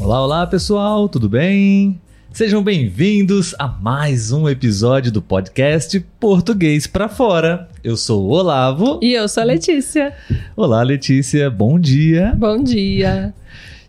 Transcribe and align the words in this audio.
Olá, 0.00 0.22
olá 0.22 0.46
pessoal, 0.46 1.08
tudo 1.08 1.28
bem? 1.28 2.00
Sejam 2.32 2.62
bem-vindos 2.62 3.54
a 3.58 3.68
mais 3.68 4.32
um 4.32 4.48
episódio 4.48 5.12
do 5.12 5.22
podcast 5.22 6.00
Português 6.18 6.86
para 6.86 7.08
Fora. 7.08 7.68
Eu 7.82 7.96
sou 7.96 8.24
o 8.24 8.30
Olavo. 8.30 8.98
E 9.00 9.14
eu 9.14 9.28
sou 9.28 9.42
a 9.42 9.46
Letícia. 9.46 10.12
Olá, 10.56 10.82
Letícia, 10.82 11.48
bom 11.48 11.78
dia. 11.78 12.34
Bom 12.36 12.62
dia. 12.62 13.32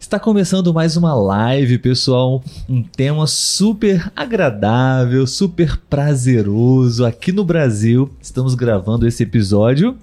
Está 0.05 0.19
começando 0.19 0.71
mais 0.71 0.95
uma 0.95 1.15
live, 1.15 1.79
pessoal. 1.79 2.43
Um 2.69 2.83
tema 2.83 3.25
super 3.25 4.11
agradável, 4.15 5.25
super 5.25 5.77
prazeroso. 5.89 7.03
Aqui 7.03 7.31
no 7.31 7.43
Brasil, 7.43 8.11
estamos 8.21 8.53
gravando 8.53 9.07
esse 9.07 9.23
episódio 9.23 9.97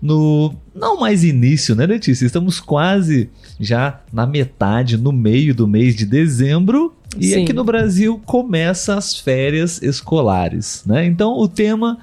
no 0.00 0.54
não 0.74 0.98
mais 0.98 1.22
início, 1.22 1.74
né, 1.74 1.84
Letícia? 1.84 2.24
Estamos 2.24 2.60
quase 2.60 3.28
já 3.60 4.00
na 4.10 4.26
metade, 4.26 4.96
no 4.96 5.12
meio 5.12 5.54
do 5.54 5.68
mês 5.68 5.94
de 5.94 6.06
dezembro. 6.06 6.94
E 7.18 7.32
Sim. 7.32 7.42
aqui 7.42 7.52
no 7.52 7.62
Brasil 7.62 8.22
começa 8.24 8.94
as 8.94 9.14
férias 9.18 9.82
escolares, 9.82 10.82
né? 10.86 11.04
Então 11.04 11.36
o 11.38 11.46
tema 11.46 11.98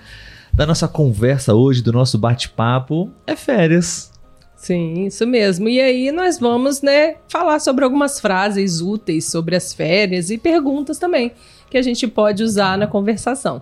da 0.54 0.68
nossa 0.68 0.88
conversa 0.88 1.56
hoje, 1.56 1.82
do 1.82 1.92
nosso 1.92 2.16
bate-papo, 2.16 3.10
é 3.26 3.36
férias. 3.36 4.12
Sim, 4.60 5.06
isso 5.06 5.26
mesmo. 5.26 5.70
E 5.70 5.80
aí 5.80 6.12
nós 6.12 6.38
vamos, 6.38 6.82
né, 6.82 7.16
falar 7.30 7.60
sobre 7.60 7.86
algumas 7.86 8.20
frases 8.20 8.82
úteis 8.82 9.24
sobre 9.24 9.56
as 9.56 9.74
férias 9.74 10.30
e 10.30 10.38
perguntas 10.38 10.98
também 10.98 11.32
que 11.70 11.78
a 11.78 11.82
gente 11.82 12.06
pode 12.08 12.44
usar 12.44 12.78
na 12.78 12.86
conversação. 12.86 13.62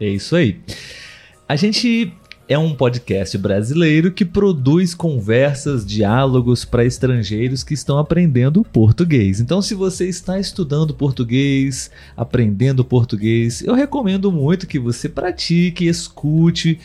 É 0.00 0.08
isso 0.08 0.34
aí. 0.34 0.58
A 1.46 1.56
gente 1.56 2.10
é 2.48 2.56
um 2.56 2.74
podcast 2.74 3.36
brasileiro 3.36 4.10
que 4.10 4.24
produz 4.24 4.94
conversas, 4.94 5.84
diálogos 5.84 6.64
para 6.64 6.86
estrangeiros 6.86 7.62
que 7.62 7.74
estão 7.74 7.98
aprendendo 7.98 8.64
português. 8.64 9.40
Então, 9.40 9.60
se 9.60 9.74
você 9.74 10.08
está 10.08 10.40
estudando 10.40 10.94
português, 10.94 11.90
aprendendo 12.16 12.82
português, 12.82 13.62
eu 13.62 13.74
recomendo 13.74 14.32
muito 14.32 14.66
que 14.66 14.78
você 14.78 15.06
pratique, 15.06 15.86
escute 15.86 16.80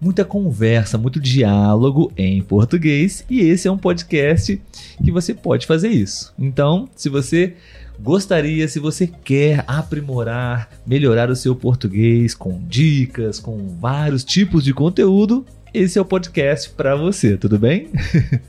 muita 0.00 0.24
conversa, 0.24 0.98
muito 0.98 1.20
diálogo 1.20 2.12
em 2.16 2.42
português, 2.42 3.24
e 3.28 3.40
esse 3.40 3.66
é 3.66 3.72
um 3.72 3.78
podcast 3.78 4.60
que 5.02 5.10
você 5.10 5.32
pode 5.32 5.66
fazer 5.66 5.88
isso. 5.88 6.32
Então, 6.38 6.88
se 6.94 7.08
você 7.08 7.54
gostaria, 7.98 8.68
se 8.68 8.78
você 8.78 9.06
quer 9.06 9.64
aprimorar, 9.66 10.68
melhorar 10.86 11.30
o 11.30 11.36
seu 11.36 11.56
português 11.56 12.34
com 12.34 12.60
dicas, 12.66 13.40
com 13.40 13.76
vários 13.80 14.22
tipos 14.22 14.62
de 14.64 14.74
conteúdo, 14.74 15.46
esse 15.72 15.98
é 15.98 16.02
o 16.02 16.04
podcast 16.04 16.70
para 16.70 16.94
você, 16.94 17.36
tudo 17.36 17.58
bem? 17.58 17.88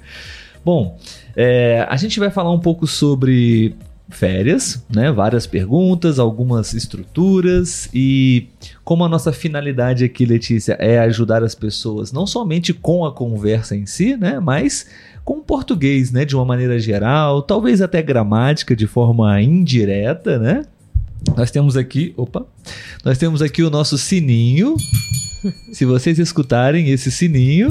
Bom, 0.63 0.99
é, 1.35 1.85
a 1.89 1.95
gente 1.95 2.19
vai 2.19 2.29
falar 2.29 2.51
um 2.51 2.59
pouco 2.59 2.85
sobre 2.85 3.75
férias, 4.09 4.83
né? 4.89 5.11
Várias 5.11 5.45
perguntas, 5.45 6.19
algumas 6.19 6.73
estruturas 6.73 7.89
e 7.93 8.47
como 8.83 9.03
a 9.03 9.09
nossa 9.09 9.33
finalidade 9.33 10.03
aqui, 10.05 10.25
Letícia, 10.25 10.73
é 10.79 10.99
ajudar 10.99 11.43
as 11.43 11.53
pessoas 11.53 12.11
não 12.11 12.25
somente 12.25 12.73
com 12.73 13.05
a 13.05 13.11
conversa 13.11 13.75
em 13.75 13.85
si, 13.85 14.15
né? 14.15 14.39
Mas 14.39 14.87
com 15.25 15.39
o 15.39 15.43
português, 15.43 16.11
né? 16.11 16.23
De 16.23 16.35
uma 16.35 16.45
maneira 16.45 16.79
geral, 16.79 17.41
talvez 17.41 17.81
até 17.81 18.01
gramática 18.01 18.75
de 18.75 18.87
forma 18.87 19.41
indireta, 19.41 20.39
né? 20.39 20.65
Nós 21.35 21.51
temos 21.51 21.75
aqui, 21.75 22.13
opa, 22.15 22.45
nós 23.03 23.17
temos 23.17 23.41
aqui 23.41 23.63
o 23.63 23.69
nosso 23.69 23.97
sininho. 23.97 24.75
Se 25.73 25.83
vocês 25.83 26.17
escutarem 26.17 26.89
esse 26.89 27.11
sininho, 27.11 27.67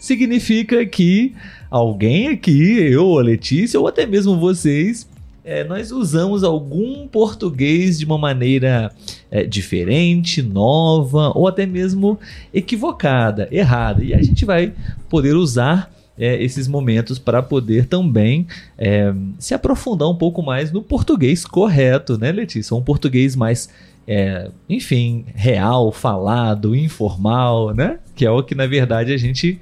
significa 0.00 0.84
que 0.86 1.34
alguém 1.70 2.28
aqui, 2.28 2.78
eu, 2.80 3.18
a 3.18 3.22
Letícia, 3.22 3.78
ou 3.78 3.86
até 3.86 4.06
mesmo 4.06 4.38
vocês, 4.38 5.06
é, 5.48 5.64
nós 5.64 5.90
usamos 5.90 6.44
algum 6.44 7.08
português 7.08 7.98
de 7.98 8.04
uma 8.04 8.18
maneira 8.18 8.92
é, 9.30 9.44
diferente, 9.44 10.42
nova 10.42 11.32
ou 11.34 11.48
até 11.48 11.64
mesmo 11.64 12.20
equivocada, 12.52 13.48
errada. 13.50 14.04
E 14.04 14.12
a 14.12 14.20
gente 14.20 14.44
vai 14.44 14.74
poder 15.08 15.34
usar 15.34 15.90
é, 16.18 16.42
esses 16.42 16.68
momentos 16.68 17.18
para 17.18 17.42
poder 17.42 17.86
também 17.86 18.46
é, 18.76 19.10
se 19.38 19.54
aprofundar 19.54 20.10
um 20.10 20.14
pouco 20.14 20.42
mais 20.42 20.70
no 20.70 20.82
português 20.82 21.46
correto, 21.46 22.18
né, 22.18 22.30
Letícia? 22.30 22.76
Um 22.76 22.82
português 22.82 23.34
mais, 23.34 23.70
é, 24.06 24.50
enfim, 24.68 25.24
real, 25.34 25.90
falado, 25.90 26.76
informal, 26.76 27.72
né? 27.72 27.98
Que 28.14 28.26
é 28.26 28.30
o 28.30 28.42
que 28.42 28.54
na 28.54 28.66
verdade 28.66 29.14
a 29.14 29.16
gente 29.16 29.58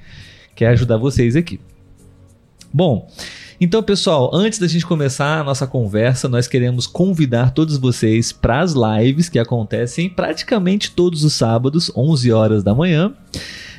quer 0.57 0.67
ajudar 0.71 0.97
vocês 0.97 1.37
aqui. 1.37 1.61
Bom, 2.75 3.09
então, 3.61 3.83
pessoal, 3.83 4.31
antes 4.34 4.59
da 4.59 4.69
gente 4.69 4.84
começar 4.84 5.41
a 5.41 5.44
nossa 5.44 5.67
conversa, 5.67 6.28
nós 6.28 6.47
queremos 6.47 6.87
convidar 6.87 7.53
todos 7.53 7.78
vocês 7.78 8.31
para 8.31 8.61
as 8.61 8.75
lives 8.75 9.28
que 9.28 9.39
acontecem 9.39 10.11
praticamente 10.11 10.91
todos 10.91 11.25
os 11.25 11.33
sábados, 11.33 11.91
11 11.97 12.33
horas 12.33 12.62
da 12.62 12.75
manhã. 12.75 13.15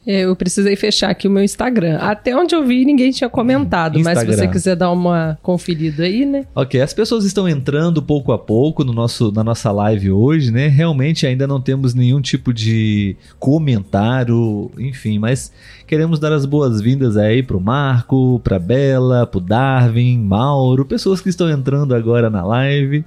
Eu 0.07 0.37
precisei 0.37 0.77
fechar 0.77 1.11
aqui 1.11 1.27
o 1.27 1.31
meu 1.31 1.43
Instagram. 1.43 1.97
Até 1.97 2.37
onde 2.37 2.55
eu 2.55 2.65
vi, 2.65 2.85
ninguém 2.85 3.11
tinha 3.11 3.31
comentado. 3.31 3.99
Mas 4.01 4.19
se 4.19 4.27
você 4.27 4.47
quiser 4.47 4.77
dar 4.77 4.91
uma 4.91 5.39
conferida 5.43 6.05
aí, 6.05 6.27
né? 6.27 6.45
Ok, 6.55 6.81
as 6.81 6.93
pessoas 6.93 7.25
estão 7.25 7.49
entrando 7.49 8.03
pouco 8.03 8.31
a 8.33 8.39
pouco 8.39 8.85
no 8.85 8.93
nosso, 8.93 9.33
na 9.33 9.43
nossa 9.43 9.73
live 9.73 10.11
hoje, 10.11 10.51
né? 10.51 10.69
Realmente 10.69 11.27
ainda 11.27 11.47
não 11.47 11.61
temos 11.61 11.95
nenhum 11.95 12.21
tipo 12.21 12.53
de 12.53 13.17
comentário, 13.39 14.71
enfim, 14.79 15.19
mas 15.19 15.51
queremos 15.87 16.19
dar 16.19 16.33
as 16.33 16.45
boas-vindas 16.45 17.17
aí 17.17 17.43
pro 17.43 17.61
Marco, 17.61 18.41
pra 18.45 18.59
Bela, 18.59 19.27
pro 19.27 19.41
Darwin, 19.41 20.19
Mauro, 20.19 20.85
pessoas 20.85 21.21
que 21.21 21.31
estão 21.31 21.49
entrando 21.49 21.95
agora 21.95 22.29
na 22.29 22.45
live. 22.45 23.05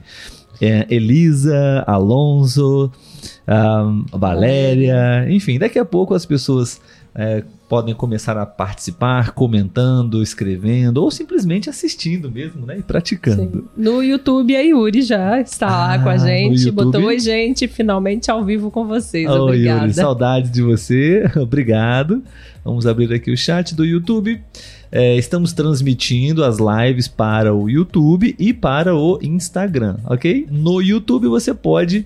É, 0.59 0.87
Elisa, 0.89 1.83
Alonso, 1.85 2.91
um, 3.47 4.05
Valéria, 4.11 5.27
enfim, 5.29 5.59
daqui 5.59 5.77
a 5.77 5.85
pouco 5.85 6.13
as 6.13 6.25
pessoas 6.25 6.81
é, 7.17 7.43
podem 7.67 7.95
começar 7.95 8.37
a 8.37 8.45
participar, 8.45 9.31
comentando, 9.31 10.21
escrevendo 10.21 10.97
ou 10.97 11.09
simplesmente 11.09 11.67
assistindo 11.67 12.29
mesmo, 12.29 12.63
né? 12.63 12.77
E 12.77 12.83
praticando. 12.83 13.61
Sim. 13.61 13.63
No 13.75 14.03
YouTube 14.03 14.55
a 14.55 14.61
Yuri 14.61 15.01
já 15.01 15.41
está 15.41 15.67
ah, 15.67 15.87
lá 15.87 15.99
com 15.99 16.09
a 16.09 16.17
gente, 16.17 16.69
botou 16.69 17.05
oi 17.05 17.17
gente, 17.19 17.67
finalmente 17.67 18.29
ao 18.29 18.45
vivo 18.45 18.69
com 18.69 18.85
vocês. 18.85 19.27
Oi, 19.27 19.39
Obrigada. 19.39 19.81
Yuri, 19.81 19.93
saudades 19.95 20.51
de 20.51 20.61
você, 20.61 21.29
obrigado. 21.35 22.21
Vamos 22.63 22.85
abrir 22.85 23.11
aqui 23.11 23.31
o 23.31 23.37
chat 23.37 23.73
do 23.73 23.83
YouTube. 23.83 24.39
é, 24.91 25.17
estamos 25.17 25.53
transmitindo 25.53 26.43
as 26.43 26.57
lives 26.59 27.07
para 27.07 27.53
o 27.53 27.67
YouTube 27.67 28.35
e 28.37 28.53
para 28.53 28.95
o 28.95 29.17
Instagram, 29.23 29.97
ok? 30.05 30.47
No 30.51 30.81
YouTube 30.81 31.27
você 31.27 31.53
pode 31.53 32.05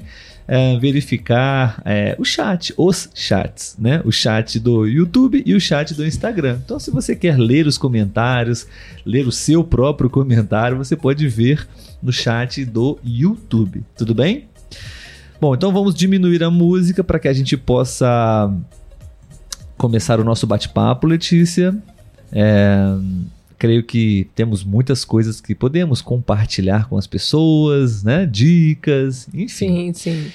é, 0.53 0.77
verificar 0.77 1.81
é, 1.85 2.13
o 2.19 2.25
chat, 2.25 2.73
os 2.75 3.09
chats, 3.15 3.77
né? 3.79 4.01
O 4.03 4.11
chat 4.11 4.59
do 4.59 4.85
YouTube 4.85 5.41
e 5.45 5.55
o 5.55 5.61
chat 5.61 5.93
do 5.93 6.05
Instagram. 6.05 6.59
Então, 6.65 6.77
se 6.77 6.91
você 6.91 7.15
quer 7.15 7.37
ler 7.37 7.67
os 7.67 7.77
comentários, 7.77 8.67
ler 9.05 9.25
o 9.25 9.31
seu 9.31 9.63
próprio 9.63 10.09
comentário, 10.09 10.75
você 10.75 10.93
pode 10.93 11.25
ver 11.29 11.65
no 12.03 12.11
chat 12.11 12.65
do 12.65 12.99
YouTube. 13.01 13.81
Tudo 13.95 14.13
bem? 14.13 14.49
Bom, 15.39 15.55
então 15.55 15.71
vamos 15.71 15.95
diminuir 15.95 16.43
a 16.43 16.51
música 16.51 17.01
para 17.01 17.17
que 17.17 17.29
a 17.29 17.33
gente 17.33 17.55
possa 17.55 18.53
começar 19.77 20.19
o 20.19 20.23
nosso 20.25 20.45
bate-papo, 20.45 21.07
Letícia. 21.07 21.73
É, 22.29 22.93
creio 23.61 23.83
que 23.83 24.27
temos 24.33 24.63
muitas 24.63 25.05
coisas 25.05 25.39
que 25.39 25.53
podemos 25.53 26.01
compartilhar 26.01 26.89
com 26.89 26.97
as 26.97 27.05
pessoas, 27.05 28.03
né? 28.03 28.25
Dicas, 28.25 29.27
enfim. 29.31 29.93
Sim, 29.93 29.93
sim. 29.93 30.31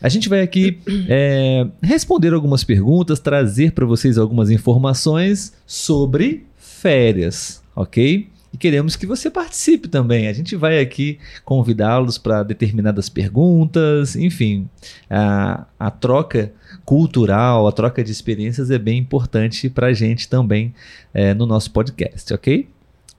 A 0.00 0.08
gente 0.08 0.30
vai 0.30 0.40
aqui 0.40 0.78
é, 1.06 1.66
responder 1.82 2.32
algumas 2.32 2.64
perguntas, 2.64 3.20
trazer 3.20 3.72
para 3.72 3.84
vocês 3.84 4.16
algumas 4.16 4.48
informações 4.48 5.52
sobre 5.66 6.46
férias, 6.56 7.62
ok? 7.76 8.26
Queremos 8.60 8.94
que 8.94 9.06
você 9.06 9.30
participe 9.30 9.88
também. 9.88 10.28
A 10.28 10.32
gente 10.32 10.54
vai 10.54 10.78
aqui 10.78 11.18
convidá-los 11.44 12.18
para 12.18 12.42
determinadas 12.42 13.08
perguntas, 13.08 14.14
enfim, 14.14 14.68
a, 15.08 15.64
a 15.78 15.90
troca 15.90 16.52
cultural, 16.84 17.66
a 17.66 17.72
troca 17.72 18.04
de 18.04 18.12
experiências 18.12 18.70
é 18.70 18.78
bem 18.78 18.98
importante 18.98 19.68
para 19.70 19.88
a 19.88 19.92
gente 19.92 20.28
também 20.28 20.74
é, 21.12 21.32
no 21.34 21.46
nosso 21.46 21.70
podcast, 21.72 22.32
ok? 22.32 22.68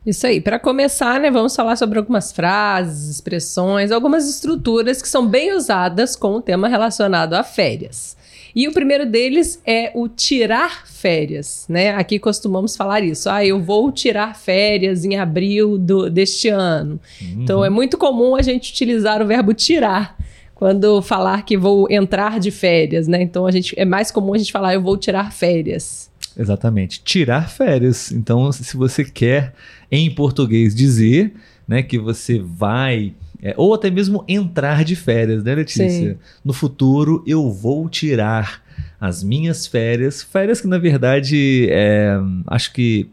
Isso 0.05 0.25
aí. 0.25 0.41
Para 0.41 0.59
começar, 0.59 1.19
né, 1.19 1.29
vamos 1.29 1.55
falar 1.55 1.75
sobre 1.75 1.99
algumas 1.99 2.31
frases, 2.31 3.09
expressões, 3.09 3.91
algumas 3.91 4.27
estruturas 4.27 5.01
que 5.01 5.07
são 5.07 5.27
bem 5.27 5.53
usadas 5.55 6.15
com 6.15 6.35
o 6.35 6.41
tema 6.41 6.67
relacionado 6.67 7.33
a 7.33 7.43
férias. 7.43 8.17
E 8.55 8.67
o 8.67 8.73
primeiro 8.73 9.05
deles 9.05 9.61
é 9.65 9.91
o 9.95 10.07
tirar 10.07 10.85
férias, 10.87 11.65
né? 11.69 11.91
Aqui 11.95 12.19
costumamos 12.19 12.75
falar 12.75 13.01
isso. 13.01 13.29
Ah, 13.29 13.45
eu 13.45 13.61
vou 13.61 13.91
tirar 13.91 14.35
férias 14.35 15.05
em 15.05 15.17
abril 15.17 15.77
do, 15.77 16.09
deste 16.09 16.49
ano. 16.49 16.99
Uhum. 17.21 17.43
Então 17.43 17.65
é 17.65 17.69
muito 17.69 17.97
comum 17.97 18.35
a 18.35 18.41
gente 18.41 18.71
utilizar 18.71 19.21
o 19.21 19.25
verbo 19.25 19.53
tirar 19.53 20.17
quando 20.53 21.01
falar 21.01 21.43
que 21.43 21.57
vou 21.57 21.87
entrar 21.89 22.39
de 22.39 22.51
férias, 22.51 23.07
né? 23.07 23.21
Então 23.21 23.47
a 23.47 23.51
gente 23.51 23.73
é 23.77 23.85
mais 23.85 24.11
comum 24.11 24.33
a 24.33 24.37
gente 24.37 24.51
falar 24.51 24.75
eu 24.75 24.81
vou 24.81 24.97
tirar 24.97 25.31
férias. 25.31 26.11
Exatamente, 26.37 27.01
tirar 27.03 27.49
férias. 27.49 28.11
Então, 28.11 28.51
se 28.51 28.77
você 28.77 29.03
quer 29.03 29.53
em 29.91 30.09
português 30.13 30.73
dizer, 30.73 31.33
né, 31.67 31.83
que 31.83 31.99
você 31.99 32.39
vai 32.39 33.13
é, 33.41 33.53
ou 33.57 33.73
até 33.73 33.89
mesmo 33.89 34.23
entrar 34.27 34.83
de 34.83 34.95
férias, 34.95 35.43
né, 35.43 35.55
Letícia? 35.55 35.89
Sim. 35.89 36.15
No 36.45 36.53
futuro 36.53 37.23
eu 37.25 37.51
vou 37.51 37.89
tirar 37.89 38.63
as 38.99 39.23
minhas 39.23 39.65
férias. 39.65 40.21
Férias 40.21 40.61
que, 40.61 40.67
na 40.67 40.77
verdade, 40.77 41.67
é, 41.71 42.17
acho 42.47 42.71
que 42.71 43.09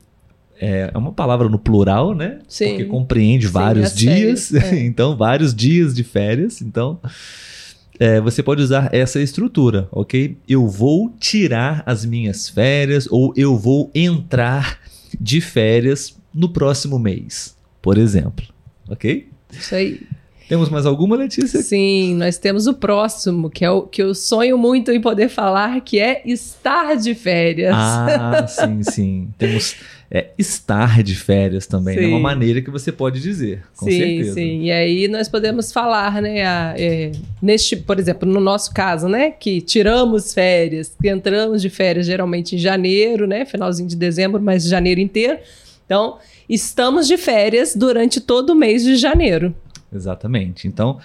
é, 0.60 0.90
é 0.92 0.98
uma 0.98 1.12
palavra 1.12 1.48
no 1.48 1.58
plural, 1.58 2.14
né? 2.14 2.40
Sim. 2.46 2.68
Porque 2.70 2.84
compreende 2.84 3.46
Sim, 3.46 3.52
vários 3.52 3.94
dias. 3.94 4.52
É. 4.52 4.78
então, 4.84 5.16
vários 5.16 5.54
dias 5.54 5.94
de 5.94 6.04
férias. 6.04 6.60
Então, 6.60 7.00
é, 7.98 8.20
você 8.20 8.42
pode 8.42 8.62
usar 8.62 8.90
essa 8.92 9.20
estrutura, 9.20 9.88
ok? 9.90 10.36
Eu 10.46 10.68
vou 10.68 11.10
tirar 11.18 11.82
as 11.86 12.04
minhas 12.04 12.48
férias 12.48 13.08
ou 13.10 13.32
eu 13.34 13.56
vou 13.56 13.90
entrar 13.94 14.78
de 15.18 15.40
férias 15.40 16.16
no 16.34 16.50
próximo 16.50 16.98
mês, 16.98 17.56
por 17.80 17.96
exemplo, 17.96 18.44
ok? 18.88 19.28
Isso 19.50 19.74
aí. 19.74 20.02
Temos 20.48 20.70
mais 20.70 20.86
alguma, 20.86 21.14
Letícia? 21.14 21.60
Sim, 21.60 22.14
nós 22.14 22.38
temos 22.38 22.66
o 22.66 22.74
próximo, 22.74 23.50
que 23.50 23.64
é 23.64 23.70
o 23.70 23.82
que 23.82 24.02
eu 24.02 24.14
sonho 24.14 24.56
muito 24.56 24.90
em 24.90 25.00
poder 25.00 25.28
falar, 25.28 25.80
que 25.82 26.00
é 26.00 26.22
estar 26.24 26.96
de 26.96 27.14
férias. 27.14 27.74
Ah, 27.74 28.46
sim, 28.48 28.82
sim. 28.82 29.28
Temos 29.36 29.76
é, 30.10 30.28
estar 30.38 31.02
de 31.02 31.14
férias 31.14 31.66
também, 31.66 31.96
né? 31.96 32.06
Uma 32.06 32.18
maneira 32.18 32.62
que 32.62 32.70
você 32.70 32.90
pode 32.90 33.20
dizer, 33.20 33.62
com 33.76 33.84
sim, 33.84 33.98
certeza. 33.98 34.34
Sim, 34.34 34.62
E 34.62 34.72
aí 34.72 35.06
nós 35.06 35.28
podemos 35.28 35.70
falar, 35.70 36.22
né, 36.22 36.46
a, 36.46 36.74
é, 36.78 37.12
neste, 37.42 37.76
por 37.76 37.98
exemplo, 37.98 38.26
no 38.26 38.40
nosso 38.40 38.72
caso, 38.72 39.06
né, 39.06 39.30
que 39.30 39.60
tiramos 39.60 40.32
férias, 40.32 40.96
que 41.00 41.10
entramos 41.10 41.60
de 41.60 41.68
férias 41.68 42.06
geralmente 42.06 42.56
em 42.56 42.58
janeiro, 42.58 43.26
né, 43.26 43.44
finalzinho 43.44 43.88
de 43.88 43.96
dezembro, 43.96 44.40
mas 44.40 44.64
janeiro 44.64 44.98
inteiro. 44.98 45.38
Então, 45.84 46.16
estamos 46.48 47.06
de 47.06 47.18
férias 47.18 47.74
durante 47.76 48.18
todo 48.18 48.50
o 48.50 48.54
mês 48.54 48.82
de 48.82 48.96
janeiro. 48.96 49.54
Exatamente. 49.92 50.68
Então, 50.68 50.98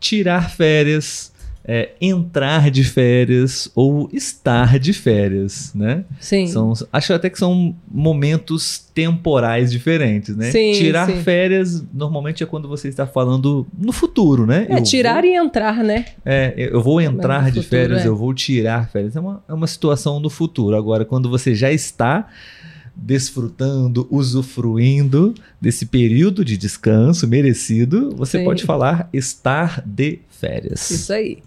tirar 0.00 0.50
férias, 0.50 1.32
é, 1.66 1.92
entrar 2.00 2.70
de 2.70 2.84
férias 2.84 3.70
ou 3.74 4.10
estar 4.12 4.78
de 4.78 4.92
férias, 4.92 5.72
né? 5.74 6.04
Sim. 6.20 6.46
São, 6.46 6.74
acho 6.92 7.12
até 7.14 7.30
que 7.30 7.38
são 7.38 7.74
momentos 7.90 8.84
temporais 8.92 9.70
diferentes, 9.72 10.36
né? 10.36 10.50
Sim, 10.50 10.72
tirar 10.72 11.06
sim. 11.06 11.22
férias 11.22 11.82
normalmente 11.92 12.42
é 12.42 12.46
quando 12.46 12.68
você 12.68 12.88
está 12.88 13.06
falando 13.06 13.66
no 13.78 13.92
futuro, 13.92 14.46
né? 14.46 14.66
É, 14.68 14.78
Eu 14.78 14.82
tirar 14.82 15.22
vou, 15.22 15.30
e 15.30 15.36
entrar, 15.36 15.76
né? 15.82 16.04
É, 16.24 16.54
eu 16.56 16.82
vou 16.82 17.00
entrar 17.00 17.44
de 17.50 17.62
futuro, 17.62 17.68
férias, 17.68 18.04
é. 18.04 18.08
eu 18.08 18.16
vou 18.16 18.34
tirar 18.34 18.90
férias. 18.90 19.16
É 19.16 19.20
uma, 19.20 19.42
é 19.48 19.54
uma 19.54 19.66
situação 19.66 20.20
no 20.20 20.28
futuro. 20.28 20.76
Agora, 20.76 21.04
quando 21.04 21.30
você 21.30 21.54
já 21.54 21.72
está 21.72 22.28
desfrutando, 22.96 24.06
usufruindo 24.10 25.34
desse 25.60 25.86
período 25.86 26.44
de 26.44 26.56
descanso 26.56 27.26
merecido, 27.26 28.14
você 28.16 28.38
Sim. 28.38 28.44
pode 28.44 28.64
falar 28.64 29.08
estar 29.12 29.82
de 29.84 30.20
férias. 30.30 30.90
Isso 30.90 31.12
aí. 31.12 31.38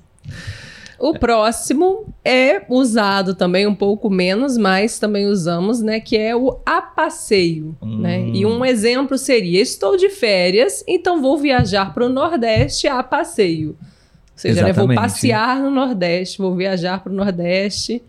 O 0.99 1.13
próximo 1.19 2.11
é 2.25 2.63
usado 2.67 3.35
também 3.35 3.67
um 3.67 3.75
pouco 3.75 4.09
menos, 4.09 4.57
mas 4.57 4.97
também 4.97 5.27
usamos, 5.27 5.79
né? 5.79 5.99
Que 5.99 6.17
é 6.17 6.35
o 6.35 6.59
a 6.65 6.81
passeio, 6.81 7.77
Hum. 7.81 7.99
né? 7.99 8.27
E 8.33 8.45
um 8.45 8.65
exemplo 8.65 9.15
seria: 9.17 9.61
estou 9.61 9.95
de 9.95 10.09
férias, 10.09 10.83
então 10.87 11.21
vou 11.21 11.37
viajar 11.37 11.93
para 11.93 12.05
o 12.05 12.09
Nordeste 12.09 12.87
a 12.87 13.03
passeio. 13.03 13.69
Ou 13.69 13.77
seja, 14.35 14.63
né, 14.63 14.73
vou 14.73 14.87
passear 14.93 15.59
no 15.59 15.69
Nordeste, 15.71 16.39
vou 16.39 16.55
viajar 16.55 17.03
para 17.03 17.11
o 17.11 17.15
Nordeste 17.15 18.01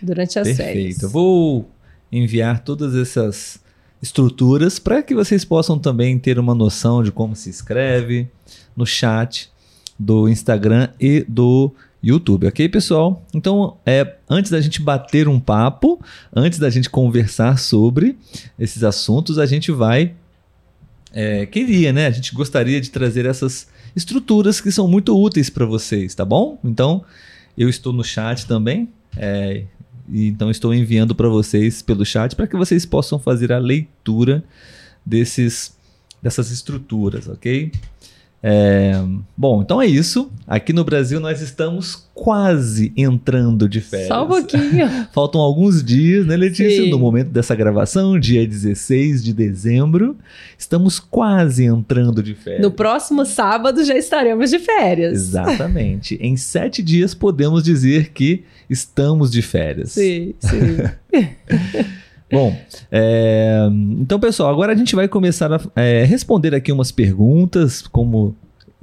durante 0.00 0.38
as 0.38 0.46
Perfeito. 0.48 0.68
férias. 0.68 1.02
Eu 1.02 1.08
vou 1.08 1.68
enviar 2.12 2.60
todas 2.60 2.94
essas 2.94 3.60
estruturas 4.02 4.78
para 4.78 5.02
que 5.02 5.14
vocês 5.14 5.44
possam 5.44 5.78
também 5.78 6.18
ter 6.18 6.38
uma 6.38 6.54
noção 6.54 7.02
de 7.02 7.10
como 7.10 7.34
se 7.34 7.48
escreve 7.48 8.28
no 8.76 8.84
chat 8.84 9.50
do 9.98 10.28
Instagram 10.28 10.88
e 11.00 11.24
do 11.28 11.72
YouTube, 12.02 12.48
ok, 12.48 12.68
pessoal? 12.68 13.24
Então, 13.32 13.76
é, 13.86 14.16
antes 14.28 14.50
da 14.50 14.60
gente 14.60 14.82
bater 14.82 15.28
um 15.28 15.38
papo, 15.38 16.00
antes 16.34 16.58
da 16.58 16.68
gente 16.68 16.90
conversar 16.90 17.58
sobre 17.58 18.18
esses 18.58 18.82
assuntos, 18.82 19.38
a 19.38 19.46
gente 19.46 19.70
vai. 19.70 20.12
é, 21.12 21.46
queria, 21.46 21.92
né? 21.92 22.06
A 22.06 22.10
gente 22.10 22.34
gostaria 22.34 22.80
de 22.80 22.90
trazer 22.90 23.24
essas 23.24 23.68
estruturas 23.94 24.60
que 24.60 24.72
são 24.72 24.88
muito 24.88 25.16
úteis 25.16 25.48
para 25.48 25.64
vocês, 25.64 26.12
tá 26.12 26.24
bom? 26.24 26.58
Então, 26.64 27.04
eu 27.56 27.68
estou 27.68 27.92
no 27.92 28.02
chat 28.02 28.46
também. 28.46 28.88
é, 29.16 29.64
então 30.08 30.50
estou 30.50 30.74
enviando 30.74 31.14
para 31.14 31.28
vocês 31.28 31.82
pelo 31.82 32.04
chat 32.04 32.34
para 32.34 32.46
que 32.46 32.56
vocês 32.56 32.84
possam 32.84 33.18
fazer 33.18 33.52
a 33.52 33.58
leitura 33.58 34.44
desses 35.04 35.76
dessas 36.22 36.50
estruturas, 36.52 37.28
ok? 37.28 37.72
É, 38.44 39.00
bom, 39.36 39.62
então 39.62 39.80
é 39.80 39.86
isso. 39.86 40.28
Aqui 40.48 40.72
no 40.72 40.82
Brasil 40.82 41.20
nós 41.20 41.40
estamos 41.40 42.08
quase 42.12 42.92
entrando 42.96 43.68
de 43.68 43.80
férias. 43.80 44.08
Só 44.08 44.24
um 44.24 44.28
pouquinho. 44.28 44.88
Faltam 45.14 45.40
alguns 45.40 45.82
dias, 45.82 46.26
né, 46.26 46.36
Letícia? 46.36 46.82
Sim. 46.82 46.90
No 46.90 46.98
momento 46.98 47.28
dessa 47.28 47.54
gravação, 47.54 48.18
dia 48.18 48.44
16 48.44 49.22
de 49.22 49.32
dezembro, 49.32 50.16
estamos 50.58 50.98
quase 50.98 51.64
entrando 51.64 52.20
de 52.20 52.34
férias. 52.34 52.62
No 52.62 52.72
próximo 52.72 53.24
sábado 53.24 53.84
já 53.84 53.96
estaremos 53.96 54.50
de 54.50 54.58
férias. 54.58 55.12
Exatamente. 55.12 56.18
em 56.20 56.36
sete 56.36 56.82
dias 56.82 57.14
podemos 57.14 57.62
dizer 57.62 58.10
que 58.10 58.42
estamos 58.68 59.30
de 59.30 59.40
férias. 59.40 59.92
Sim, 59.92 60.34
sim. 60.40 60.78
Bom, 62.32 62.56
é, 62.90 63.68
então 64.00 64.18
pessoal, 64.18 64.50
agora 64.50 64.72
a 64.72 64.76
gente 64.76 64.94
vai 64.96 65.06
começar 65.06 65.52
a 65.52 65.60
é, 65.76 66.04
responder 66.04 66.54
aqui 66.54 66.72
umas 66.72 66.90
perguntas, 66.90 67.82
como 67.82 68.34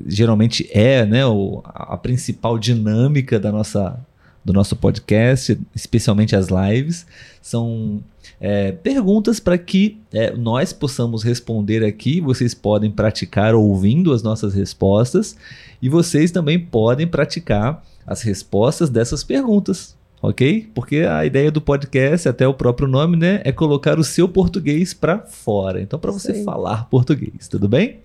geralmente 0.05 0.69
é, 0.71 1.05
né, 1.05 1.25
o- 1.25 1.61
a, 1.65 1.97
principal 1.97 2.57
dinâmica 2.59 3.39
da 3.39 3.51
nossa, 3.51 3.99
do 4.45 4.53
nosso 4.53 4.75
podcast, 4.75 5.59
especialmente 5.75 6.35
as 6.35 6.47
lives, 6.47 7.05
são 7.41 8.01
é, 8.39 8.71
perguntas 8.71 9.39
para 9.39 9.57
que 9.57 9.97
é, 10.13 10.31
nós 10.35 10.71
possamos 10.71 11.23
responder 11.23 11.83
aqui. 11.83 12.21
Vocês 12.21 12.53
podem 12.53 12.89
praticar 12.91 13.53
ouvindo 13.55 14.13
as 14.13 14.23
nossas 14.23 14.53
respostas 14.53 15.35
e 15.81 15.89
vocês 15.89 16.31
também 16.31 16.59
podem 16.59 17.07
praticar 17.07 17.83
as 18.07 18.21
respostas 18.21 18.89
dessas 18.89 19.23
perguntas. 19.23 19.97
Ok? 20.21 20.69
Porque 20.73 20.97
a 20.97 21.25
ideia 21.25 21.51
do 21.51 21.61
podcast, 21.61 22.27
até 22.27 22.47
o 22.47 22.53
próprio 22.53 22.87
nome, 22.87 23.17
né, 23.17 23.41
é 23.43 23.51
colocar 23.51 23.99
o 23.99 24.03
seu 24.03 24.27
português 24.27 24.93
para 24.93 25.19
fora. 25.19 25.81
Então, 25.81 25.99
para 25.99 26.11
você 26.11 26.33
Sim. 26.33 26.43
falar 26.43 26.89
português, 26.89 27.47
tudo 27.47 27.67
bem? 27.67 27.99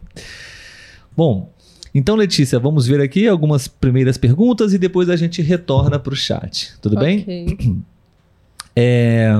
Bom, 1.16 1.52
então, 1.94 2.16
Letícia, 2.16 2.58
vamos 2.58 2.86
ver 2.86 3.00
aqui 3.00 3.28
algumas 3.28 3.68
primeiras 3.68 4.18
perguntas 4.18 4.72
e 4.72 4.78
depois 4.78 5.08
a 5.08 5.16
gente 5.16 5.40
retorna 5.40 5.98
para 5.98 6.12
o 6.12 6.16
chat, 6.16 6.74
tudo 6.80 6.98
bem? 6.98 7.20
Ok. 7.20 7.76
É... 8.76 9.32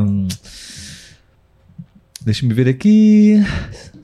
Deixa 2.25 2.47
eu 2.47 2.54
ver 2.54 2.69
aqui. 2.69 3.43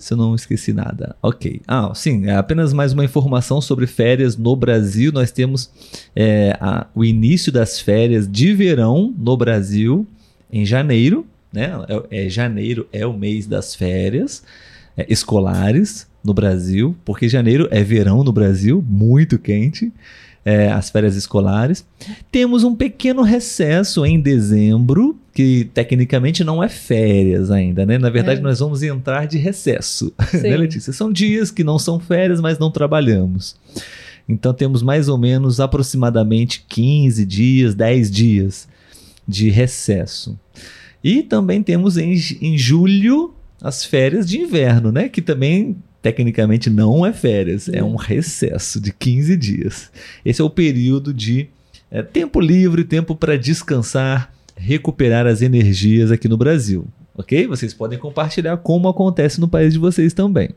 Se 0.01 0.15
eu 0.15 0.17
não 0.17 0.35
esqueci 0.35 0.73
nada. 0.73 1.15
Ok. 1.23 1.61
Ah, 1.69 1.93
sim, 1.95 2.27
é 2.27 2.35
apenas 2.35 2.73
mais 2.73 2.93
uma 2.95 3.05
informação 3.05 3.61
sobre 3.61 3.87
férias 3.87 4.37
no 4.37 4.57
Brasil. 4.57 5.13
Nós 5.13 5.31
temos 5.31 5.71
é, 6.17 6.57
a- 6.61 6.87
o 6.95 7.05
início 7.05 7.53
das 7.53 7.79
férias 7.79 8.27
de 8.31 8.53
verão 8.55 9.15
no 9.19 9.37
Brasil 9.37 10.07
em 10.53 10.65
janeiro. 10.65 11.27
Né? 11.53 11.71
É, 12.11 12.27
é 12.27 12.29
janeiro 12.31 12.89
é 12.93 13.07
o 13.07 13.13
mês 13.13 13.47
das 13.47 13.75
férias 13.75 14.43
é, 14.97 15.05
escolares 15.09 16.07
no 16.25 16.33
Brasil, 16.35 16.97
porque 17.05 17.29
janeiro 17.29 17.69
é 17.71 17.83
verão 17.83 18.23
no 18.25 18.33
Brasil, 18.33 18.83
muito 18.89 19.39
quente. 19.39 19.93
É, 20.45 20.69
as 20.71 20.91
férias 20.91 21.17
escolares. 21.17 21.85
Temos 22.33 22.65
um 22.65 22.75
pequeno 22.75 23.23
recesso 23.23 24.05
em 24.07 24.21
dezembro, 24.21 25.17
que 25.35 25.69
tecnicamente 25.75 26.43
não 26.43 26.63
é 26.63 26.69
férias 26.69 27.51
ainda, 27.51 27.85
né? 27.87 27.99
Na 27.99 28.11
verdade, 28.11 28.41
É. 28.41 28.43
nós 28.43 28.59
vamos 28.59 28.83
entrar 28.83 29.27
de 29.27 29.39
recesso, 29.39 30.13
né. 30.43 30.57
Letícia? 30.57 30.93
São 30.93 31.13
dias 31.13 31.51
que 31.51 31.63
não 31.65 31.79
são 31.79 32.01
férias, 32.01 32.41
mas 32.41 32.59
não 32.59 32.71
trabalhamos. 32.71 33.57
Então 34.29 34.53
temos 34.55 34.83
mais 34.83 35.09
ou 35.09 35.19
menos 35.19 35.61
aproximadamente 35.61 36.65
15 36.69 37.25
dias, 37.27 37.75
10 37.75 38.11
dias 38.11 38.69
de 39.27 39.51
recesso. 39.51 40.39
E 41.03 41.23
também 41.23 41.63
temos 41.63 41.97
em, 41.97 42.13
em 42.41 42.57
julho 42.59 43.35
as 43.63 43.85
férias 43.85 44.29
de 44.29 44.39
inverno, 44.39 44.91
né? 44.93 45.09
Que 45.09 45.21
também 45.23 45.77
tecnicamente 46.03 46.71
não 46.71 47.05
é 47.05 47.13
férias, 47.13 47.69
é 47.69 47.83
um 47.83 47.97
recesso 47.97 48.81
de 48.81 48.93
15 48.93 49.37
dias. 49.37 49.91
Esse 50.25 50.41
é 50.41 50.45
o 50.45 50.51
período 50.51 51.13
de 51.13 51.49
é, 51.91 52.03
tempo 52.03 52.41
livre, 52.41 52.85
tempo 52.85 53.15
para 53.15 53.37
descansar, 53.37 54.33
recuperar 54.57 55.27
as 55.27 55.43
energias 55.43 56.11
aqui 56.11 56.29
no 56.29 56.37
Brasil. 56.37 56.87
Ok? 57.15 57.47
Vocês 57.47 57.75
podem 57.75 57.99
compartilhar 57.99 58.57
como 58.59 58.89
acontece 58.89 59.41
no 59.41 59.49
país 59.49 59.73
de 59.73 59.79
vocês 59.79 60.15
também. 60.15 60.51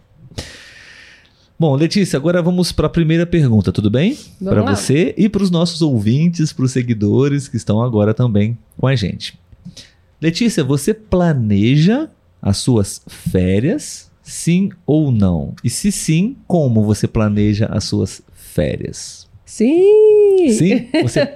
Bom, 1.60 1.76
Letícia, 1.76 2.18
agora 2.18 2.42
vamos 2.42 2.72
para 2.72 2.88
a 2.88 2.90
primeira 2.90 3.26
pergunta, 3.26 3.72
tudo 3.72 3.90
bem? 3.90 4.18
Para 4.44 4.64
você 4.64 5.14
e 5.18 5.30
para 5.30 5.44
os 5.44 5.52
nossos 5.52 5.82
ouvintes, 5.82 6.52
para 6.52 6.66
os 6.66 6.72
seguidores 6.72 7.48
que 7.48 7.58
estão 7.58 7.82
agora 7.82 8.14
também 8.14 8.58
com 8.78 8.88
a 8.88 8.96
gente. 8.96 9.38
Letícia, 10.22 10.64
você 10.64 10.94
planeja 10.94 12.10
as 12.42 12.58
suas 12.58 13.02
férias, 13.08 14.12
sim 14.24 14.72
ou 14.86 15.12
não? 15.12 15.54
E 15.64 15.70
se 15.70 15.92
sim, 15.92 16.36
como 16.48 16.84
você 16.84 17.08
planeja 17.08 17.68
as 17.68 17.84
suas 17.84 18.22
férias? 18.34 19.28
Sim! 19.46 20.50
Sim? 20.50 20.88
Você, 21.04 21.34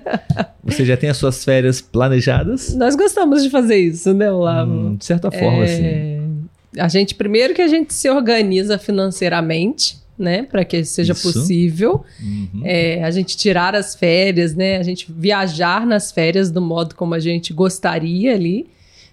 você 0.64 0.86
já 0.86 0.98
tem 0.98 1.10
as 1.10 1.18
suas 1.18 1.44
férias 1.44 1.82
planejadas? 1.82 2.74
Nós 2.74 2.96
gostamos 2.96 3.44
de 3.44 3.50
fazer 3.50 3.78
isso, 3.78 4.12
né, 4.14 4.32
Olavo? 4.32 4.72
Hum, 4.72 4.96
de 4.96 5.06
certa 5.06 5.30
forma, 5.30 5.64
É, 5.64 5.68
sim. 5.68 6.48
A 6.80 6.88
gente, 6.88 7.14
primeiro 7.14 7.54
que 7.54 7.62
a 7.62 7.68
gente 7.68 7.94
se 7.94 8.10
organiza 8.10 8.78
financeiramente, 8.78 9.98
né, 10.18 10.44
para 10.44 10.66
que 10.66 10.84
seja 10.84 11.14
Isso. 11.14 11.32
possível. 11.32 12.04
Uhum. 12.22 12.62
É, 12.64 13.04
a 13.04 13.12
gente 13.12 13.38
tirar 13.38 13.76
as 13.76 13.96
férias, 13.96 14.56
né? 14.56 14.78
A 14.78 14.84
gente 14.84 15.06
viajar 15.16 15.86
nas 15.86 16.12
férias 16.12 16.50
do 16.50 16.60
modo 16.60 16.96
como 16.96 17.14
a 17.14 17.20
gente 17.20 17.54
gostaria 17.54 18.34
ali, 18.34 18.68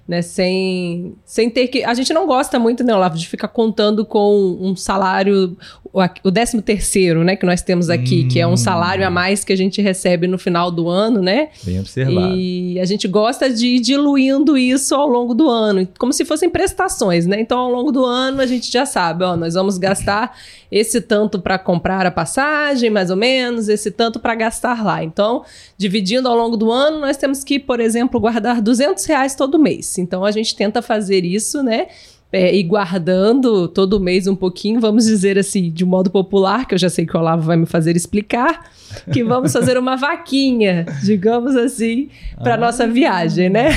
né? 0.06 0.22
Sem, 0.22 1.14
sem 1.24 1.50
ter 1.50 1.68
que. 1.68 1.84
A 1.84 1.94
gente 1.94 2.12
não 2.12 2.26
gosta 2.26 2.58
muito, 2.58 2.84
né, 2.84 2.94
Olavo, 2.94 3.16
de 3.16 3.28
ficar 3.28 3.48
contando 3.48 4.04
com 4.04 4.58
um 4.60 4.76
salário, 4.76 5.56
o, 5.94 6.02
o 6.28 6.32
13 6.32 6.60
terceiro, 6.60 7.22
né, 7.22 7.36
que 7.36 7.46
nós 7.46 7.62
temos 7.62 7.88
aqui, 7.88 8.24
que 8.24 8.40
é 8.40 8.46
Hum. 8.46 8.54
um 8.54 8.56
salário 8.56 9.06
a 9.06 9.10
mais 9.10 9.44
que 9.44 9.52
a 9.52 9.56
gente 9.56 9.80
recebe 9.80 10.26
no 10.26 10.36
final 10.36 10.68
do 10.68 10.88
ano, 10.88 11.22
né? 11.22 11.50
Bem 11.62 11.78
observado. 11.78 12.34
E 12.36 12.80
a 12.80 12.84
gente 12.84 13.06
gosta 13.06 13.48
de 13.48 13.68
ir 13.68 13.80
diluindo 13.80 14.58
isso 14.58 14.92
ao 14.96 15.06
longo 15.06 15.34
do 15.34 15.48
ano, 15.48 15.86
como 15.96 16.12
se 16.12 16.24
fossem 16.24 16.50
prestações, 16.50 17.26
né? 17.26 17.40
Então, 17.40 17.60
ao 17.60 17.70
longo 17.70 17.92
do 17.92 18.04
ano, 18.04 18.40
a 18.40 18.46
gente 18.46 18.72
já 18.72 18.84
sabe, 18.84 19.22
ó, 19.22 19.36
nós 19.36 19.54
vamos 19.54 19.78
gastar 19.78 20.36
esse 20.68 21.00
tanto 21.00 21.38
para 21.40 21.56
comprar 21.60 22.04
a 22.04 22.10
passagem, 22.10 22.90
mais 22.90 23.08
ou 23.08 23.16
menos, 23.16 23.68
esse 23.68 23.92
tanto 23.92 24.18
para 24.18 24.34
gastar 24.34 24.84
lá. 24.84 25.04
Então, 25.04 25.44
dividindo 25.78 26.28
ao 26.28 26.36
longo 26.36 26.56
do 26.56 26.72
ano, 26.72 26.98
nós 26.98 27.16
temos 27.16 27.44
que, 27.44 27.60
por 27.60 27.78
exemplo, 27.78 28.18
guardar 28.18 28.60
200 28.60 29.04
reais 29.04 29.36
todo 29.36 29.60
mês. 29.60 29.96
Então, 29.98 30.24
a 30.24 30.32
gente 30.32 30.56
tenta 30.56 30.82
fazer 30.82 31.24
isso, 31.24 31.62
né? 31.62 31.86
É, 32.34 32.52
e 32.52 32.64
guardando 32.64 33.68
todo 33.68 34.00
mês 34.00 34.26
um 34.26 34.34
pouquinho, 34.34 34.80
vamos 34.80 35.04
dizer 35.04 35.38
assim, 35.38 35.70
de 35.70 35.84
um 35.84 35.88
modo 35.88 36.10
popular, 36.10 36.66
que 36.66 36.74
eu 36.74 36.78
já 36.78 36.90
sei 36.90 37.06
que 37.06 37.16
o 37.16 37.20
Olavo 37.20 37.42
vai 37.42 37.56
me 37.56 37.64
fazer 37.64 37.94
explicar, 37.94 38.72
que 39.12 39.22
vamos 39.22 39.52
fazer 39.52 39.78
uma 39.78 39.96
vaquinha, 39.96 40.84
digamos 41.04 41.54
assim, 41.54 42.08
para 42.42 42.54
Ah. 42.54 42.56
nossa 42.56 42.88
viagem, 42.88 43.48
né? 43.48 43.68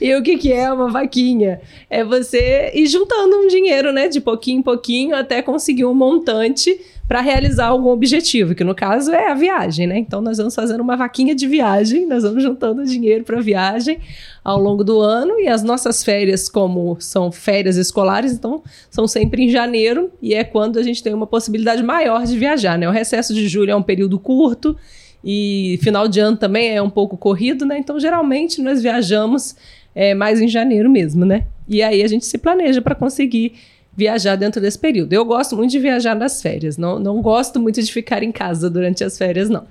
e 0.00 0.12
o 0.16 0.22
que, 0.24 0.36
que 0.36 0.52
é 0.52 0.72
uma 0.72 0.90
vaquinha? 0.90 1.60
É 1.88 2.02
você 2.02 2.72
ir 2.74 2.86
juntando 2.88 3.36
um 3.36 3.46
dinheiro, 3.46 3.92
né, 3.92 4.08
de 4.08 4.20
pouquinho 4.20 4.58
em 4.58 4.62
pouquinho, 4.62 5.14
até 5.14 5.40
conseguir 5.40 5.84
um 5.84 5.94
montante 5.94 6.76
para 7.06 7.20
realizar 7.20 7.66
algum 7.66 7.90
objetivo, 7.90 8.54
que 8.54 8.64
no 8.64 8.74
caso 8.74 9.12
é 9.12 9.30
a 9.30 9.34
viagem, 9.34 9.86
né? 9.86 9.98
Então 9.98 10.22
nós 10.22 10.38
vamos 10.38 10.54
fazendo 10.54 10.80
uma 10.80 10.96
vaquinha 10.96 11.34
de 11.34 11.46
viagem, 11.46 12.06
nós 12.06 12.22
vamos 12.22 12.42
juntando 12.42 12.82
dinheiro 12.84 13.24
para 13.24 13.40
viagem 13.40 13.98
ao 14.42 14.58
longo 14.58 14.82
do 14.82 15.00
ano 15.00 15.38
e 15.38 15.46
as 15.46 15.62
nossas 15.62 16.02
férias, 16.02 16.48
como 16.48 16.96
são 16.98 17.30
férias 17.30 17.76
escolares, 17.76 18.32
então 18.32 18.62
são 18.90 19.06
sempre 19.06 19.42
em 19.42 19.50
janeiro 19.50 20.10
e 20.20 20.32
é 20.34 20.42
quando 20.44 20.78
a 20.78 20.82
gente 20.82 21.02
tem 21.02 21.12
uma 21.12 21.26
possibilidade 21.26 21.82
maior 21.82 22.24
de 22.24 22.38
viajar, 22.38 22.78
né? 22.78 22.88
O 22.88 22.92
recesso 22.92 23.34
de 23.34 23.46
julho 23.48 23.70
é 23.70 23.76
um 23.76 23.82
período 23.82 24.18
curto 24.18 24.74
e 25.22 25.78
final 25.82 26.08
de 26.08 26.20
ano 26.20 26.38
também 26.38 26.74
é 26.74 26.80
um 26.80 26.90
pouco 26.90 27.18
corrido, 27.18 27.66
né? 27.66 27.78
Então 27.78 28.00
geralmente 28.00 28.62
nós 28.62 28.82
viajamos 28.82 29.54
é, 29.94 30.14
mais 30.14 30.40
em 30.40 30.48
janeiro 30.48 30.88
mesmo, 30.88 31.26
né? 31.26 31.46
E 31.68 31.82
aí 31.82 32.02
a 32.02 32.08
gente 32.08 32.24
se 32.24 32.38
planeja 32.38 32.80
para 32.80 32.94
conseguir 32.94 33.52
viajar 33.96 34.36
dentro 34.36 34.60
desse 34.60 34.78
período. 34.78 35.12
Eu 35.12 35.24
gosto 35.24 35.56
muito 35.56 35.70
de 35.70 35.78
viajar 35.78 36.14
nas 36.14 36.42
férias, 36.42 36.76
não, 36.76 36.98
não 36.98 37.20
gosto 37.22 37.60
muito 37.60 37.82
de 37.82 37.92
ficar 37.92 38.22
em 38.22 38.32
casa 38.32 38.68
durante 38.68 39.04
as 39.04 39.16
férias, 39.16 39.48
não. 39.48 39.66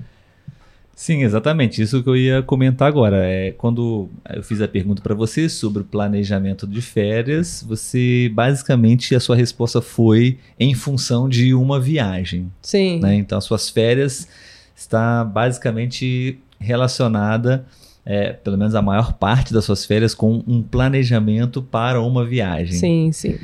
Sim, 0.95 1.23
exatamente. 1.23 1.81
Isso 1.81 2.03
que 2.03 2.09
eu 2.09 2.15
ia 2.15 2.43
comentar 2.43 2.87
agora. 2.87 3.17
É 3.25 3.51
quando 3.51 4.09
eu 4.29 4.43
fiz 4.43 4.61
a 4.61 4.67
pergunta 4.67 5.01
para 5.01 5.15
você 5.15 5.49
sobre 5.49 5.81
o 5.81 5.85
planejamento 5.85 6.67
de 6.67 6.81
férias, 6.81 7.65
você 7.67 8.29
basicamente 8.33 9.15
a 9.15 9.19
sua 9.19 9.35
resposta 9.35 9.81
foi 9.81 10.37
em 10.59 10.73
função 10.75 11.27
de 11.27 11.53
uma 11.53 11.79
viagem, 11.79 12.51
Sim. 12.61 12.99
né? 12.99 13.15
Então, 13.15 13.37
as 13.37 13.43
suas 13.43 13.69
férias 13.69 14.27
está 14.75 15.23
basicamente 15.23 16.39
relacionada, 16.59 17.65
é, 18.05 18.33
pelo 18.33 18.57
menos 18.57 18.75
a 18.75 18.81
maior 18.81 19.13
parte 19.13 19.53
das 19.53 19.65
suas 19.65 19.85
férias, 19.85 20.13
com 20.13 20.43
um 20.47 20.61
planejamento 20.61 21.61
para 21.61 22.01
uma 22.01 22.23
viagem. 22.23 22.73
Sim, 22.73 23.11
sim. 23.11 23.37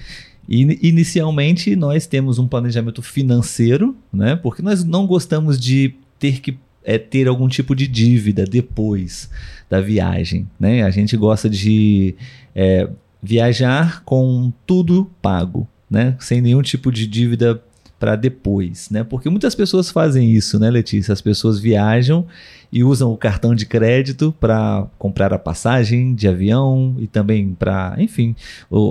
E, 0.50 0.88
inicialmente 0.88 1.76
nós 1.76 2.08
temos 2.08 2.40
um 2.40 2.48
planejamento 2.48 3.04
financeiro, 3.04 3.96
né? 4.12 4.36
Porque 4.36 4.64
nós 4.64 4.84
não 4.84 5.06
gostamos 5.06 5.60
de 5.60 5.94
ter 6.18 6.42
que 6.42 6.58
é, 6.84 6.98
ter 6.98 7.28
algum 7.28 7.48
tipo 7.48 7.76
de 7.76 7.88
dívida 7.88 8.46
depois 8.46 9.30
da 9.70 9.80
viagem, 9.80 10.50
né? 10.60 10.82
A 10.82 10.90
gente 10.90 11.16
gosta 11.16 11.48
de 11.48 12.16
é, 12.56 12.90
viajar 13.22 14.04
com 14.04 14.52
tudo 14.66 15.10
pago, 15.22 15.68
né? 15.88 16.16
Sem 16.20 16.42
nenhum 16.42 16.64
tipo 16.64 16.92
de 16.92 17.06
dívida 17.06 17.62
para 18.00 18.16
depois, 18.16 18.90
né? 18.90 19.04
Porque 19.04 19.30
muitas 19.30 19.54
pessoas 19.54 19.90
fazem 19.92 20.32
isso, 20.32 20.58
né, 20.58 20.70
Letícia? 20.70 21.12
As 21.12 21.22
pessoas 21.22 21.60
viajam 21.60 22.26
e 22.72 22.84
usam 22.84 23.12
o 23.12 23.18
cartão 23.18 23.54
de 23.54 23.66
crédito 23.66 24.34
para 24.40 24.88
comprar 24.98 25.34
a 25.34 25.40
passagem 25.40 26.14
de 26.16 26.28
avião 26.28 26.96
e 27.00 27.08
também 27.08 27.54
para, 27.58 27.96
enfim, 27.98 28.36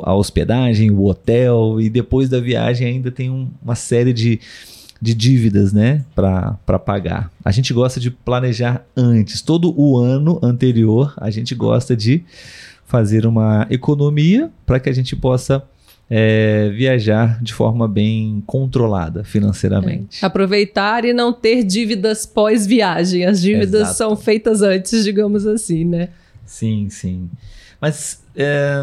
a 0.03 0.15
hospedagem, 0.15 0.91
o 0.91 1.05
hotel 1.07 1.81
e 1.81 1.89
depois 1.89 2.29
da 2.29 2.39
viagem 2.41 2.87
ainda 2.87 3.11
tem 3.11 3.31
um- 3.31 3.49
uma 3.63 3.75
série 3.77 4.13
de, 4.13 4.41
de 5.01 5.15
dívidas, 5.15 5.73
né, 5.73 6.05
para 6.15 6.79
pagar. 6.79 7.31
A 7.45 7.51
gente 7.51 7.73
gosta 7.73 7.99
de 8.01 8.11
planejar 8.11 8.85
antes, 8.97 9.41
todo 9.41 9.73
o 9.81 9.97
ano 9.97 10.39
anterior 10.43 11.15
a 11.17 11.31
gente 11.31 11.55
gosta 11.55 11.97
de 11.97 12.25
fazer 12.85 13.27
uma 13.27 13.67
economia 13.71 14.51
para 14.67 14.81
que 14.81 14.89
a 14.89 14.93
gente 14.93 15.15
possa 15.15 15.63
é, 16.11 16.71
viajar 16.71 17.43
de 17.43 17.53
forma 17.53 17.87
bem 17.87 18.43
controlada 18.47 19.25
financeiramente. 19.25 20.25
Aproveitar 20.25 21.05
e 21.05 21.13
não 21.13 21.33
ter 21.33 21.63
dívidas 21.63 22.25
pós-viagem. 22.25 23.25
As 23.25 23.41
dívidas 23.41 23.83
Exato. 23.83 23.97
são 23.97 24.17
feitas 24.17 24.63
antes, 24.63 25.05
digamos 25.05 25.47
assim, 25.47 25.85
né? 25.85 26.09
Sim, 26.47 26.89
sim. 26.89 27.29
Mas 27.81 28.23
é, 28.35 28.83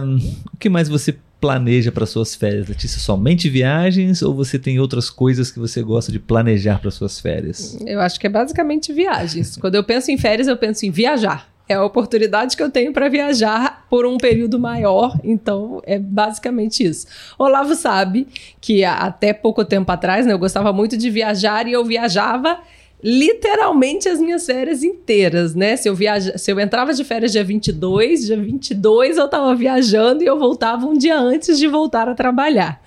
o 0.53 0.57
que 0.57 0.69
mais 0.69 0.87
você 0.87 1.15
planeja 1.41 1.91
para 1.91 2.05
suas 2.05 2.35
férias, 2.35 2.67
Letícia? 2.67 2.99
Somente 2.99 3.49
viagens 3.49 4.21
ou 4.21 4.33
você 4.33 4.57
tem 4.57 4.79
outras 4.79 5.09
coisas 5.09 5.51
que 5.51 5.59
você 5.59 5.81
gosta 5.81 6.11
de 6.11 6.19
planejar 6.19 6.79
para 6.79 6.91
suas 6.91 7.19
férias? 7.19 7.77
Eu 7.85 7.99
acho 7.99 8.19
que 8.19 8.27
é 8.27 8.29
basicamente 8.29 8.93
viagens. 8.93 9.57
Quando 9.57 9.75
eu 9.75 9.83
penso 9.83 10.11
em 10.11 10.17
férias, 10.17 10.47
eu 10.47 10.57
penso 10.57 10.85
em 10.85 10.91
viajar. 10.91 11.54
É 11.67 11.73
a 11.73 11.83
oportunidade 11.83 12.55
que 12.55 12.61
eu 12.61 12.69
tenho 12.69 12.93
para 12.93 13.09
viajar 13.09 13.85
por 13.89 14.05
um 14.05 14.17
período 14.17 14.59
maior, 14.59 15.19
então 15.23 15.81
é 15.85 15.97
basicamente 15.97 16.83
isso. 16.83 17.07
Olavo 17.39 17.73
sabe 17.73 18.27
que 18.61 18.83
até 18.83 19.33
pouco 19.33 19.65
tempo 19.65 19.91
atrás, 19.91 20.25
né, 20.25 20.33
eu 20.33 20.39
gostava 20.39 20.71
muito 20.71 20.95
de 20.95 21.09
viajar 21.09 21.67
e 21.67 21.73
eu 21.73 21.83
viajava 21.83 22.59
literalmente 23.03 24.07
as 24.07 24.19
minhas 24.19 24.45
férias 24.45 24.83
inteiras, 24.83 25.53
né? 25.53 25.75
Se 25.75 25.87
eu, 25.87 25.93
viaja... 25.93 26.37
Se 26.37 26.51
eu 26.51 26.59
entrava 26.59 26.93
de 26.93 27.03
férias 27.03 27.31
dia 27.31 27.43
22, 27.43 28.25
dia 28.25 28.37
22 28.37 29.17
eu 29.17 29.27
tava 29.27 29.53
viajando 29.53 30.23
e 30.23 30.25
eu 30.25 30.39
voltava 30.39 30.85
um 30.87 30.97
dia 30.97 31.19
antes 31.19 31.59
de 31.59 31.67
voltar 31.67 32.09
a 32.09 32.15
trabalhar. 32.15 32.81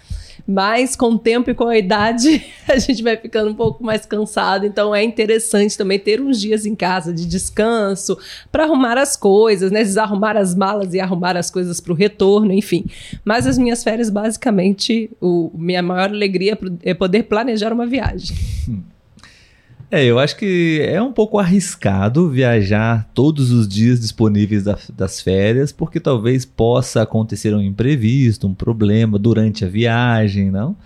Mas 0.50 0.96
com 0.96 1.10
o 1.10 1.18
tempo 1.18 1.50
e 1.50 1.54
com 1.54 1.66
a 1.66 1.76
idade, 1.76 2.42
a 2.66 2.78
gente 2.78 3.02
vai 3.02 3.18
ficando 3.18 3.50
um 3.50 3.54
pouco 3.54 3.84
mais 3.84 4.06
cansado. 4.06 4.64
Então 4.64 4.94
é 4.94 5.04
interessante 5.04 5.76
também 5.76 5.98
ter 5.98 6.22
uns 6.22 6.40
dias 6.40 6.64
em 6.64 6.74
casa 6.74 7.12
de 7.12 7.26
descanso 7.26 8.16
para 8.50 8.64
arrumar 8.64 8.96
as 8.96 9.14
coisas, 9.14 9.70
né? 9.70 9.82
Desarrumar 9.82 10.38
as 10.38 10.54
malas 10.54 10.94
e 10.94 11.00
arrumar 11.00 11.36
as 11.36 11.50
coisas 11.50 11.80
para 11.80 11.92
o 11.92 11.94
retorno, 11.94 12.50
enfim. 12.50 12.86
Mas 13.22 13.46
as 13.46 13.58
minhas 13.58 13.84
férias, 13.84 14.08
basicamente, 14.08 15.10
o, 15.20 15.50
minha 15.54 15.82
maior 15.82 16.08
alegria 16.08 16.58
é 16.82 16.94
poder 16.94 17.24
planejar 17.24 17.70
uma 17.70 17.86
viagem. 17.86 18.34
Hum. 18.66 18.80
É, 19.90 20.04
eu 20.04 20.18
acho 20.18 20.36
que 20.36 20.82
é 20.86 21.00
um 21.00 21.12
pouco 21.12 21.38
arriscado 21.38 22.28
viajar 22.28 23.08
todos 23.14 23.50
os 23.50 23.66
dias 23.66 23.98
disponíveis 23.98 24.64
da, 24.64 24.78
das 24.94 25.18
férias, 25.18 25.72
porque 25.72 25.98
talvez 25.98 26.44
possa 26.44 27.00
acontecer 27.00 27.54
um 27.54 27.62
imprevisto, 27.62 28.46
um 28.46 28.54
problema 28.54 29.18
durante 29.18 29.64
a 29.64 29.68
viagem, 29.68 30.50
não? 30.50 30.76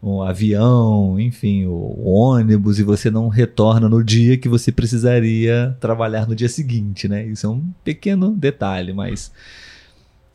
Um 0.00 0.22
avião, 0.22 1.18
enfim, 1.18 1.66
o, 1.66 2.08
ônibus, 2.08 2.78
e 2.78 2.84
você 2.84 3.10
não 3.10 3.26
retorna 3.26 3.88
no 3.88 4.04
dia 4.04 4.38
que 4.38 4.48
você 4.48 4.70
precisaria 4.70 5.76
trabalhar 5.80 6.28
no 6.28 6.36
dia 6.36 6.48
seguinte, 6.48 7.08
né? 7.08 7.26
Isso 7.26 7.44
é 7.44 7.50
um 7.50 7.64
pequeno 7.82 8.30
detalhe, 8.30 8.92
mas. 8.92 9.32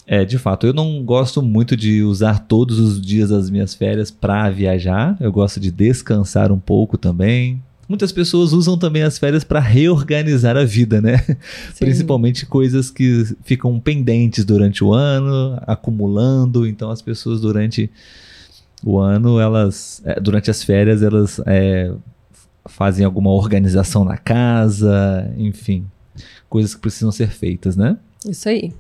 É, 0.06 0.26
de 0.26 0.38
fato, 0.38 0.68
eu 0.68 0.74
não 0.74 1.02
gosto 1.06 1.42
muito 1.42 1.78
de 1.78 2.04
usar 2.04 2.40
todos 2.40 2.78
os 2.78 3.00
dias 3.00 3.30
das 3.30 3.50
minhas 3.50 3.74
férias 3.74 4.12
para 4.12 4.50
viajar. 4.50 5.16
Eu 5.22 5.32
gosto 5.32 5.62
de 5.62 5.72
descansar 5.72 6.52
um 6.52 6.60
pouco 6.60 6.98
também, 6.98 7.64
Muitas 7.94 8.12
pessoas 8.12 8.54
usam 8.54 8.76
também 8.76 9.04
as 9.04 9.20
férias 9.20 9.44
para 9.44 9.60
reorganizar 9.60 10.58
a 10.58 10.66
vida, 10.66 11.00
né? 11.00 11.20
Sim. 11.76 11.86
Principalmente 11.86 12.44
coisas 12.44 12.90
que 12.90 13.24
ficam 13.44 13.80
pendentes 13.80 14.44
durante 14.44 14.84
o 14.84 14.92
ano, 14.92 15.62
acumulando. 15.68 16.66
Então 16.66 16.90
as 16.90 17.04
pessoas 17.04 17.40
durante 17.40 17.92
o 18.84 18.98
ano, 18.98 19.40
elas, 19.40 20.02
é, 20.06 20.20
durante 20.20 20.50
as 20.50 20.64
férias, 20.64 21.04
elas 21.04 21.40
é, 21.46 21.94
fazem 22.66 23.06
alguma 23.06 23.30
organização 23.30 24.04
na 24.04 24.18
casa, 24.18 25.32
enfim, 25.38 25.86
coisas 26.50 26.74
que 26.74 26.82
precisam 26.82 27.12
ser 27.12 27.30
feitas, 27.30 27.76
né? 27.76 27.96
Isso 28.26 28.50
aí. 28.50 28.74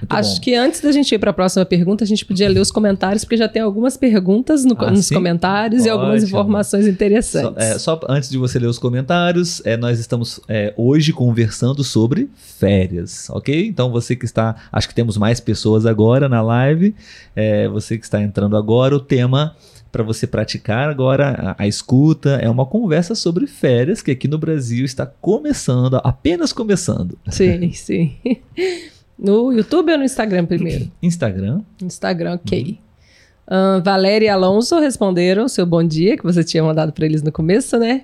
Muito 0.00 0.12
Acho 0.14 0.34
bom. 0.36 0.40
que 0.40 0.54
antes 0.54 0.80
da 0.80 0.92
gente 0.92 1.12
ir 1.14 1.18
para 1.18 1.30
a 1.30 1.34
próxima 1.34 1.64
pergunta, 1.64 2.04
a 2.04 2.06
gente 2.06 2.24
podia 2.24 2.48
ler 2.48 2.60
os 2.60 2.70
comentários, 2.70 3.24
porque 3.24 3.36
já 3.36 3.48
tem 3.48 3.62
algumas 3.62 3.96
perguntas 3.96 4.64
no, 4.64 4.76
ah, 4.78 4.90
nos 4.90 5.06
sim? 5.06 5.14
comentários 5.14 5.82
Ótimo. 5.82 5.88
e 5.88 5.98
algumas 5.98 6.22
informações 6.22 6.86
interessantes. 6.86 7.64
Só, 7.64 7.74
é, 7.74 7.78
só, 7.78 8.00
antes 8.08 8.30
de 8.30 8.38
você 8.38 8.58
ler 8.58 8.68
os 8.68 8.78
comentários, 8.78 9.60
é, 9.64 9.76
nós 9.76 9.98
estamos 9.98 10.40
é, 10.48 10.72
hoje 10.76 11.12
conversando 11.12 11.82
sobre 11.82 12.28
férias, 12.36 13.28
ok? 13.30 13.66
Então 13.66 13.90
você 13.90 14.14
que 14.14 14.24
está. 14.24 14.56
Acho 14.70 14.88
que 14.88 14.94
temos 14.94 15.16
mais 15.16 15.40
pessoas 15.40 15.84
agora 15.84 16.28
na 16.28 16.40
live. 16.40 16.94
É, 17.34 17.68
você 17.68 17.98
que 17.98 18.04
está 18.04 18.22
entrando 18.22 18.56
agora, 18.56 18.94
o 18.94 19.00
tema 19.00 19.56
para 19.90 20.02
você 20.02 20.26
praticar 20.26 20.88
agora 20.88 21.56
a, 21.58 21.62
a, 21.64 21.66
escuta. 21.66 22.38
É 22.42 22.48
uma 22.48 22.66
conversa 22.66 23.14
sobre 23.14 23.46
férias 23.46 24.02
que 24.02 24.10
aqui 24.10 24.28
no 24.28 24.38
Brasil 24.38 24.84
está 24.84 25.06
começando, 25.06 26.00
apenas 26.04 26.52
começando. 26.52 27.18
Sim, 27.28 27.72
sim. 27.72 28.16
No 29.18 29.52
YouTube 29.52 29.92
ou 29.92 29.98
no 29.98 30.04
Instagram 30.04 30.46
primeiro? 30.46 30.90
Instagram. 31.02 31.62
Instagram, 31.82 32.34
ok. 32.34 32.78
Uhum. 33.50 33.78
Uh, 33.78 33.82
Valéria 33.82 34.26
e 34.26 34.28
Alonso 34.28 34.78
responderam 34.78 35.48
seu 35.48 35.64
bom 35.64 35.82
dia, 35.82 36.16
que 36.16 36.22
você 36.22 36.44
tinha 36.44 36.62
mandado 36.62 36.92
para 36.92 37.06
eles 37.06 37.22
no 37.22 37.32
começo, 37.32 37.78
né? 37.78 38.02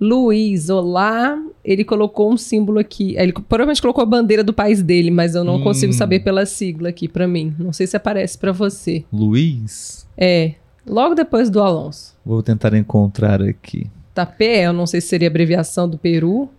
Luiz, 0.00 0.68
olá. 0.68 1.40
Ele 1.64 1.84
colocou 1.84 2.32
um 2.32 2.36
símbolo 2.36 2.78
aqui. 2.78 3.14
Ele 3.16 3.32
provavelmente 3.32 3.80
colocou 3.80 4.02
a 4.02 4.06
bandeira 4.06 4.42
do 4.42 4.52
país 4.52 4.82
dele, 4.82 5.10
mas 5.10 5.34
eu 5.34 5.44
não 5.44 5.56
hum. 5.56 5.62
consigo 5.62 5.92
saber 5.92 6.20
pela 6.20 6.44
sigla 6.44 6.88
aqui 6.88 7.08
para 7.08 7.26
mim. 7.26 7.54
Não 7.58 7.72
sei 7.72 7.86
se 7.86 7.96
aparece 7.96 8.36
para 8.36 8.52
você. 8.52 9.04
Luiz? 9.12 10.06
É. 10.18 10.54
Logo 10.86 11.14
depois 11.14 11.48
do 11.48 11.60
Alonso. 11.60 12.14
Vou 12.26 12.42
tentar 12.42 12.74
encontrar 12.74 13.40
aqui. 13.40 13.88
Tapé, 14.12 14.66
eu 14.66 14.72
não 14.72 14.86
sei 14.86 15.00
se 15.00 15.06
seria 15.06 15.28
abreviação 15.28 15.88
do 15.88 15.96
Peru. 15.96 16.50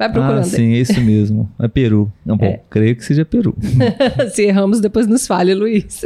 Vai 0.00 0.10
procurando. 0.10 0.38
Ah, 0.38 0.44
sim, 0.44 0.72
é 0.72 0.78
isso 0.78 0.98
mesmo. 0.98 1.46
É 1.58 1.68
Peru. 1.68 2.10
Não, 2.24 2.34
bom, 2.34 2.46
é. 2.46 2.60
creio 2.70 2.96
que 2.96 3.04
seja 3.04 3.22
Peru. 3.22 3.54
Se 4.32 4.44
erramos, 4.44 4.80
depois 4.80 5.06
nos 5.06 5.26
fale, 5.26 5.54
Luiz. 5.54 6.00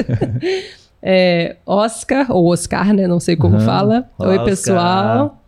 é, 1.01 1.55
Oscar, 1.65 2.27
ou 2.29 2.51
Oscar, 2.51 2.93
né? 2.93 3.07
Não 3.07 3.21
sei 3.21 3.37
como 3.37 3.55
uhum. 3.55 3.61
fala. 3.61 4.11
Olá, 4.19 4.31
Oi, 4.31 4.45
pessoal. 4.45 5.41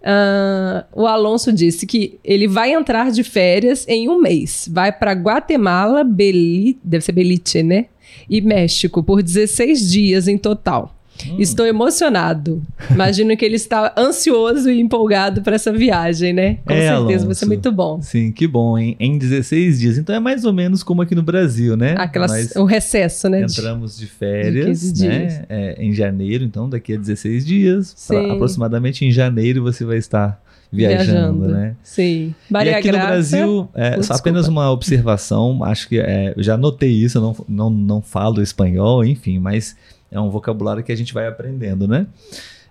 Uh, 0.00 1.02
o 1.02 1.06
Alonso 1.06 1.52
disse 1.52 1.86
que 1.86 2.18
ele 2.24 2.48
vai 2.48 2.72
entrar 2.72 3.10
de 3.10 3.22
férias 3.22 3.86
em 3.86 4.08
um 4.08 4.18
mês. 4.18 4.70
Vai 4.72 4.90
para 4.90 5.12
Guatemala, 5.12 6.02
Beli, 6.02 6.78
deve 6.82 7.04
ser 7.04 7.12
Belize, 7.12 7.62
né? 7.62 7.88
E 8.26 8.40
México 8.40 9.02
por 9.02 9.22
16 9.22 9.90
dias 9.90 10.28
em 10.28 10.38
total. 10.38 10.96
Hum. 11.26 11.36
Estou 11.38 11.66
emocionado. 11.66 12.62
Imagino 12.90 13.36
que 13.36 13.44
ele 13.44 13.56
está 13.56 13.92
ansioso 13.96 14.70
e 14.70 14.80
empolgado 14.80 15.42
para 15.42 15.54
essa 15.54 15.72
viagem, 15.72 16.32
né? 16.32 16.58
Com 16.64 16.72
é, 16.72 16.88
certeza 16.88 16.96
Alonso. 16.96 17.26
vai 17.26 17.34
ser 17.34 17.46
muito 17.46 17.72
bom. 17.72 18.00
Sim, 18.02 18.32
que 18.32 18.46
bom, 18.46 18.76
hein? 18.76 18.96
Em 18.98 19.18
16 19.18 19.80
dias. 19.80 19.98
Então 19.98 20.14
é 20.14 20.20
mais 20.20 20.44
ou 20.44 20.52
menos 20.52 20.82
como 20.82 21.02
aqui 21.02 21.14
no 21.14 21.22
Brasil, 21.22 21.76
né? 21.76 21.94
Aquelas, 21.96 22.54
o 22.56 22.64
recesso, 22.64 23.28
né? 23.28 23.42
Entramos 23.42 23.96
de 23.96 24.06
férias, 24.06 24.92
de 24.92 25.08
né? 25.08 25.44
É, 25.48 25.76
em 25.78 25.92
janeiro, 25.92 26.44
então 26.44 26.68
daqui 26.68 26.94
a 26.94 26.96
16 26.96 27.46
dias. 27.46 27.94
Pra, 28.06 28.32
aproximadamente 28.32 29.04
em 29.04 29.10
janeiro 29.10 29.62
você 29.62 29.84
vai 29.84 29.98
estar 29.98 30.42
viajando, 30.72 31.40
viajando, 31.40 31.48
né? 31.48 31.76
Sim. 31.82 32.34
Maria 32.50 32.72
e 32.72 32.74
aqui 32.76 32.88
Graça, 32.88 33.04
no 33.04 33.12
Brasil, 33.12 33.68
é, 33.74 34.02
só 34.02 34.14
apenas 34.14 34.48
uma 34.48 34.70
observação, 34.70 35.62
acho 35.62 35.88
que 35.88 36.00
é, 36.00 36.32
eu 36.34 36.42
já 36.42 36.56
notei 36.56 36.90
isso, 36.90 37.18
eu 37.18 37.22
não, 37.22 37.36
não, 37.48 37.70
não 37.70 38.02
falo 38.02 38.42
espanhol, 38.42 39.04
enfim, 39.04 39.38
mas 39.38 39.76
é 40.12 40.20
um 40.20 40.30
vocabulário 40.30 40.84
que 40.84 40.92
a 40.92 40.96
gente 40.96 41.12
vai 41.12 41.26
aprendendo, 41.26 41.88
né? 41.88 42.06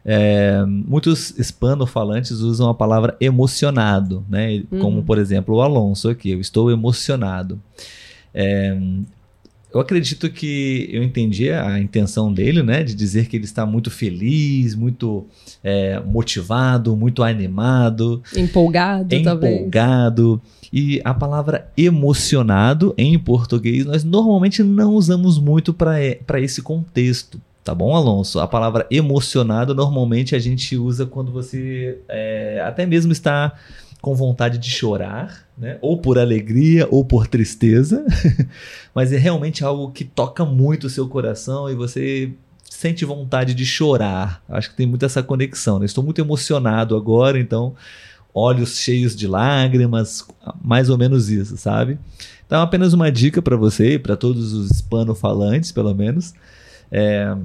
É, 0.04 0.64
muitos 0.66 1.38
hispanofalantes 1.38 2.32
usam 2.40 2.70
a 2.70 2.74
palavra 2.74 3.16
emocionado, 3.20 4.24
né? 4.30 4.64
Uhum. 4.72 4.80
Como, 4.80 5.04
por 5.04 5.18
exemplo, 5.18 5.56
o 5.56 5.62
Alonso 5.62 6.10
aqui, 6.10 6.32
eu 6.32 6.40
estou 6.40 6.72
emocionado. 6.72 7.60
É, 8.34 8.78
eu 9.74 9.80
acredito 9.80 10.30
que 10.30 10.90
eu 10.92 11.02
entendi 11.02 11.50
a 11.50 11.80
intenção 11.80 12.34
dele, 12.34 12.62
né? 12.62 12.84
De 12.84 12.94
dizer 12.94 13.28
que 13.28 13.38
ele 13.38 13.46
está 13.46 13.66
muito 13.66 13.90
feliz, 13.90 14.76
muito 14.76 15.26
é, 15.64 16.00
motivado, 16.00 16.96
muito 16.96 17.24
animado. 17.24 18.22
Empolgado, 18.36 19.16
empolgado. 19.16 19.24
talvez. 19.24 19.56
Empolgado. 19.56 20.42
E 20.72 21.02
a 21.04 21.14
palavra 21.14 21.70
emocionado 21.76 22.94
em 22.98 23.20
português 23.20 23.86
nós 23.86 24.04
normalmente 24.04 24.64
não 24.64 24.94
usamos 24.94 25.38
muito 25.38 25.74
para 25.74 26.40
esse 26.40 26.62
contexto. 26.62 27.42
Tá 27.64 27.76
bom, 27.76 27.96
Alonso? 27.96 28.40
A 28.40 28.48
palavra 28.48 28.88
emocionado 28.90 29.76
normalmente 29.76 30.36
a 30.36 30.40
gente 30.40 30.76
usa 30.76 31.06
quando 31.06 31.32
você 31.32 32.00
é, 32.08 32.64
até 32.66 32.86
mesmo 32.86 33.12
está 33.12 33.54
com 34.02 34.16
vontade 34.16 34.58
de 34.58 34.70
chorar, 34.70 35.48
né? 35.56 35.78
ou 35.80 35.96
por 35.96 36.18
alegria 36.18 36.88
ou 36.90 37.06
por 37.06 37.28
tristeza, 37.28 38.04
mas 38.96 39.14
é 39.14 39.18
realmente 39.18 39.64
algo 39.64 39.92
que 39.92 40.04
toca 40.04 40.44
muito 40.44 40.88
o 40.88 40.90
seu 40.90 41.08
coração 41.08 41.70
e 41.70 41.76
você 41.76 42.32
sente 42.64 43.06
vontade 43.06 43.54
de 43.54 43.64
chorar. 43.64 44.44
Acho 44.50 44.72
que 44.72 44.76
tem 44.76 44.88
muito 44.88 45.06
essa 45.06 45.22
conexão. 45.22 45.78
Né? 45.78 45.86
Estou 45.86 46.04
muito 46.04 46.20
emocionado 46.20 46.96
agora, 46.96 47.40
então 47.40 47.76
olhos 48.34 48.78
cheios 48.78 49.16
de 49.16 49.28
lágrimas, 49.28 50.26
mais 50.62 50.90
ou 50.90 50.98
menos 50.98 51.30
isso, 51.30 51.58
sabe? 51.58 52.00
Então, 52.46 52.62
apenas 52.62 52.94
uma 52.94 53.12
dica 53.12 53.42
para 53.42 53.56
você 53.56 53.94
e 53.94 54.00
para 54.00 54.16
todos 54.18 54.54
os 54.54 54.72
hispanofalantes, 54.72 55.72
pelo 55.72 55.94
menos. 55.94 56.34
É, 56.92 57.36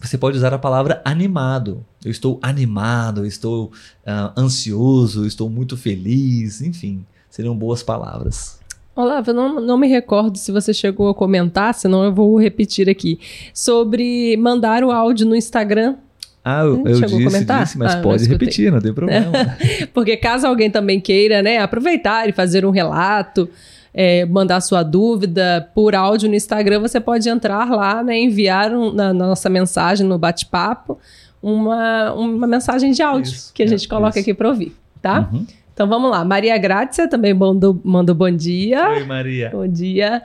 você 0.00 0.18
pode 0.18 0.36
usar 0.36 0.52
a 0.52 0.58
palavra 0.58 1.00
animado. 1.04 1.84
Eu 2.04 2.10
estou 2.10 2.40
animado, 2.42 3.20
eu 3.20 3.26
estou 3.26 3.66
uh, 3.66 4.40
ansioso, 4.40 5.24
estou 5.24 5.48
muito 5.48 5.76
feliz, 5.76 6.60
enfim, 6.60 7.04
seriam 7.30 7.56
boas 7.56 7.82
palavras. 7.84 8.60
Olá, 8.94 9.22
eu 9.26 9.32
não, 9.32 9.60
não 9.60 9.78
me 9.78 9.86
recordo 9.86 10.36
se 10.36 10.52
você 10.52 10.74
chegou 10.74 11.08
a 11.08 11.14
comentar, 11.14 11.72
senão 11.72 12.04
eu 12.04 12.12
vou 12.12 12.38
repetir 12.38 12.90
aqui. 12.90 13.18
Sobre 13.54 14.36
mandar 14.36 14.82
o 14.84 14.90
áudio 14.90 15.26
no 15.26 15.36
Instagram 15.36 15.96
ah, 16.44 16.62
eu, 16.62 16.74
hum, 16.74 16.84
eu 16.86 17.00
disse, 17.00 17.44
disse, 17.44 17.78
mas 17.78 17.94
ah, 17.94 18.00
pode 18.00 18.24
repetir, 18.26 18.72
não 18.72 18.80
tem 18.80 18.92
problema. 18.92 19.30
Porque 19.94 20.16
caso 20.16 20.46
alguém 20.46 20.70
também 20.70 21.00
queira, 21.00 21.40
né, 21.40 21.58
aproveitar 21.58 22.28
e 22.28 22.32
fazer 22.32 22.66
um 22.66 22.70
relato, 22.70 23.48
é, 23.94 24.24
mandar 24.24 24.60
sua 24.60 24.82
dúvida 24.82 25.68
por 25.74 25.94
áudio 25.94 26.28
no 26.28 26.34
Instagram, 26.34 26.80
você 26.80 27.00
pode 27.00 27.28
entrar 27.28 27.70
lá, 27.70 28.02
né, 28.02 28.18
enviar 28.18 28.72
um, 28.72 28.92
na, 28.92 29.12
na 29.12 29.26
nossa 29.28 29.48
mensagem 29.48 30.06
no 30.06 30.18
bate-papo 30.18 30.98
uma, 31.42 32.12
uma 32.12 32.46
mensagem 32.46 32.92
de 32.92 33.02
áudio 33.02 33.32
Isso, 33.32 33.52
que 33.52 33.62
a 33.62 33.66
é, 33.66 33.68
gente 33.68 33.88
coloca 33.88 34.18
isso. 34.18 34.20
aqui 34.20 34.34
para 34.34 34.48
ouvir, 34.48 34.74
tá? 35.00 35.28
Uhum. 35.32 35.46
Então 35.74 35.88
vamos 35.88 36.10
lá. 36.10 36.24
Maria 36.24 36.56
Grácia 36.58 37.08
também 37.08 37.34
mandou, 37.34 37.80
mandou 37.82 38.14
bom 38.14 38.30
dia. 38.30 38.88
Oi, 38.90 39.04
Maria. 39.04 39.50
Bom 39.50 39.66
dia. 39.66 40.22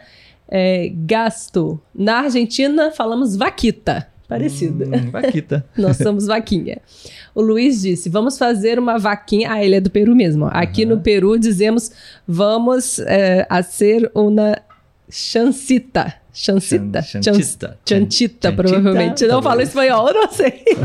É, 0.48 0.92
gasto. 0.94 1.80
Na 1.96 2.20
Argentina 2.20 2.92
falamos 2.92 3.36
vaquita. 3.36 4.08
Parecida. 4.28 4.86
Hum, 4.86 5.10
Vaquita. 5.12 5.66
Nós 5.78 5.98
somos 5.98 6.28
vaquinha. 6.28 6.80
O 7.34 7.42
Luiz 7.42 7.82
disse: 7.82 8.10
vamos 8.10 8.38
fazer 8.38 8.78
uma 8.78 8.98
vaquinha. 8.98 9.52
Ah, 9.54 9.64
ele 9.64 9.76
é 9.76 9.80
do 9.82 9.90
Peru 9.90 10.16
mesmo. 10.16 10.46
Aqui 10.52 10.84
Aham. 10.84 10.96
no 10.96 11.02
Peru 11.02 11.40
dizemos: 11.40 11.92
vamos 12.28 13.00
é, 13.00 13.46
a 13.50 13.64
ser 13.64 14.12
uma 14.14 14.58
chancita. 15.10 16.14
Chancita. 16.34 17.02
Chan- 17.02 17.22
Chan- 17.22 17.34
Chantita. 17.34 17.78
Chantita, 17.88 18.50
Chan- 18.50 18.56
provavelmente. 18.56 19.08
Chantita, 19.22 19.28
Não 19.34 19.42
falo 19.42 19.62
espanhol, 19.62 20.14
não 20.14 20.30
sei. 20.30 20.64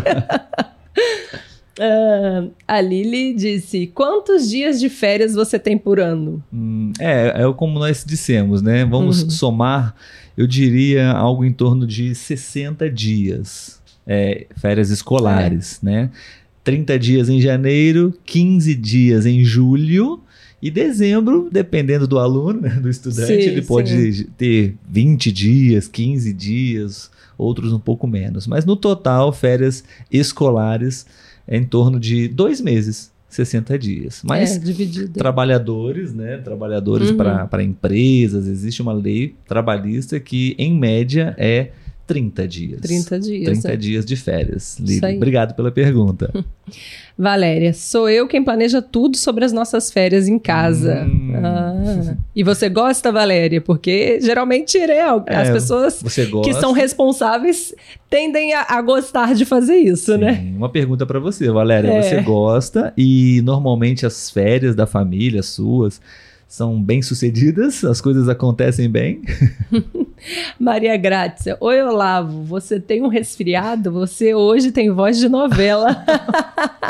Ah, 1.81 2.44
a 2.68 2.81
Lili 2.83 3.33
disse: 3.35 3.87
quantos 3.87 4.50
dias 4.50 4.78
de 4.78 4.90
férias 4.90 5.33
você 5.35 5.59
tem 5.59 5.78
por 5.78 5.98
ano? 5.98 6.44
Hum, 6.52 6.92
é, 7.00 7.33
é 7.42 7.52
como 7.55 7.78
nós 7.78 8.05
dissemos, 8.07 8.61
né? 8.61 8.85
Vamos 8.85 9.22
Uhum. 9.22 9.31
somar, 9.31 9.94
eu 10.36 10.46
diria, 10.46 11.10
algo 11.12 11.44
em 11.44 11.52
torno 11.52 11.86
de 11.86 12.14
60 12.14 12.88
dias. 12.90 13.80
é, 14.04 14.46
férias 14.56 14.90
escolares, 14.90 15.78
É. 15.80 15.86
né? 15.86 16.10
30 16.64 16.98
dias 16.98 17.28
em 17.28 17.40
janeiro, 17.40 18.12
15 18.26 18.74
dias 18.74 19.26
em 19.26 19.44
julho. 19.44 20.20
E 20.60 20.70
dezembro, 20.72 21.48
dependendo 21.52 22.06
do 22.08 22.18
aluno, 22.18 22.60
né, 22.62 22.70
do 22.80 22.88
estudante, 22.90 23.26
Sim, 23.28 23.48
ele 23.48 23.62
pode 23.62 24.24
ter 24.36 24.74
20 24.88 25.30
dias, 25.30 25.86
15 25.86 26.32
dias, 26.32 27.10
outros 27.38 27.72
um 27.72 27.78
pouco 27.78 28.08
menos. 28.08 28.48
Mas 28.48 28.64
no 28.64 28.74
total, 28.74 29.32
férias 29.32 29.84
escolares 30.10 31.06
é 31.46 31.56
em 31.56 31.64
torno 31.64 32.00
de 32.00 32.26
dois 32.26 32.60
meses, 32.60 33.12
60 33.34 33.78
dias. 33.78 34.22
Mas 34.24 34.56
é, 34.56 35.06
trabalhadores, 35.08 36.12
né? 36.12 36.36
Trabalhadores 36.38 37.10
Uhum. 37.10 37.16
para 37.16 37.62
empresas, 37.62 38.46
existe 38.46 38.82
uma 38.82 38.92
lei 38.92 39.34
trabalhista 39.46 40.20
que, 40.20 40.54
em 40.58 40.78
média, 40.78 41.34
é 41.38 41.70
30 42.06 42.48
dias. 42.48 42.80
30 42.80 43.20
dias. 43.20 43.44
30 43.44 43.68
né? 43.68 43.76
dias 43.76 44.04
de 44.04 44.16
férias. 44.16 44.78
Lili, 44.78 45.16
obrigado 45.16 45.54
pela 45.54 45.70
pergunta. 45.70 46.32
Valéria, 47.16 47.72
sou 47.72 48.08
eu 48.08 48.26
quem 48.26 48.42
planeja 48.42 48.80
tudo 48.80 49.16
sobre 49.16 49.44
as 49.44 49.52
nossas 49.52 49.90
férias 49.90 50.28
em 50.28 50.38
casa. 50.38 51.04
Hum. 51.04 51.32
Ah, 51.36 52.16
E 52.34 52.42
você 52.42 52.68
gosta, 52.68 53.12
Valéria? 53.12 53.60
Porque 53.60 54.18
geralmente 54.20 54.78
né, 54.78 55.00
as 55.00 55.48
É, 55.48 55.52
pessoas 55.52 56.02
que 56.42 56.54
são 56.54 56.72
responsáveis 56.72 57.74
tendem 58.08 58.54
a, 58.54 58.66
a 58.68 58.82
gostar 58.82 59.34
de 59.34 59.44
fazer 59.44 59.76
isso, 59.76 60.12
Sim, 60.12 60.18
né? 60.18 60.52
Uma 60.56 60.68
pergunta 60.68 61.04
para 61.04 61.20
você, 61.20 61.50
Valéria. 61.50 61.88
É. 61.88 62.02
Você 62.02 62.20
gosta 62.22 62.92
e 62.96 63.40
normalmente 63.44 64.06
as 64.06 64.30
férias 64.30 64.74
da 64.74 64.86
família 64.86 65.42
suas 65.42 66.00
são 66.52 66.82
bem 66.82 67.00
sucedidas? 67.00 67.82
As 67.82 67.98
coisas 67.98 68.28
acontecem 68.28 68.86
bem? 68.90 69.22
Maria 70.60 70.96
Grácia, 70.98 71.56
oi 71.58 71.82
Olavo, 71.82 72.44
você 72.44 72.78
tem 72.78 73.02
um 73.02 73.08
resfriado? 73.08 73.90
Você 73.90 74.34
hoje 74.34 74.70
tem 74.70 74.90
voz 74.90 75.18
de 75.18 75.30
novela. 75.30 76.04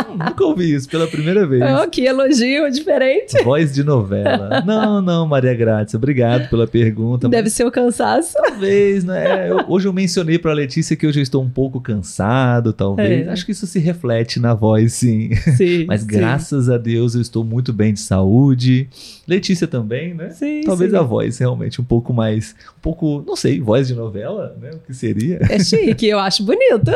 Hum, 0.09 0.17
Nunca 0.19 0.45
ouvi 0.45 0.75
isso 0.75 0.89
pela 0.89 1.07
primeira 1.07 1.47
vez. 1.47 1.63
oh, 1.63 1.89
que 1.89 2.05
elogio 2.05 2.71
diferente. 2.71 3.41
Voz 3.43 3.73
de 3.73 3.83
novela. 3.85 4.63
Não, 4.67 5.01
não, 5.01 5.27
Maria 5.27 5.55
Grátis, 5.55 5.95
obrigado 5.95 6.49
pela 6.51 6.67
pergunta. 6.67 7.29
Deve 7.29 7.49
ser 7.49 7.65
o 7.65 7.71
cansaço. 7.71 8.35
Talvez, 8.35 9.05
né? 9.05 9.49
Eu- 9.51 9.65
hoje 9.69 9.87
eu 9.89 9.93
mencionei 9.93 10.39
para 10.39 10.53
Letícia 10.53 10.97
que 10.97 11.07
hoje 11.07 11.21
eu 11.21 11.23
estou 11.23 11.43
um 11.43 11.49
pouco 11.49 11.81
cansado, 11.81 12.73
talvez. 12.73 13.27
É. 13.27 13.31
Acho 13.31 13.47
que 13.47 13.53
isso 13.53 13.67
se 13.67 13.79
reflete 13.79 14.41
na 14.41 14.55
voz, 14.55 14.95
sim. 14.95 15.35
Sim, 15.57 15.85
Mas 15.89 16.01
sim. 16.03 16.07
graças 16.09 16.69
a 16.69 16.77
Deus 16.77 17.15
eu 17.15 17.21
estou 17.23 17.45
muito 17.45 17.73
bem 17.73 17.93
de 17.95 18.01
saúde. 18.01 18.89
Letícia 19.33 19.67
também, 19.67 20.13
né? 20.13 20.31
Sim, 20.31 20.61
Talvez 20.65 20.91
sim. 20.91 20.97
a 20.97 21.03
voz 21.03 21.39
realmente 21.39 21.81
um 21.81 21.85
pouco 21.85 22.13
mais, 22.13 22.55
um 22.77 22.81
pouco, 22.81 23.25
não 23.27 23.35
sei, 23.35 23.61
voz 23.61 23.89
de 23.89 23.95
novela, 23.95 24.55
né? 24.61 24.71
O 24.75 24.79
que 24.79 24.93
seria? 24.93 25.41
É 25.49 25.59
chique, 25.59 26.07
eu 26.07 26.19
acho 26.19 26.45
bonito. 26.45 26.91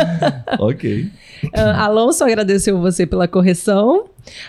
ok. 0.58 1.10
Ah, 1.52 1.84
Alonso 1.84 2.24
agradeceu 2.24 2.80
você 2.80 3.06
pela 3.06 3.28
correção. 3.28 4.06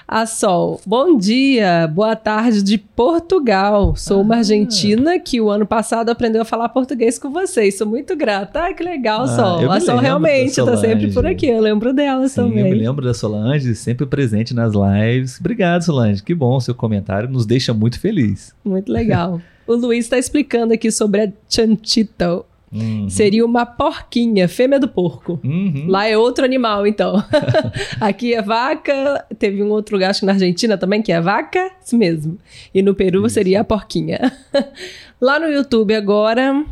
A 0.08 0.26
Sol, 0.26 0.80
bom 0.86 1.18
dia, 1.18 1.88
boa 1.94 2.16
tarde 2.16 2.62
de 2.64 2.78
Portugal. 2.78 3.96
Sou 3.96 4.22
uma 4.22 4.36
Ah. 4.36 4.38
argentina 4.38 5.20
que 5.20 5.42
o 5.42 5.50
ano 5.50 5.66
passado 5.66 6.10
aprendeu 6.10 6.42
a 6.42 6.46
falar 6.46 6.70
português 6.70 7.18
com 7.20 7.30
vocês. 7.32 7.78
Sou 7.78 7.88
muito 7.88 8.16
grata. 8.16 8.62
Ai, 8.62 8.74
que 8.74 8.84
legal, 8.84 9.24
Ah, 9.24 9.28
Sol. 9.28 9.72
A 9.72 9.80
Sol 9.80 9.98
realmente 9.98 10.56
da 10.58 10.66
tá 10.66 10.78
sempre 10.78 11.12
por 11.12 11.26
aqui. 11.26 11.48
Eu 11.48 11.60
lembro 11.62 11.94
dela 11.94 12.28
Sim, 12.28 12.36
também. 12.36 12.60
eu 12.60 12.66
me 12.72 12.76
lembro 12.76 13.04
da 13.06 13.14
Solange, 13.14 13.76
sempre 13.76 14.06
presente 14.06 14.54
nas 14.54 14.74
lives. 14.74 15.40
Obrigado, 15.40 15.82
Solange. 15.84 16.24
Que 16.24 16.34
bom, 16.34 16.60
seu 16.60 16.74
comentário 16.76 17.30
nos 17.30 17.46
deixa 17.46 17.74
muito 17.74 18.00
feliz. 18.00 18.54
Muito 18.64 18.92
legal. 18.92 19.42
o 19.68 19.74
Luiz 19.76 20.06
está 20.06 20.18
explicando 20.18 20.74
aqui 20.74 20.92
sobre 20.92 21.22
a 21.22 21.32
chanchita. 21.50 22.42
Uhum. 22.72 23.10
Seria 23.10 23.46
uma 23.46 23.66
porquinha, 23.66 24.48
fêmea 24.48 24.80
do 24.80 24.88
porco. 24.88 25.40
Uhum. 25.44 25.86
Lá 25.88 26.08
é 26.08 26.18
outro 26.18 26.44
animal, 26.44 26.86
então. 26.86 27.24
Aqui 28.02 28.34
é 28.34 28.42
vaca. 28.42 29.26
Teve 29.38 29.64
um 29.64 29.70
outro 29.70 29.96
lugar, 29.96 30.10
acho 30.10 30.22
que 30.22 30.26
na 30.26 30.34
Argentina 30.34 30.78
também, 30.78 31.02
que 31.02 31.12
é 31.12 31.22
vaca, 31.22 31.72
isso 31.84 31.98
mesmo. 31.98 32.38
E 32.74 32.82
no 32.82 32.94
Peru 32.94 33.26
Isso. 33.26 33.36
seria 33.36 33.62
a 33.62 33.64
porquinha. 33.64 34.32
Lá 35.22 35.40
no 35.40 35.48
YouTube 35.48 35.96
agora, 35.96 36.66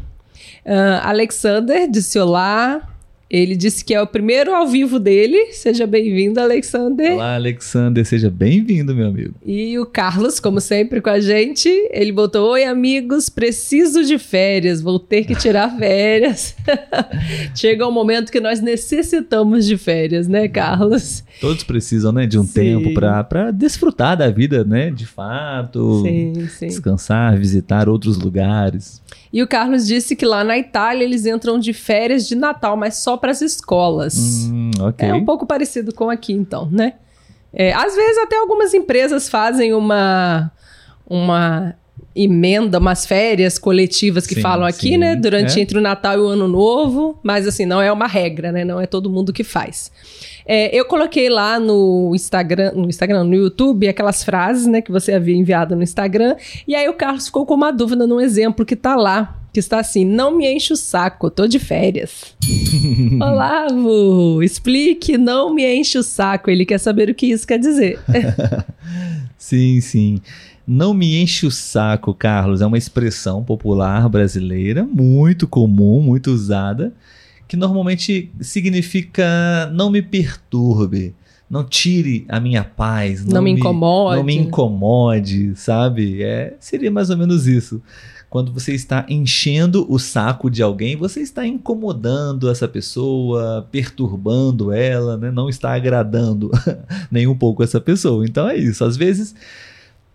ah, 0.65 1.09
Alexander 1.09 1.89
disse 1.89 2.19
olá. 2.19 2.92
Ele 3.33 3.55
disse 3.55 3.83
que 3.83 3.95
é 3.95 3.99
o 3.99 4.05
primeiro 4.05 4.53
ao 4.53 4.67
vivo 4.67 4.99
dele. 4.99 5.47
Seja 5.53 5.87
bem-vindo, 5.87 6.39
Alexander. 6.39 7.13
Olá, 7.13 7.33
Alexander, 7.33 8.05
seja 8.05 8.29
bem-vindo, 8.29 8.93
meu 8.93 9.07
amigo. 9.07 9.33
E 9.43 9.79
o 9.79 9.87
Carlos, 9.87 10.39
como 10.39 10.61
sempre, 10.61 11.01
com 11.01 11.09
a 11.09 11.19
gente. 11.19 11.67
Ele 11.89 12.11
botou: 12.11 12.51
Oi, 12.51 12.63
amigos, 12.63 13.29
preciso 13.29 14.03
de 14.03 14.19
férias, 14.19 14.81
vou 14.83 14.99
ter 14.99 15.25
que 15.25 15.33
tirar 15.33 15.67
férias. 15.79 16.55
Chega 17.57 17.87
um 17.87 17.91
momento 17.91 18.31
que 18.31 18.39
nós 18.39 18.61
necessitamos 18.61 19.65
de 19.65 19.79
férias, 19.79 20.27
né, 20.27 20.47
Carlos? 20.47 21.23
Todos 21.41 21.63
precisam, 21.63 22.11
né, 22.11 22.27
de 22.27 22.37
um 22.37 22.45
Sim. 22.45 22.53
tempo 22.53 22.93
para 22.93 23.49
desfrutar 23.49 24.15
da 24.15 24.29
vida, 24.29 24.63
né, 24.63 24.91
de 24.91 25.07
fato. 25.07 26.03
Sim, 26.03 26.47
sim. 26.49 26.67
Descansar, 26.67 27.35
visitar 27.35 27.89
outros 27.89 28.15
lugares. 28.15 29.01
E 29.33 29.41
o 29.41 29.47
Carlos 29.47 29.87
disse 29.87 30.15
que 30.15 30.27
lá 30.27 30.43
na 30.43 30.59
Itália 30.59 31.03
eles 31.03 31.25
entram 31.25 31.57
de 31.57 31.73
férias 31.73 32.27
de 32.27 32.35
Natal, 32.35 32.77
mas 32.77 32.97
só 32.97 33.17
para 33.17 33.31
as 33.31 33.41
escolas. 33.41 34.15
Hum, 34.45 34.69
ok. 34.79 35.09
É 35.09 35.11
um 35.11 35.25
pouco 35.25 35.47
parecido 35.47 35.91
com 35.91 36.07
aqui, 36.07 36.33
então, 36.33 36.69
né? 36.71 36.93
É, 37.51 37.73
às 37.73 37.95
vezes 37.95 38.19
até 38.19 38.37
algumas 38.37 38.75
empresas 38.75 39.27
fazem 39.27 39.73
uma 39.73 40.51
uma 41.07 41.75
emenda, 42.15 42.77
umas 42.77 43.05
férias 43.05 43.57
coletivas 43.57 44.27
que 44.27 44.35
Sim, 44.35 44.41
falam 44.41 44.67
aqui, 44.67 44.89
sim, 44.89 44.97
né? 44.97 45.15
Durante 45.15 45.59
é. 45.59 45.63
entre 45.63 45.79
o 45.79 45.81
Natal 45.81 46.15
e 46.15 46.21
o 46.21 46.27
Ano 46.27 46.47
Novo, 46.47 47.19
mas 47.23 47.47
assim, 47.47 47.65
não 47.65 47.81
é 47.81 47.91
uma 47.91 48.07
regra, 48.07 48.51
né? 48.51 48.63
Não 48.63 48.79
é 48.79 48.85
todo 48.85 49.09
mundo 49.09 49.33
que 49.33 49.43
faz. 49.43 49.91
É, 50.45 50.75
eu 50.77 50.85
coloquei 50.85 51.29
lá 51.29 51.59
no 51.59 52.11
Instagram, 52.13 52.71
no 52.75 52.89
Instagram, 52.89 53.23
no 53.23 53.35
YouTube, 53.35 53.87
aquelas 53.87 54.23
frases, 54.23 54.67
né, 54.67 54.81
que 54.81 54.91
você 54.91 55.13
havia 55.13 55.35
enviado 55.35 55.75
no 55.75 55.83
Instagram, 55.83 56.35
e 56.67 56.75
aí 56.75 56.87
o 56.89 56.93
Carlos 56.93 57.27
ficou 57.27 57.45
com 57.45 57.53
uma 57.53 57.71
dúvida 57.71 58.05
num 58.05 58.19
exemplo 58.19 58.65
que 58.65 58.75
tá 58.75 58.95
lá, 58.95 59.39
que 59.53 59.59
está 59.59 59.79
assim: 59.79 60.03
não 60.03 60.35
me 60.35 60.51
enche 60.51 60.73
o 60.73 60.75
saco, 60.75 61.29
tô 61.29 61.47
de 61.47 61.59
férias. 61.59 62.35
Olavo, 63.21 64.41
explique, 64.41 65.17
não 65.17 65.53
me 65.53 65.63
enche 65.75 65.97
o 65.97 66.03
saco. 66.03 66.49
Ele 66.49 66.65
quer 66.65 66.79
saber 66.79 67.09
o 67.09 67.15
que 67.15 67.27
isso 67.27 67.47
quer 67.47 67.59
dizer. 67.59 67.99
Sim, 69.37 69.81
sim. 69.81 70.21
Não 70.65 70.93
me 70.93 71.21
enche 71.21 71.45
o 71.45 71.51
saco, 71.51 72.13
Carlos. 72.13 72.61
É 72.61 72.65
uma 72.65 72.77
expressão 72.77 73.43
popular 73.43 74.07
brasileira 74.07 74.85
muito 74.85 75.45
comum, 75.45 76.01
muito 76.01 76.31
usada, 76.31 76.93
que 77.53 77.57
normalmente 77.57 78.31
significa 78.41 79.69
não 79.71 79.91
me 79.91 80.01
perturbe, 80.01 81.13
não 81.47 81.63
tire 81.63 82.25
a 82.27 82.39
minha 82.39 82.63
paz, 82.63 83.23
Não 83.23 83.43
me 83.43 83.51
incomode. 83.51 84.17
não 84.17 84.23
me 84.23 84.35
incomode, 84.35 85.55
sabe? 85.55 86.23
É, 86.23 86.55
seria 86.59 86.89
mais 86.89 87.11
ou 87.11 87.17
menos 87.17 87.45
isso. 87.45 87.79
Quando 88.27 88.51
você 88.51 88.73
está 88.73 89.05
enchendo 89.07 89.85
o 89.87 89.99
saco 89.99 90.49
de 90.49 90.63
alguém, 90.63 90.95
você 90.95 91.19
está 91.19 91.45
incomodando 91.45 92.49
essa 92.49 92.67
pessoa, 92.67 93.67
perturbando 93.71 94.71
ela, 94.71 95.15
né? 95.15 95.29
não 95.29 95.47
está 95.47 95.75
agradando 95.75 96.49
nem 97.11 97.27
um 97.27 97.37
pouco 97.37 97.61
essa 97.61 97.79
pessoa. 97.79 98.25
Então 98.25 98.49
é 98.49 98.57
isso. 98.57 98.83
Às 98.83 98.97
vezes 98.97 99.35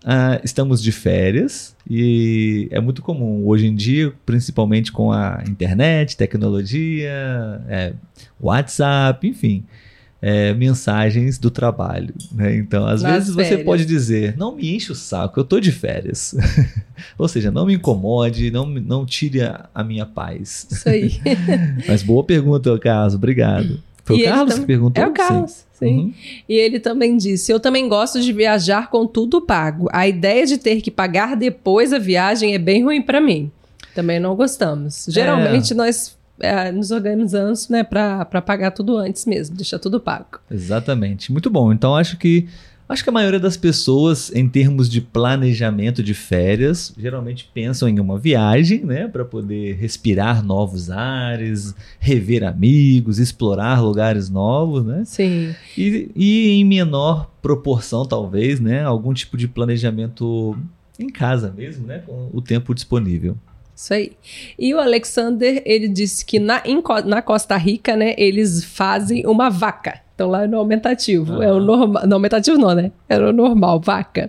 ah, 0.05 0.41
estamos 0.45 0.83
de 0.83 0.93
férias 0.93 1.75
e 1.89 2.69
é 2.71 2.81
muito 2.81 3.03
comum 3.03 3.47
hoje 3.47 3.67
em 3.67 3.75
dia, 3.75 4.13
principalmente 4.25 4.93
com 4.93 5.11
a 5.13 5.43
internet, 5.49 6.17
tecnologia, 6.17 7.11
é, 7.69 7.93
WhatsApp, 8.41 9.27
enfim. 9.27 9.65
é, 10.21 10.53
mensagens 10.55 11.39
do 11.39 11.51
trabalho. 11.51 12.13
Né? 12.33 12.57
Então, 12.57 12.87
às 12.87 13.03
Nas 13.03 13.13
vezes 13.13 13.35
você 13.35 13.45
férias. 13.51 13.65
pode 13.65 13.85
dizer: 13.87 14.37
não 14.37 14.55
me 14.57 14.75
enche 14.75 14.91
o 14.91 14.95
saco, 14.95 15.39
eu 15.41 15.45
tô 15.45 15.61
de 15.61 15.71
férias. 15.73 16.35
Ou 17.17 17.29
seja, 17.29 17.51
não 17.51 17.65
me 17.67 17.75
incomode, 17.75 18.51
não, 18.51 18.67
não 18.67 19.07
tire 19.07 19.43
a, 19.43 19.69
a 19.75 19.85
minha 19.85 20.05
paz. 20.07 20.67
Isso 20.71 20.89
aí. 20.89 21.21
Mas 21.87 22.03
boa 22.03 22.25
pergunta, 22.25 22.77
Carlos, 22.79 23.15
obrigado. 23.15 23.81
Foi 24.05 24.19
E 24.19 24.23
o 24.23 24.25
Carlos 24.25 24.55
também- 24.55 24.61
que 24.63 24.67
perguntou? 24.67 25.05
É 25.05 25.07
o 25.07 25.13
Carlos, 25.13 25.51
sim. 25.53 25.63
Uhum. 25.87 26.13
E 26.49 26.55
ele 26.55 26.81
também 26.81 27.17
disse: 27.17 27.53
Eu 27.53 27.61
também 27.61 27.89
gosto 27.89 28.21
de 28.21 28.33
viajar 28.33 28.91
com 28.91 29.07
tudo 29.07 29.41
pago. 29.41 29.89
A 29.93 30.07
ideia 30.07 30.47
de 30.47 30.59
ter 30.59 30.81
que 30.81 30.91
pagar 30.91 31.37
depois 31.37 31.93
a 31.93 31.99
viagem 31.99 32.55
é 32.55 32.59
bem 32.59 32.85
ruim 32.85 33.03
pra 33.03 33.21
mim. 33.21 33.51
Também 33.95 34.21
não 34.21 34.35
gostamos. 34.37 35.07
Geralmente 35.09 35.75
nós 35.75 36.17
é, 36.41 36.71
nos 36.71 36.91
organizamos 36.91 37.69
né, 37.69 37.83
para 37.83 38.25
pagar 38.43 38.71
tudo 38.71 38.97
antes 38.97 39.27
mesmo, 39.27 39.57
deixar 39.57 39.79
tudo 39.79 40.01
pago. 40.01 40.39
Exatamente. 40.51 41.33
Muito 41.33 41.51
bom. 41.51 41.73
Então 41.73 41.97
acho 41.97 42.17
que 42.17 42.49
acho 42.89 43.03
que 43.05 43.11
a 43.11 43.13
maioria 43.13 43.39
das 43.39 43.57
pessoas, 43.57 44.33
em 44.35 44.49
termos 44.49 44.89
de 44.89 45.01
planejamento 45.01 46.03
de 46.03 46.15
férias, 46.15 46.95
geralmente 46.97 47.49
pensam 47.53 47.89
em 47.89 48.01
uma 48.01 48.19
viagem, 48.19 48.85
né, 48.85 49.07
para 49.07 49.25
poder 49.25 49.75
respirar 49.75 50.45
novos 50.45 50.91
ares, 50.91 51.75
rever 51.99 52.45
amigos, 52.45 53.19
explorar 53.19 53.83
lugares 53.83 54.31
novos, 54.31 54.85
né? 54.85 55.03
Sim. 55.05 55.55
E, 55.77 56.11
e 56.17 56.51
em 56.53 56.65
menor 56.65 57.31
proporção, 57.43 58.07
talvez, 58.07 58.59
né, 58.59 58.83
algum 58.83 59.13
tipo 59.13 59.37
de 59.37 59.47
planejamento 59.47 60.57
em 60.99 61.09
casa 61.09 61.53
mesmo, 61.57 61.87
né, 61.87 62.03
com 62.05 62.31
o 62.33 62.41
tempo 62.41 62.75
disponível. 62.75 63.37
Isso 63.75 63.95
aí. 63.95 64.13
E 64.59 64.75
o 64.75 64.81
Alexander, 64.81 65.63
ele 65.65 65.87
disse 65.87 66.25
que 66.25 66.41
na, 66.41 66.61
em 66.65 66.83
na 67.05 67.23
Costa 67.23 67.57
Rica, 67.57 67.95
né, 67.95 68.15
eles 68.19 68.65
fazem 68.65 69.25
uma 69.25 69.49
vaca. 69.49 70.01
Então 70.19 70.29
lá 70.31 70.43
é 70.43 70.47
no 70.49 70.59
aumentativo. 70.59 71.41
É 71.41 71.53
o 71.53 71.61
normal. 71.61 72.05
No 72.05 72.15
aumentativo 72.17 72.59
não, 72.59 72.75
né? 72.75 72.91
Era 73.09 73.31
o 73.31 73.33
normal, 73.33 73.81
vaca. 73.81 74.29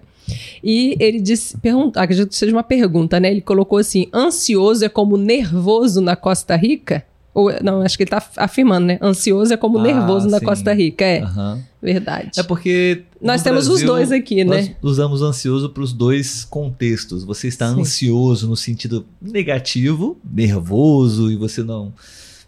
E 0.64 0.96
ele 1.00 1.20
disse, 1.20 1.58
pergunta, 1.58 2.00
acredito 2.00 2.30
que 2.30 2.36
seja 2.36 2.56
uma 2.56 2.62
pergunta, 2.62 3.20
né? 3.20 3.32
Ele 3.32 3.42
colocou 3.42 3.80
assim: 3.80 4.06
ansioso 4.14 4.86
é 4.86 4.90
como 4.90 5.18
nervoso 5.18 6.00
na 6.00 6.16
Costa 6.16 6.56
Rica? 6.56 7.04
Ou, 7.34 7.52
não, 7.64 7.82
acho 7.82 7.98
que 7.98 8.04
ele 8.04 8.12
tá 8.12 8.24
afirmando, 8.38 8.86
né? 8.86 9.00
Ansioso 9.02 9.52
é 9.52 9.58
como 9.58 9.80
Ah, 9.80 9.82
nervoso 9.82 10.30
na 10.30 10.38
sim. 10.38 10.46
Costa 10.46 10.74
Rica. 10.74 11.04
É, 11.04 11.22
Aham. 11.24 11.60
verdade. 11.82 12.32
É 12.38 12.44
porque 12.44 13.02
Nós 13.20 13.42
temos 13.42 13.64
os 13.64 13.80
Brasil, 13.80 13.88
dois 13.88 14.12
aqui, 14.12 14.44
nós 14.44 14.68
né? 14.68 14.76
usamos 14.84 15.24
ansioso 15.24 15.70
para 15.70 15.82
os 15.82 15.92
dois 15.92 16.46
contextos. 16.46 17.24
Você 17.24 17.48
está 17.48 17.74
Sim. 17.74 17.82
ansioso 17.82 18.48
no 18.48 18.56
sentido 18.56 19.08
negativo, 19.20 20.20
nervoso 20.24 21.32
e 21.32 21.36
você 21.36 21.64
não, 21.64 21.92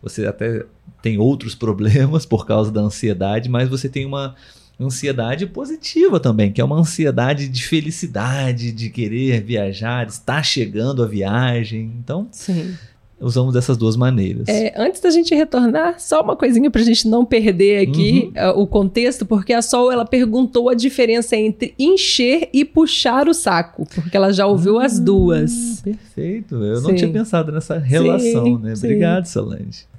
você 0.01 0.25
até 0.25 0.65
tem 1.01 1.17
outros 1.17 1.53
problemas 1.55 2.25
por 2.25 2.45
causa 2.45 2.71
da 2.71 2.81
ansiedade, 2.81 3.49
mas 3.49 3.69
você 3.69 3.87
tem 3.89 4.05
uma 4.05 4.35
ansiedade 4.79 5.45
positiva 5.45 6.19
também, 6.19 6.51
que 6.51 6.59
é 6.59 6.63
uma 6.63 6.79
ansiedade 6.79 7.47
de 7.47 7.63
felicidade, 7.63 8.71
de 8.71 8.89
querer 8.89 9.41
viajar, 9.41 10.05
de 10.05 10.13
estar 10.13 10.41
chegando 10.43 11.03
a 11.03 11.07
viagem. 11.07 11.93
Então, 11.99 12.27
Sim. 12.31 12.73
usamos 13.19 13.53
dessas 13.53 13.77
duas 13.77 13.95
maneiras. 13.95 14.47
É, 14.47 14.73
antes 14.75 14.99
da 14.99 15.11
gente 15.11 15.35
retornar, 15.35 15.99
só 15.99 16.23
uma 16.23 16.35
coisinha 16.35 16.71
pra 16.71 16.81
gente 16.81 17.07
não 17.07 17.23
perder 17.23 17.87
aqui 17.87 18.23
Uhum. 18.25 18.31
eh, 18.33 18.49
o 18.55 18.65
contexto, 18.65 19.23
porque 19.23 19.53
a 19.53 19.61
Sol 19.61 19.91
ela 19.91 20.03
perguntou 20.03 20.67
a 20.67 20.73
diferença 20.73 21.35
entre 21.35 21.75
encher 21.77 22.49
e 22.51 22.65
puxar 22.65 23.29
o 23.29 23.35
saco, 23.35 23.85
porque 23.93 24.17
ela 24.17 24.33
já 24.33 24.47
ouviu 24.47 24.79
as 24.79 24.97
Ah, 24.97 25.03
duas. 25.03 25.81
Perfeito. 25.83 26.55
Eu 26.55 26.81
não 26.81 26.89
Sim. 26.89 26.95
tinha 26.95 27.11
pensado 27.11 27.51
nessa 27.51 27.77
relação, 27.77 28.45
Sim, 28.45 28.57
né? 28.57 28.73
Obrigado, 28.75 29.25
Solange. 29.27 29.90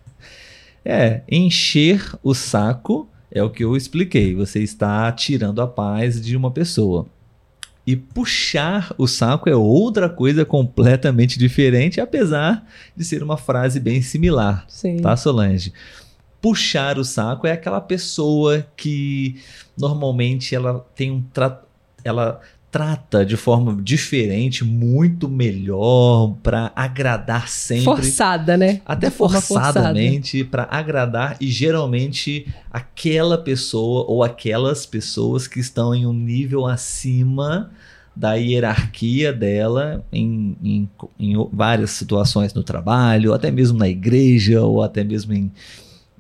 É, 0.84 1.22
encher 1.30 2.14
o 2.22 2.34
saco 2.34 3.08
é 3.30 3.42
o 3.42 3.50
que 3.50 3.64
eu 3.64 3.76
expliquei. 3.76 4.34
Você 4.34 4.60
está 4.62 5.10
tirando 5.12 5.62
a 5.62 5.66
paz 5.66 6.20
de 6.20 6.36
uma 6.36 6.50
pessoa. 6.50 7.06
E 7.84 7.96
puxar 7.96 8.94
o 8.96 9.08
saco 9.08 9.48
é 9.48 9.56
outra 9.56 10.08
coisa 10.08 10.44
completamente 10.44 11.38
diferente, 11.38 12.00
apesar 12.00 12.64
de 12.96 13.04
ser 13.04 13.22
uma 13.22 13.36
frase 13.36 13.80
bem 13.80 14.00
similar 14.00 14.64
Sim. 14.68 14.98
tá, 14.98 15.16
Solange? 15.16 15.72
Puxar 16.40 16.98
o 16.98 17.04
saco 17.04 17.46
é 17.46 17.52
aquela 17.52 17.80
pessoa 17.80 18.64
que 18.76 19.40
normalmente 19.76 20.54
ela 20.54 20.86
tem 20.94 21.10
um 21.10 21.22
tra 21.22 21.60
ela 22.04 22.40
trata 22.72 23.22
de 23.22 23.37
forma 23.37 23.78
diferente, 23.82 24.64
muito 24.64 25.28
melhor 25.28 26.35
para 26.42 26.72
agradar 26.74 27.46
sempre. 27.46 27.85
Forçada, 27.85 28.56
né? 28.56 28.80
Até 28.87 29.11
forçadamente 29.11 30.42
para 30.42 30.66
agradar 30.70 31.37
e 31.38 31.48
geralmente 31.48 32.46
aquela 32.70 33.37
pessoa 33.37 34.06
ou 34.08 34.24
aquelas 34.24 34.87
pessoas 34.87 35.46
que 35.46 35.61
estão 35.61 35.94
em 35.94 36.06
um 36.06 36.14
nível 36.14 36.66
acima 36.66 37.70
da 38.16 38.35
hierarquia 38.35 39.35
dela 39.35 40.02
em, 40.11 40.56
em, 40.62 40.90
em 41.18 41.48
várias 41.52 41.90
situações 41.90 42.54
no 42.54 42.62
trabalho, 42.62 43.35
até 43.35 43.50
mesmo 43.50 43.78
na 43.78 43.88
igreja 43.88 44.62
ou 44.62 44.82
até 44.82 45.04
mesmo 45.04 45.35
em, 45.35 45.52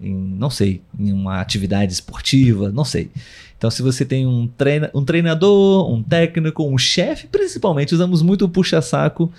em, 0.02 0.14
não 0.14 0.50
sei, 0.50 0.82
em 0.98 1.12
uma 1.12 1.40
atividade 1.40 1.92
esportiva, 1.92 2.70
não 2.70 2.84
sei. 2.84 3.10
Então, 3.56 3.70
se 3.70 3.80
você 3.80 4.04
tem 4.04 4.26
um, 4.26 4.48
treina, 4.48 4.90
um 4.92 5.04
treinador, 5.04 5.88
um 5.92 6.02
técnico, 6.02 6.64
um 6.64 6.76
chefe, 6.76 7.28
principalmente 7.28 7.94
usamos 7.94 8.20
muito 8.20 8.44
o 8.44 8.48
puxa-saco 8.48 9.32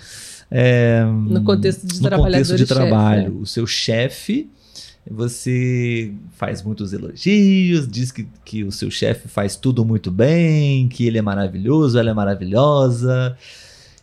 é, 0.50 1.04
No 1.04 1.42
contexto 1.42 1.86
de 1.86 2.00
no 2.00 2.10
contexto 2.10 2.56
de 2.56 2.58
chefe, 2.58 2.72
é. 2.72 2.76
trabalho. 2.76 3.40
O 3.40 3.46
seu 3.46 3.66
chefe, 3.66 4.48
você 5.10 6.12
faz 6.36 6.62
muitos 6.62 6.92
elogios, 6.92 7.88
diz 7.88 8.12
que, 8.12 8.26
que 8.44 8.64
o 8.64 8.72
seu 8.72 8.90
chefe 8.90 9.28
faz 9.28 9.56
tudo 9.56 9.84
muito 9.84 10.10
bem, 10.10 10.88
que 10.88 11.06
ele 11.06 11.18
é 11.18 11.22
maravilhoso, 11.22 11.98
ela 11.98 12.10
é 12.10 12.14
maravilhosa. 12.14 13.36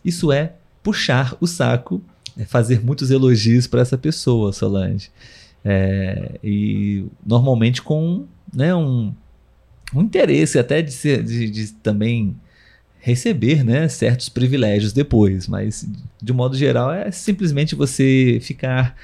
Isso 0.04 0.32
é 0.32 0.52
puxar 0.82 1.34
o 1.40 1.46
saco, 1.46 2.02
é 2.36 2.44
fazer 2.44 2.84
muitos 2.84 3.10
elogios 3.10 3.66
para 3.66 3.80
essa 3.80 3.96
pessoa, 3.96 4.52
Solange. 4.52 5.10
É, 5.64 6.38
e 6.42 7.06
normalmente 7.24 7.82
com 7.82 8.26
né, 8.52 8.74
um, 8.74 9.14
um 9.94 10.02
interesse 10.02 10.58
até 10.58 10.82
de, 10.82 10.92
ser, 10.92 11.22
de, 11.22 11.48
de 11.48 11.72
também 11.74 12.36
receber 12.98 13.64
né, 13.64 13.88
certos 13.88 14.28
privilégios 14.28 14.92
depois, 14.92 15.48
mas 15.48 15.88
de 16.22 16.32
modo 16.32 16.56
geral 16.56 16.92
é 16.92 17.10
simplesmente 17.10 17.74
você 17.74 18.38
ficar 18.40 18.96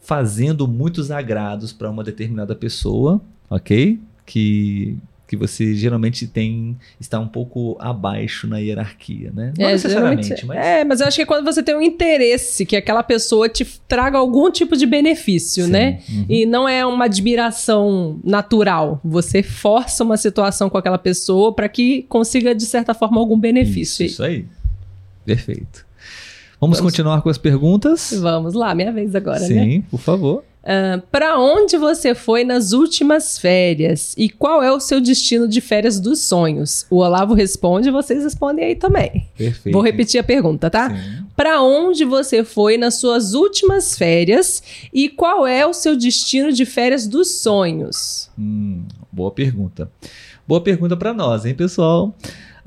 fazendo 0.00 0.66
muitos 0.66 1.10
agrados 1.10 1.72
para 1.72 1.90
uma 1.90 2.02
determinada 2.02 2.54
pessoa, 2.54 3.20
ok? 3.50 4.00
Que, 4.24 4.96
que 5.28 5.36
você 5.36 5.74
geralmente 5.74 6.26
tem 6.26 6.74
está 6.98 7.20
um 7.20 7.28
pouco 7.28 7.76
abaixo 7.78 8.46
na 8.48 8.58
hierarquia, 8.58 9.30
né? 9.34 9.52
Não 9.58 9.66
É, 9.68 9.72
necessariamente, 9.72 10.46
mas 10.46 10.56
é, 10.58 10.84
mas 10.84 11.00
eu 11.00 11.06
acho 11.06 11.16
que 11.16 11.22
é 11.22 11.26
quando 11.26 11.44
você 11.44 11.62
tem 11.62 11.76
um 11.76 11.82
interesse 11.82 12.64
que 12.64 12.74
aquela 12.74 13.02
pessoa 13.02 13.46
te 13.48 13.64
traga 13.86 14.16
algum 14.16 14.50
tipo 14.50 14.74
de 14.74 14.86
benefício, 14.86 15.66
Sim, 15.66 15.70
né? 15.70 16.00
uhum. 16.08 16.24
E 16.30 16.46
não 16.46 16.66
é 16.66 16.84
uma 16.86 17.04
admiração 17.04 18.18
natural. 18.24 19.00
Você 19.04 19.42
força 19.42 20.02
uma 20.02 20.16
situação 20.16 20.70
com 20.70 20.78
aquela 20.78 20.98
pessoa 20.98 21.52
para 21.52 21.68
que 21.68 22.02
consiga, 22.08 22.54
de 22.54 22.64
certa 22.64 22.94
forma, 22.94 23.20
algum 23.20 23.38
benefício. 23.38 24.04
Isso, 24.06 24.14
isso 24.14 24.22
aí. 24.24 24.46
Perfeito. 25.26 25.86
Vamos, 26.60 26.78
Vamos- 26.78 26.80
continuar 26.92 27.20
com 27.22 27.28
as 27.28 27.38
perguntas? 27.38 28.12
Vamos 28.18 28.54
lá, 28.54 28.74
minha 28.74 28.90
vez 28.90 29.14
agora, 29.14 29.40
Sim, 29.40 29.78
né? 29.78 29.82
por 29.90 30.00
favor. 30.00 30.42
Para 31.10 31.38
onde 31.38 31.76
você 31.76 32.14
foi 32.14 32.44
nas 32.44 32.72
últimas 32.72 33.38
férias? 33.38 34.14
E 34.18 34.28
qual 34.28 34.62
é 34.62 34.72
o 34.72 34.80
seu 34.80 35.00
destino 35.00 35.48
de 35.48 35.60
férias 35.60 35.98
dos 35.98 36.20
sonhos? 36.20 36.86
O 36.90 36.96
Olavo 36.96 37.32
responde, 37.32 37.90
vocês 37.90 38.22
respondem 38.22 38.64
aí 38.64 38.74
também. 38.74 39.26
Perfeito. 39.36 39.74
Vou 39.74 39.82
repetir 39.82 40.20
a 40.20 40.24
pergunta, 40.24 40.68
tá? 40.68 40.94
Para 41.34 41.62
onde 41.62 42.04
você 42.04 42.44
foi 42.44 42.76
nas 42.76 42.96
suas 42.96 43.32
últimas 43.32 43.96
férias 43.96 44.62
e 44.92 45.08
qual 45.08 45.46
é 45.46 45.64
o 45.64 45.72
seu 45.72 45.96
destino 45.96 46.52
de 46.52 46.66
férias 46.66 47.06
dos 47.06 47.40
sonhos? 47.40 48.28
Hum, 48.38 48.82
boa 49.10 49.30
pergunta. 49.30 49.90
Boa 50.46 50.60
pergunta 50.62 50.96
para 50.96 51.12
nós, 51.12 51.44
hein, 51.44 51.54
pessoal? 51.54 52.14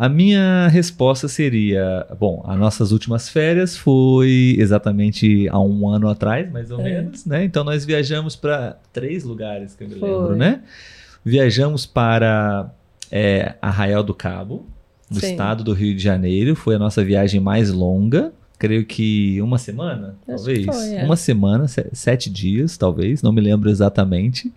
A 0.03 0.09
minha 0.09 0.67
resposta 0.69 1.27
seria: 1.27 2.07
bom, 2.19 2.43
as 2.47 2.57
nossas 2.57 2.91
últimas 2.91 3.29
férias 3.29 3.77
foi 3.77 4.55
exatamente 4.57 5.47
há 5.49 5.59
um 5.59 5.87
ano 5.87 6.09
atrás, 6.09 6.51
mais 6.51 6.71
ou 6.71 6.79
É. 6.81 6.83
menos, 6.85 7.23
né? 7.23 7.43
Então 7.43 7.63
nós 7.63 7.85
viajamos 7.85 8.35
para 8.35 8.79
três 8.91 9.23
lugares 9.23 9.75
que 9.75 9.83
eu 9.83 9.87
me 9.89 9.93
Foi. 9.99 10.09
lembro, 10.09 10.35
né? 10.35 10.61
Viajamos 11.23 11.85
para 11.85 12.71
é, 13.11 13.53
Arraial 13.61 14.01
do 14.01 14.15
Cabo, 14.15 14.65
no 15.07 15.19
Sim. 15.19 15.27
estado 15.33 15.63
do 15.63 15.71
Rio 15.71 15.93
de 15.95 16.01
Janeiro. 16.01 16.55
Foi 16.55 16.73
a 16.73 16.79
nossa 16.79 17.03
viagem 17.03 17.39
mais 17.39 17.69
longa. 17.69 18.33
Creio 18.57 18.83
que 18.85 19.39
uma 19.39 19.59
semana, 19.59 20.15
Acho 20.27 20.37
talvez. 20.45 20.65
foi, 20.65 20.95
é. 20.95 21.03
Uma 21.03 21.15
semana, 21.15 21.67
se- 21.67 21.89
sete 21.93 22.27
dias, 22.27 22.75
talvez, 22.75 23.21
não 23.21 23.31
me 23.31 23.39
lembro 23.41 23.69
exatamente. 23.69 24.51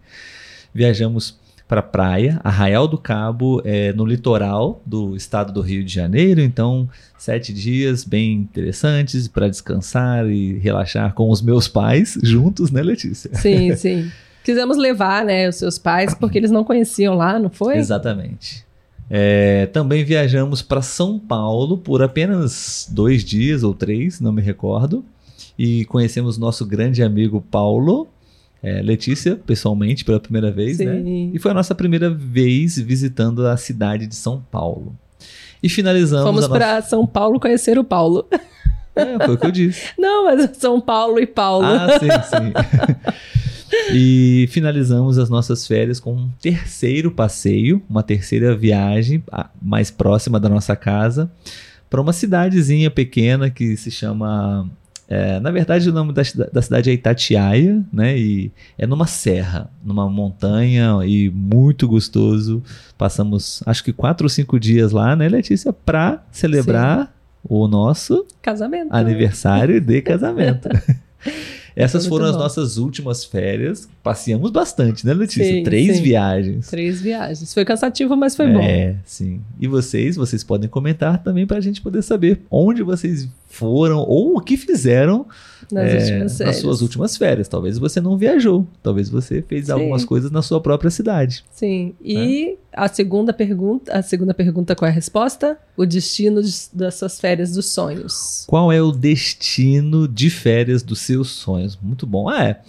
Viajamos 0.72 1.38
para 1.66 1.83
praia, 1.83 2.40
Arraial 2.44 2.87
do 2.87 2.98
Cabo, 2.98 3.62
é, 3.64 3.92
no 3.92 4.05
litoral 4.05 4.83
do 4.85 5.16
estado 5.16 5.53
do 5.53 5.61
Rio 5.61 5.83
de 5.85 5.92
Janeiro. 5.92 6.40
Então, 6.40 6.88
sete 7.18 7.53
dias 7.53 8.05
bem 8.05 8.35
interessantes 8.35 9.27
para 9.27 9.48
descansar 9.48 10.27
e 10.29 10.59
relaxar 10.59 11.14
com 11.14 11.31
os 11.31 11.40
meus 11.40 11.66
pais 11.66 12.18
juntos, 12.22 12.70
né, 12.70 12.83
Letícia? 12.83 13.35
Sim, 13.35 13.74
sim. 13.77 14.11
Quisemos 14.44 14.77
levar, 14.77 15.24
né, 15.24 15.48
os 15.48 15.57
seus 15.57 15.79
pais, 15.79 16.14
porque 16.14 16.37
eles 16.37 16.50
não 16.50 16.64
conheciam 16.64 17.14
lá, 17.14 17.38
não 17.38 17.48
foi? 17.48 17.79
Exatamente. 17.79 18.64
É, 19.09 19.66
também 19.66 20.05
viajamos 20.05 20.61
para 20.61 20.83
São 20.83 21.18
Paulo 21.18 21.79
por 21.79 22.03
apenas 22.03 22.88
dois 22.90 23.24
dias 23.24 23.62
ou 23.62 23.74
três, 23.74 24.20
não 24.20 24.33
me 24.33 24.42
recordo. 24.42 25.05
E 25.59 25.85
conhecemos 25.87 26.37
nosso 26.37 26.66
grande 26.66 27.03
amigo 27.03 27.40
Paulo, 27.40 28.09
é, 28.64 28.81
Letícia, 28.81 29.37
pessoalmente, 29.37 30.05
pela 30.05 30.18
primeira 30.18 30.50
vez, 30.50 30.79
né? 30.79 31.03
Sim. 31.03 31.31
E 31.35 31.38
foi 31.38 31.50
a 31.50 31.55
nossa 31.55 31.74
primeira 31.74 32.09
vez 32.09 32.79
visitando 32.79 33.46
a 33.46 33.59
cidade 33.59 34.07
de 34.07 34.14
São 34.14 34.40
Paulo. 34.50 34.96
E 35.62 35.68
finalizamos 35.68 36.24
Fomos 36.24 36.48
nossa... 36.48 36.55
para 36.55 36.83
São 36.83 37.07
Paulo 37.07 37.38
conhecer 37.38 37.79
o 37.79 37.85
Paulo. 37.85 38.27
É, 38.96 39.24
foi 39.24 39.35
o 39.35 39.37
que 39.37 39.46
eu 39.46 39.50
disse. 39.50 39.88
Não, 39.98 40.27
mas 40.27 40.57
São 40.57 40.81
Paulo 40.81 41.18
e 41.18 41.27
Paulo. 41.27 41.66
Ah, 41.66 41.98
sim, 41.98 42.07
sim. 42.07 42.53
e 43.92 44.46
finalizamos 44.53 45.18
as 45.18 45.29
nossas 45.29 45.66
férias 45.66 45.98
com 45.98 46.12
um 46.12 46.31
terceiro 46.40 47.11
passeio, 47.11 47.83
uma 47.90 48.05
terceira 48.05 48.57
viagem 48.57 49.20
mais 49.61 49.90
próxima 49.90 50.38
da 50.38 50.48
nossa 50.48 50.77
casa, 50.77 51.29
para 51.90 52.00
uma 52.00 52.12
cidadezinha 52.12 52.88
pequena 52.88 53.50
que 53.50 53.77
se 53.77 53.90
chama. 53.90 54.70
É, 55.08 55.38
na 55.38 55.50
verdade, 55.50 55.88
o 55.88 55.92
nome 55.92 56.12
da, 56.12 56.22
da 56.52 56.62
cidade 56.62 56.90
é 56.90 56.92
Itatiaia, 56.92 57.82
né? 57.92 58.18
E 58.18 58.50
é 58.78 58.86
numa 58.86 59.06
serra, 59.06 59.70
numa 59.84 60.08
montanha 60.08 60.98
e 61.04 61.30
muito 61.30 61.86
gostoso. 61.86 62.62
Passamos, 62.96 63.62
acho 63.66 63.84
que 63.84 63.92
quatro 63.92 64.24
ou 64.24 64.30
cinco 64.30 64.58
dias 64.58 64.92
lá, 64.92 65.14
né, 65.14 65.28
Letícia, 65.28 65.72
para 65.72 66.22
celebrar 66.30 67.14
o 67.42 67.68
nosso 67.68 68.26
Casamento. 68.40 68.92
aniversário 68.94 69.80
de 69.80 70.00
casamento. 70.00 70.68
Essas 71.76 72.06
foram 72.06 72.26
as 72.26 72.32
bom. 72.32 72.38
nossas 72.38 72.76
últimas 72.76 73.24
férias. 73.24 73.88
Passeamos 74.02 74.50
bastante, 74.50 75.04
né, 75.04 75.12
Letícia? 75.12 75.44
Sim, 75.44 75.62
Três 75.64 75.96
sim. 75.96 76.02
viagens. 76.02 76.68
Três 76.68 77.00
viagens. 77.00 77.52
Foi 77.52 77.64
cansativo, 77.64 78.16
mas 78.16 78.37
foi 78.37 78.46
bom. 78.52 78.60
É, 78.60 78.96
sim. 79.04 79.40
E 79.58 79.66
vocês, 79.66 80.16
vocês 80.16 80.44
podem 80.44 80.68
comentar 80.68 81.22
também 81.22 81.46
pra 81.46 81.60
gente 81.60 81.80
poder 81.80 82.02
saber 82.02 82.42
onde 82.50 82.82
vocês 82.82 83.28
foram 83.48 83.98
ou 83.98 84.37
o 84.37 84.40
que 84.40 84.56
fizeram 84.56 85.26
Nas 85.70 85.90
é, 85.92 85.96
últimas 85.98 86.38
nas 86.38 86.57
suas 86.57 86.81
últimas 86.83 87.16
férias. 87.16 87.48
Talvez 87.48 87.79
você 87.79 88.00
não 88.00 88.16
viajou, 88.16 88.66
talvez 88.83 89.09
você 89.09 89.42
fez 89.42 89.66
Sim. 89.66 89.72
algumas 89.72 90.05
coisas 90.05 90.31
na 90.31 90.42
sua 90.42 90.61
própria 90.61 90.90
cidade. 90.90 91.44
Sim. 91.50 91.94
E 92.03 92.57
a 92.72 92.88
segunda 92.88 93.33
pergunta, 93.33 93.92
a 93.92 94.03
segunda 94.03 94.35
pergunta 94.35 94.74
qual 94.74 94.88
é 94.88 94.90
a 94.92 94.94
resposta? 94.94 95.57
O 95.77 95.85
destino 95.87 96.42
de- 96.42 96.53
das 96.72 96.94
suas 96.96 97.20
férias 97.20 97.53
dos 97.53 97.66
sonhos. 97.66 98.44
Qual 98.46 98.70
é 98.72 98.81
o 98.83 98.92
destino 98.92 100.07
de 100.09 100.31
férias 100.31 100.83
dos 100.83 101.00
seus 101.00 101.31
sonhos? 101.31 101.79
Muito 101.81 102.07
bom. 102.07 102.29
Ah, 102.29 102.44
é. 102.44 102.61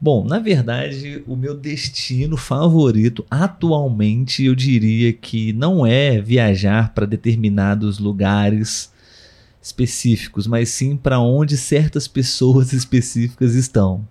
Bom, 0.00 0.24
na 0.24 0.40
verdade, 0.40 1.22
o 1.28 1.36
meu 1.36 1.54
destino 1.54 2.36
favorito 2.36 3.24
atualmente 3.30 4.44
eu 4.44 4.54
diria 4.54 5.12
que 5.12 5.52
não 5.52 5.86
é 5.86 6.20
viajar 6.20 6.92
para 6.92 7.06
determinados 7.06 7.98
lugares 8.00 8.90
específicos, 9.62 10.46
mas 10.46 10.68
sim 10.70 10.96
para 10.96 11.20
onde 11.20 11.56
certas 11.56 12.08
pessoas 12.08 12.72
específicas 12.74 13.54
estão, 13.54 14.06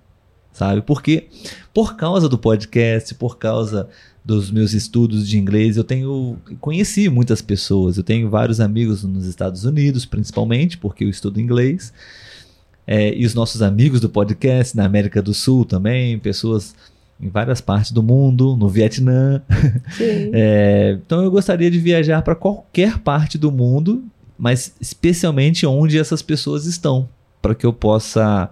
sabe? 0.54 0.82
Porque 0.82 1.28
por 1.74 1.96
causa 1.96 2.30
do 2.30 2.38
podcast, 2.38 3.14
por 3.16 3.38
causa 3.38 3.90
dos 4.24 4.52
meus 4.52 4.74
estudos 4.74 5.28
de 5.28 5.38
inglês, 5.38 5.78
eu 5.78 5.84
tenho 5.84 6.38
conheci 6.60 7.10
muitas 7.10 7.42
pessoas. 7.42 7.98
Eu 7.98 8.04
tenho 8.04 8.30
vários 8.30 8.60
amigos 8.60 9.04
nos 9.04 9.26
Estados 9.26 9.66
Unidos, 9.66 10.06
principalmente, 10.06 10.78
porque 10.78 11.04
eu 11.04 11.10
estudo 11.10 11.42
inglês. 11.42 11.92
É, 12.86 13.14
e 13.16 13.26
os 13.26 13.34
nossos 13.34 13.62
amigos 13.62 14.00
do 14.00 14.10
podcast 14.10 14.76
na 14.76 14.86
América 14.86 15.22
do 15.22 15.34
Sul 15.34 15.66
também, 15.66 16.18
pessoas 16.20 16.76
em 17.20 17.30
várias 17.30 17.62
partes 17.62 17.92
do 17.92 18.02
mundo, 18.02 18.56
no 18.56 18.68
Vietnã. 18.68 19.42
Sim. 19.98 20.32
É, 20.34 20.98
então 21.06 21.24
eu 21.24 21.30
gostaria 21.30 21.70
de 21.70 21.78
viajar 21.78 22.22
para 22.22 22.36
qualquer 22.36 23.00
parte 23.00 23.38
do 23.38 23.52
mundo, 23.52 24.04
mas 24.42 24.74
especialmente 24.82 25.68
onde 25.68 26.00
essas 26.00 26.24
pessoas 26.24 26.66
estão, 26.66 27.08
para 27.40 27.54
que 27.54 27.64
eu 27.64 27.72
possa 27.72 28.50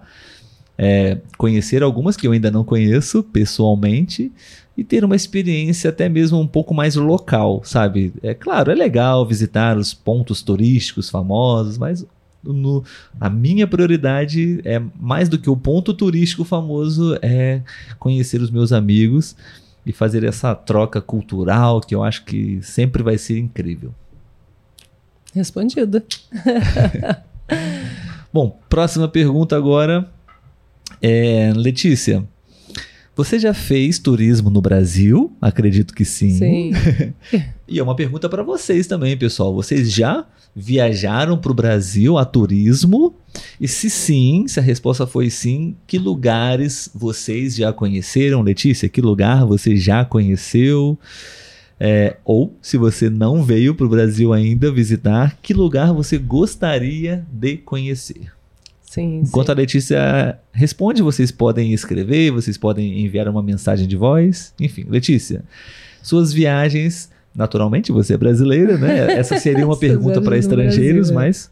é, 0.78 1.18
conhecer 1.36 1.82
algumas 1.82 2.16
que 2.16 2.28
eu 2.28 2.32
ainda 2.32 2.48
não 2.48 2.62
conheço 2.62 3.24
pessoalmente 3.24 4.30
e 4.76 4.84
ter 4.84 5.04
uma 5.04 5.16
experiência 5.16 5.90
até 5.90 6.08
mesmo 6.08 6.38
um 6.38 6.46
pouco 6.46 6.72
mais 6.72 6.94
local, 6.94 7.60
sabe? 7.64 8.12
É 8.22 8.34
claro, 8.34 8.70
é 8.70 8.74
legal 8.76 9.26
visitar 9.26 9.76
os 9.76 9.92
pontos 9.92 10.42
turísticos 10.42 11.10
famosos, 11.10 11.76
mas 11.76 12.06
no- 12.42 12.84
a 13.20 13.28
minha 13.28 13.66
prioridade 13.66 14.60
é 14.64 14.80
mais 14.98 15.28
do 15.28 15.38
que 15.40 15.50
o 15.50 15.56
ponto 15.56 15.92
turístico 15.92 16.44
famoso 16.44 17.18
é 17.20 17.62
conhecer 17.98 18.40
os 18.40 18.50
meus 18.50 18.72
amigos 18.72 19.34
e 19.84 19.92
fazer 19.92 20.22
essa 20.22 20.54
troca 20.54 21.00
cultural 21.00 21.80
que 21.80 21.96
eu 21.96 22.04
acho 22.04 22.24
que 22.24 22.60
sempre 22.62 23.02
vai 23.02 23.18
ser 23.18 23.38
incrível. 23.40 23.92
Respondido. 25.34 26.02
Bom, 28.32 28.58
próxima 28.68 29.08
pergunta 29.08 29.56
agora 29.56 30.08
é 31.02 31.52
Letícia. 31.54 32.24
Você 33.16 33.38
já 33.38 33.52
fez 33.52 33.98
turismo 33.98 34.48
no 34.48 34.62
Brasil? 34.62 35.32
Acredito 35.40 35.94
que 35.94 36.04
sim. 36.04 36.30
Sim. 36.30 36.72
E 37.72 37.78
é 37.78 37.82
uma 37.84 37.94
pergunta 37.94 38.28
para 38.28 38.42
vocês 38.42 38.88
também, 38.88 39.16
pessoal. 39.16 39.54
Vocês 39.54 39.92
já 39.92 40.26
viajaram 40.56 41.38
para 41.38 41.52
o 41.52 41.54
Brasil 41.54 42.18
a 42.18 42.24
turismo? 42.24 43.14
E 43.60 43.68
se 43.68 43.88
sim, 43.88 44.48
se 44.48 44.58
a 44.58 44.62
resposta 44.62 45.06
foi 45.06 45.30
sim, 45.30 45.76
que 45.86 45.96
lugares 45.96 46.90
vocês 46.92 47.54
já 47.54 47.72
conheceram, 47.72 48.42
Letícia? 48.42 48.88
Que 48.88 49.00
lugar 49.00 49.46
você 49.46 49.76
já 49.76 50.04
conheceu? 50.04 50.98
É, 51.82 52.16
ou, 52.26 52.54
se 52.60 52.76
você 52.76 53.08
não 53.08 53.42
veio 53.42 53.74
para 53.74 53.86
o 53.86 53.88
Brasil 53.88 54.34
ainda 54.34 54.70
visitar, 54.70 55.38
que 55.40 55.54
lugar 55.54 55.94
você 55.94 56.18
gostaria 56.18 57.24
de 57.32 57.56
conhecer? 57.56 58.30
Sim. 58.82 59.22
Enquanto 59.24 59.46
sim. 59.46 59.52
a 59.52 59.54
Letícia 59.54 60.38
responde, 60.52 61.00
vocês 61.00 61.30
podem 61.30 61.72
escrever, 61.72 62.32
vocês 62.32 62.58
podem 62.58 63.00
enviar 63.02 63.26
uma 63.28 63.42
mensagem 63.42 63.88
de 63.88 63.96
voz. 63.96 64.52
Enfim, 64.60 64.84
Letícia, 64.90 65.42
suas 66.02 66.34
viagens, 66.34 67.10
naturalmente 67.34 67.92
você 67.92 68.12
é 68.12 68.18
brasileira, 68.18 68.76
né? 68.76 69.12
Essa 69.16 69.38
seria 69.38 69.64
uma 69.64 69.76
pergunta 69.78 70.20
para 70.20 70.36
estrangeiros, 70.36 71.10
Brasil, 71.10 71.20
é. 71.20 71.24
mas, 71.24 71.50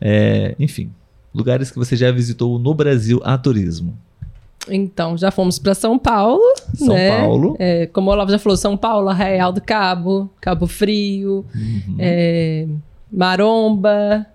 é, 0.00 0.54
enfim, 0.60 0.92
lugares 1.34 1.72
que 1.72 1.78
você 1.78 1.96
já 1.96 2.12
visitou 2.12 2.56
no 2.56 2.72
Brasil 2.72 3.20
a 3.24 3.36
turismo. 3.36 3.98
Então, 4.68 5.16
já 5.16 5.30
fomos 5.30 5.58
para 5.58 5.74
São 5.74 5.98
Paulo. 5.98 6.42
São 6.74 6.94
né? 6.94 7.18
Paulo. 7.20 7.56
É, 7.58 7.86
como 7.86 8.10
o 8.10 8.12
Olavo 8.12 8.30
já 8.30 8.38
falou, 8.38 8.56
São 8.56 8.76
Paulo, 8.76 9.08
Arraial 9.08 9.52
do 9.52 9.60
Cabo, 9.60 10.30
Cabo 10.40 10.66
Frio, 10.66 11.44
Uhum. 11.54 11.96
é, 11.98 12.66
Maromba. 13.10 14.26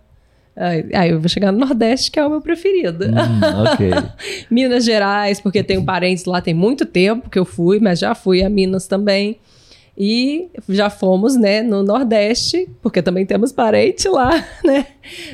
Aí 0.94 1.10
eu 1.10 1.20
vou 1.20 1.30
chegar 1.30 1.52
no 1.52 1.60
Nordeste, 1.60 2.12
que 2.12 2.20
é 2.20 2.26
o 2.26 2.30
meu 2.30 2.41
preferido. 2.41 3.06
Hum, 3.06 3.63
ok. 3.74 3.89
Minas 4.52 4.84
Gerais, 4.86 5.39
porque 5.39 5.63
tenho 5.63 5.84
parentes 5.84 6.26
lá 6.26 6.41
tem 6.41 6.54
muito 6.54 6.86
tempo 6.86 7.30
que 7.30 7.39
eu 7.39 7.46
fui, 7.46 7.80
mas 7.80 8.00
já 8.00 8.13
fui 8.13 8.44
a 8.44 8.50
Minas 8.50 8.86
também. 8.86 9.38
E 9.98 10.50
já 10.70 10.90
fomos, 10.90 11.36
né, 11.36 11.62
no 11.62 11.84
Nordeste, 11.84 12.68
porque 12.82 13.02
também 13.02 13.26
temos 13.26 13.52
parente 13.52 14.08
lá, 14.08 14.32
né? 14.64 14.88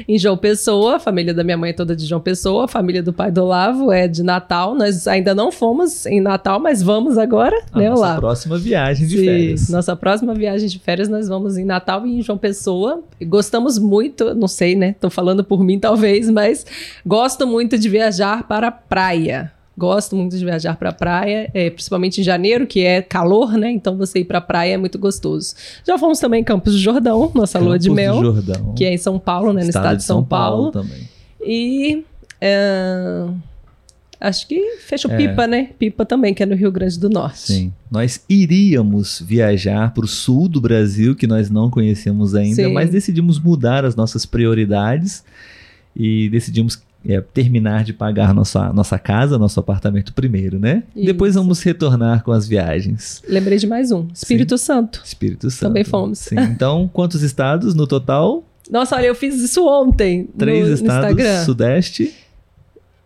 Em 0.08 0.17
João 0.17 0.36
Pessoa, 0.36 0.96
a 0.96 1.00
família 1.00 1.34
da 1.34 1.43
minha 1.43 1.58
mãe 1.58 1.70
é 1.70 1.74
toda 1.74 1.96
de 1.96 2.06
João 2.06 2.20
Pessoa, 2.20 2.65
a 2.65 2.67
família 2.67 3.04
do 3.04 3.13
pai 3.13 3.32
do 3.32 3.43
Olavo 3.43 3.91
é 3.91 4.08
de 4.08 4.24
Natal. 4.24 4.74
Nós 4.74 5.08
ainda 5.08 5.36
não 5.36 5.52
fomos 5.52 6.06
em 6.06 6.20
Natal, 6.20 6.60
mas 6.60 6.82
vamos 6.82 7.17
agora, 7.17 7.56
A 7.72 7.78
né, 7.80 7.89
nossa 7.89 8.02
Olavo? 8.02 8.20
próxima 8.22 8.58
viagem 8.58 9.08
de 9.08 9.17
Sim, 9.17 9.26
férias. 9.26 9.70
Nossa 9.70 9.96
próxima 9.96 10.34
viagem 10.34 10.67
de 10.67 10.80
férias 10.80 11.08
nós 11.08 11.28
vamos 11.28 11.58
em 11.58 11.63
Natal 11.65 12.06
e 12.08 12.17
em 12.17 12.22
João 12.22 12.38
Pessoa. 12.38 13.04
Gostamos 13.22 13.78
muito, 13.78 14.34
não 14.34 14.48
sei, 14.48 14.76
né? 14.76 14.96
Tô 15.00 15.10
falando 15.10 15.43
por 15.43 15.63
mim 15.63 15.80
talvez, 15.80 16.30
mas 16.30 16.65
gosto 17.06 17.46
muito 17.46 17.78
de 17.78 17.88
viajar 17.89 18.48
para 18.48 18.67
a 18.67 18.72
praia. 18.72 19.52
Gosto 19.77 20.15
muito 20.15 20.35
de 20.35 20.43
viajar 20.43 20.75
para 20.75 20.89
a 20.89 20.93
praia, 20.93 21.51
é, 21.53 21.69
principalmente 21.69 22.19
em 22.19 22.23
janeiro, 22.23 22.65
que 22.65 22.79
é 22.83 23.01
calor, 23.01 23.53
né? 23.53 23.69
Então 23.69 23.95
você 23.95 24.19
ir 24.19 24.25
para 24.25 24.39
a 24.39 24.41
praia 24.41 24.73
é 24.73 24.77
muito 24.77 24.97
gostoso. 24.97 25.53
Já 25.85 25.97
fomos 25.99 26.17
também 26.19 26.41
em 26.41 26.43
Campos 26.43 26.73
do 26.73 26.79
Jordão, 26.79 27.31
nossa 27.35 27.59
lua 27.59 27.77
de 27.77 27.87
Campos 27.89 28.03
do 28.03 28.11
mel, 28.13 28.33
Jordão. 28.33 28.73
que 28.73 28.83
é 28.85 28.93
em 28.93 28.97
São 28.97 29.19
Paulo, 29.19 29.53
né? 29.53 29.61
No 29.61 29.69
estado, 29.69 29.97
de 29.97 30.03
São, 30.03 30.23
Paulo. 30.23 30.71
também. 30.71 31.07
E 31.45 32.03
é, 32.41 33.27
acho 34.19 34.47
que 34.47 34.77
fecha 34.79 35.07
o 35.07 35.11
É. 35.11 35.17
Pipa, 35.17 35.45
né? 35.45 35.69
Pipa 35.77 36.03
também, 36.05 36.33
que 36.33 36.41
é 36.41 36.45
no 36.47 36.55
Rio 36.55 36.71
Grande 36.71 36.99
do 36.99 37.07
Norte. 37.09 37.39
Sim. 37.39 37.73
Nós 37.91 38.21
iríamos 38.27 39.21
viajar 39.25 39.93
para 39.93 40.05
o 40.05 40.07
sul 40.07 40.47
do 40.49 40.59
Brasil, 40.59 41.15
que 41.15 41.27
nós 41.27 41.49
não 41.51 41.69
conhecemos 41.69 42.33
ainda, 42.33 42.63
Sim. 42.63 42.73
mas 42.73 42.89
decidimos 42.89 43.39
mudar 43.39 43.85
as 43.85 43.95
nossas 43.95 44.25
prioridades 44.25 45.23
e 45.95 46.29
decidimos 46.29 46.81
é, 47.08 47.22
terminar 47.22 47.84
de 47.86 47.93
pagar 47.93 48.34
nossa, 48.34 48.74
nossa 48.74 49.00
casa, 49.00 49.38
nosso 49.38 49.60
apartamento 49.60 50.14
primeiro, 50.14 50.60
né? 50.60 50.84
Isso. 50.95 51.05
Depois 51.05 51.36
vamos 51.36 51.62
retornar 51.64 52.24
com 52.24 52.32
as 52.32 52.47
viagens. 52.47 53.22
Lembrei 53.28 53.58
de 53.58 53.66
mais 53.66 53.91
um. 53.91 54.08
Espírito 54.14 54.58
Santo. 54.58 55.01
Espírito 55.05 55.49
Santo. 55.49 55.70
Também 55.70 55.84
fomos. 55.84 56.20
Sim. 56.20 56.36
Então, 56.39 56.89
quantos 56.93 57.22
estados 57.24 57.74
no 57.74 57.88
total? 57.88 58.43
Nossa, 58.70 58.95
olha, 58.97 59.05
eu 59.08 59.16
fiz 59.16 59.36
isso 59.41 59.66
ontem 59.66 60.28
Três 60.38 60.64
no, 60.64 60.68
no 60.68 60.74
estados, 60.74 61.12
Instagram. 61.12 61.45
sudeste. 61.45 62.14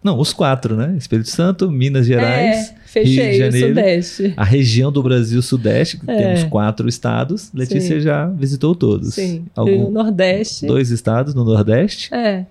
Não, 0.04 0.18
os 0.18 0.34
quatro, 0.34 0.76
né? 0.76 0.96
Espírito 0.98 1.30
Santo, 1.30 1.70
Minas 1.70 2.08
Gerais, 2.08 2.70
é, 2.72 2.76
fechei 2.88 3.14
Rio 3.24 3.32
de 3.34 3.38
Janeiro, 3.38 3.68
o 3.68 3.70
Sudeste. 3.70 4.34
a 4.36 4.44
região 4.44 4.92
do 4.92 5.04
Brasil 5.04 5.40
Sudeste, 5.44 6.00
que 6.00 6.10
É. 6.10 6.18
temos 6.18 6.44
quatro 6.46 6.90
estados. 6.90 7.52
Letícia 7.54 7.98
Sim. 7.98 8.02
já 8.02 8.26
visitou 8.26 8.74
todos. 8.74 9.14
Sim. 9.14 9.46
Algum- 9.56 9.90
o 9.90 9.92
Nordeste. 9.92 10.66
Dois 10.66 10.90
estados 10.90 11.36
no 11.36 11.44
Nordeste. 11.46 12.12
É, 12.12 12.48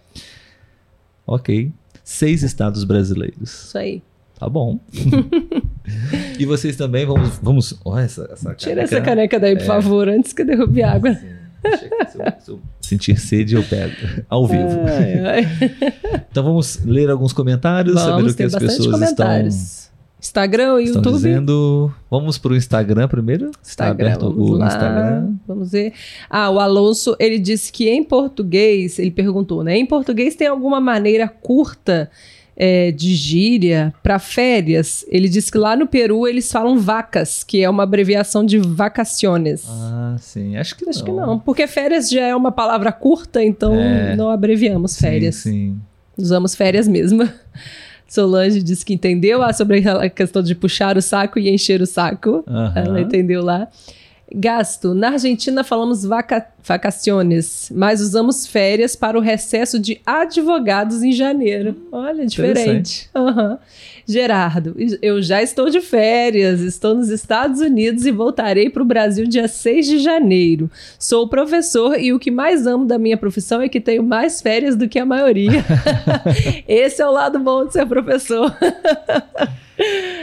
Ok. 1.31 1.71
Seis 2.03 2.43
estados 2.43 2.83
brasileiros. 2.85 3.67
isso 3.69 3.79
aí. 3.79 4.03
Tá 4.39 4.49
bom. 4.49 4.81
e 6.39 6.45
vocês 6.47 6.75
também, 6.77 7.05
vamos. 7.07 7.39
vamos 7.43 7.79
olha 7.85 8.05
essa, 8.05 8.29
essa 8.33 8.55
Tira 8.55 8.83
essa 8.83 9.01
caneca 9.01 9.39
daí, 9.39 9.53
É. 9.53 9.57
por 9.57 9.67
favor, 9.67 10.09
antes 10.09 10.33
que 10.33 10.43
derrube 10.45 10.83
água. 10.83 11.15
Sim. 11.15 11.27
Eu- 11.63 11.79
Se 11.79 12.19
eu, 12.19 12.33
se 12.41 12.51
eu 12.53 12.61
sentir 12.81 13.19
sede, 13.21 13.55
eu 13.55 13.63
pego. 13.63 13.93
Ao 14.31 14.47
vivo. 14.47 14.81
Ai, 14.87 15.19
ai. 15.45 16.25
Então 16.31 16.43
vamos 16.43 16.81
ler 16.85 17.11
alguns 17.11 17.33
comentários, 17.35 18.01
saber 18.01 18.13
Vamos 18.13 18.33
o 18.33 18.37
que 18.37 18.43
as 18.45 18.55
pessoas 18.55 19.03
estão, 19.03 19.27
Instagram 20.21 20.81
e 20.81 20.85
estão 20.85 20.97
YouTube. 21.03 21.15
dizendo. 21.15 21.95
Vamos 22.11 22.37
pro 22.39 22.55
Instagram 22.57 23.09
primeiro? 23.09 23.51
Está 23.63 23.85
Instagram, 23.87 24.07
aberto 24.09 24.31
vamos 24.31 24.51
o 24.51 24.53
lá. 24.55 24.67
Instagram. 24.67 25.33
Vamos 25.47 25.71
ver. 25.73 25.93
Ah, 26.29 26.51
o 26.51 26.59
Alonso, 26.61 27.17
ele 27.19 27.39
disse 27.39 27.73
que 27.73 27.89
em 27.89 28.03
português, 28.05 28.99
ele 28.99 29.11
perguntou, 29.11 29.65
né? 29.65 29.77
Em 29.77 29.87
português 29.87 30.35
tem 30.35 30.47
alguma 30.47 30.81
maneira 30.81 31.27
curta 31.29 32.11
é, 32.57 32.91
de 32.93 33.15
gíria 33.15 33.95
para 34.03 34.19
férias? 34.19 35.07
Ele 35.09 35.29
disse 35.29 35.51
que 35.51 35.57
lá 35.57 35.75
no 35.75 35.87
Peru 35.87 36.29
eles 36.29 36.53
falam 36.53 36.79
vacas, 36.79 37.43
que 37.43 37.63
é 37.63 37.71
uma 37.71 37.85
abreviação 37.85 38.45
de 38.45 38.59
vacaciones. 38.59 39.65
Ah, 39.67 40.17
sim. 40.19 40.57
Acho 40.57 40.77
que 40.77 40.87
Acho 40.89 40.99
não. 40.99 41.05
que 41.07 41.13
não, 41.13 41.39
porque 41.39 41.67
férias 41.67 42.11
já 42.11 42.23
é 42.27 42.37
uma 42.37 42.53
palavra 42.53 42.93
curta, 42.93 43.43
então 43.43 43.75
É. 43.75 44.15
não 44.17 44.29
abreviamos 44.29 44.93
Sim, 44.93 45.01
férias. 45.01 45.37
Sim. 45.37 45.79
Usamos 46.19 46.55
férias 46.55 46.87
mesmo. 46.87 47.27
Solange 48.11 48.61
disse 48.61 48.85
que 48.85 48.93
entendeu 48.93 49.41
ah, 49.41 49.53
sobre 49.53 49.89
a 49.89 50.11
questão 50.11 50.43
de 50.43 50.53
puxar 50.53 50.97
o 50.97 51.01
saco 51.01 51.39
e 51.39 51.49
encher 51.49 51.81
o 51.81 51.87
saco. 51.87 52.43
Aham. 52.45 52.73
Ela 52.75 53.01
entendeu 53.01 53.41
lá. 53.41 53.69
Gasto. 54.35 54.95
Na 54.95 55.11
Argentina 55.11 55.63
falamos 55.63 56.05
vaca 56.05 56.45
vacaciones, 56.65 57.71
mas 57.75 58.01
usamos 58.01 58.47
férias 58.47 58.95
para 58.97 59.19
o 59.19 59.21
recesso 59.21 59.79
de 59.79 60.01
advogados 60.05 61.03
em 61.03 61.13
janeiro. 61.13 61.77
Olha, 61.93 62.27
diferente. 62.27 63.09
Aham. 63.15 63.59
Gerardo, 64.07 64.75
eu 65.01 65.23
já 65.23 65.41
estou 65.41 65.71
de 65.71 65.81
férias, 65.81 66.61
estou 66.63 66.97
nos 66.97 67.11
Estados 67.11 67.61
Unidos 67.61 68.05
e 68.07 68.11
voltarei 68.11 68.69
para 68.69 68.83
o 68.83 68.87
Brasil 68.87 69.25
dia 69.27 69.47
6 69.47 69.87
de 69.87 69.99
janeiro. 70.01 70.69
Sou 70.99 71.29
professor 71.29 71.97
e 71.99 72.13
o 72.13 72.19
que 72.19 72.31
mais 72.31 72.67
amo 72.67 72.85
da 72.85 72.99
minha 72.99 73.17
profissão 73.17 73.63
é 73.63 73.69
que 73.69 73.81
tenho 73.81 74.03
mais 74.03 74.43
férias 74.43 74.75
do 74.75 74.89
que 74.89 74.99
a 74.99 75.07
maioria. 75.07 75.65
Esse 76.67 77.01
é 77.03 77.07
o 77.07 77.13
lado 77.13 77.39
bom 77.39 77.67
de 77.67 77.73
ser 77.73 77.87
professor. 77.87 78.53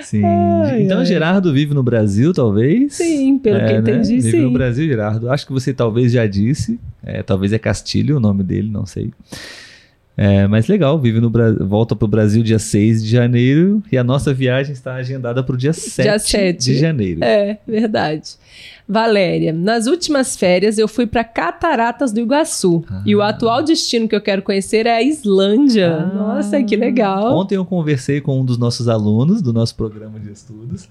Sim. 0.04 0.24
Ai, 0.24 0.84
então, 0.84 1.00
ai. 1.00 1.06
Gerardo 1.06 1.52
vive 1.52 1.74
no 1.74 1.82
Brasil, 1.82 2.32
talvez? 2.32 2.94
Sim, 2.94 3.40
pelo 3.40 3.58
que 3.58 3.64
É, 3.64 3.74
né? 3.74 3.78
entendi, 3.80 4.16
Vive 4.18 4.32
sim. 4.32 4.42
no 4.42 4.52
Brasil, 4.52 4.86
Gerardo. 4.88 5.32
Acho 5.32 5.48
que 5.48 5.52
você 5.52 5.74
talvez 5.74 6.12
já 6.12 6.27
disse. 6.28 6.80
É, 7.04 7.24
talvez 7.24 7.54
é 7.54 7.60
Castilho 7.60 8.18
o 8.18 8.20
nome 8.20 8.44
dele, 8.44 8.70
não 8.70 8.86
sei. 8.86 9.12
É, 10.20 10.48
mas 10.48 10.68
legal, 10.68 11.00
vive 11.00 11.22
no 11.22 11.30
Bra... 11.30 11.54
volta 11.54 11.96
para 11.96 12.06
o 12.06 12.08
Brasil 12.08 12.42
dia 12.42 12.58
6 12.58 13.04
de 13.04 13.10
janeiro 13.12 13.84
e 13.92 13.98
a 14.00 14.04
nossa 14.04 14.34
viagem 14.34 14.74
está 14.74 14.96
agendada 14.96 15.44
para 15.44 15.54
o 15.54 15.58
dia 15.58 15.74
7, 15.74 16.28
sete. 16.28 16.66
de 16.66 16.76
janeiro. 16.80 17.24
É, 17.24 17.60
verdade. 17.68 18.32
Valéria, 18.90 19.54
nas 19.54 19.86
últimas 19.86 20.36
férias 20.36 20.80
eu 20.80 20.88
fui 20.88 21.06
para 21.06 21.24
Cataratas 21.24 22.12
do 22.12 22.20
Iguaçu. 22.20 22.84
Ah. 22.90 23.04
E 23.06 23.16
o 23.16 23.22
atual 23.22 23.62
destino 23.62 24.08
que 24.08 24.16
eu 24.16 24.22
quero 24.22 24.42
conhecer 24.42 24.88
é 24.88 24.96
a 24.96 25.04
Islândia. 25.04 25.98
Ah. 25.98 26.16
Nossa, 26.16 26.64
que 26.64 26.76
legal. 26.76 27.38
Ontem 27.38 27.56
eu 27.56 27.66
conversei 27.66 28.20
com 28.20 28.42
um 28.42 28.46
dos 28.46 28.58
nossos 28.58 28.90
alunos 28.90 29.40
do 29.40 29.54
nosso 29.54 29.76
programa 29.76 30.20
de 30.20 30.32
estudos, 30.32 30.90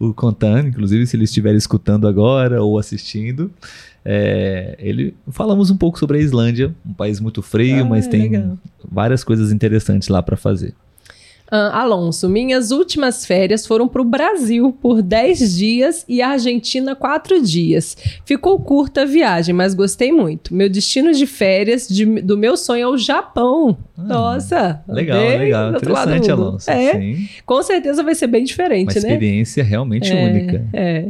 o 0.00 0.12
Contan, 0.14 0.66
inclusive 0.68 1.06
se 1.06 1.14
ele 1.16 1.24
estiver 1.24 1.54
escutando 1.54 2.08
agora 2.08 2.62
ou 2.62 2.78
assistindo. 2.78 3.50
é, 4.04 4.76
ele 4.78 5.14
falamos 5.28 5.70
um 5.70 5.76
pouco 5.76 5.98
sobre 5.98 6.16
a 6.18 6.20
Islândia, 6.22 6.74
um 6.86 6.94
país 6.94 7.20
muito 7.20 7.42
frio, 7.42 7.82
Ah, 7.82 7.88
mas 7.88 8.06
tem 8.08 8.22
legal. 8.30 8.58
várias 8.90 9.22
coisas 9.22 9.52
interessantes 9.52 10.08
lá 10.08 10.22
para 10.22 10.38
fazer. 10.38 10.72
Ah, 11.52 11.82
Alonso, 11.82 12.28
minhas 12.28 12.70
últimas 12.70 13.26
férias 13.26 13.66
foram 13.66 13.88
para 13.88 14.00
o 14.00 14.04
Brasil 14.04 14.72
por 14.80 15.02
10 15.02 15.56
dias 15.58 16.04
e 16.08 16.22
a 16.22 16.28
Argentina 16.30 16.94
4 16.94 17.42
dias. 17.42 17.96
Ficou 18.24 18.58
curta 18.60 19.02
a 19.02 19.04
viagem, 19.04 19.52
mas 19.52 19.74
gostei 19.74 20.12
muito. 20.12 20.54
Meu 20.54 20.70
destino 20.70 21.12
de 21.12 21.26
férias 21.26 21.88
de- 21.88 22.22
do 22.22 22.38
meu 22.38 22.56
sonho 22.56 22.82
é 22.84 22.88
o 22.88 22.96
Japão. 22.96 23.76
Ah, 24.00 24.08
Nossa! 24.08 24.82
Legal, 24.88 25.20
legal, 25.38 25.70
interessante. 25.74 26.30
Alonso. 26.30 26.70
É, 26.70 26.92
Sim, 26.92 27.28
com 27.46 27.62
certeza 27.62 28.02
vai 28.02 28.14
ser 28.14 28.26
bem 28.26 28.44
diferente, 28.44 28.88
uma 28.88 28.92
né? 28.94 28.98
experiência 28.98 29.62
realmente 29.64 30.10
É, 30.10 30.24
única. 30.24 30.64
É. 30.72 31.04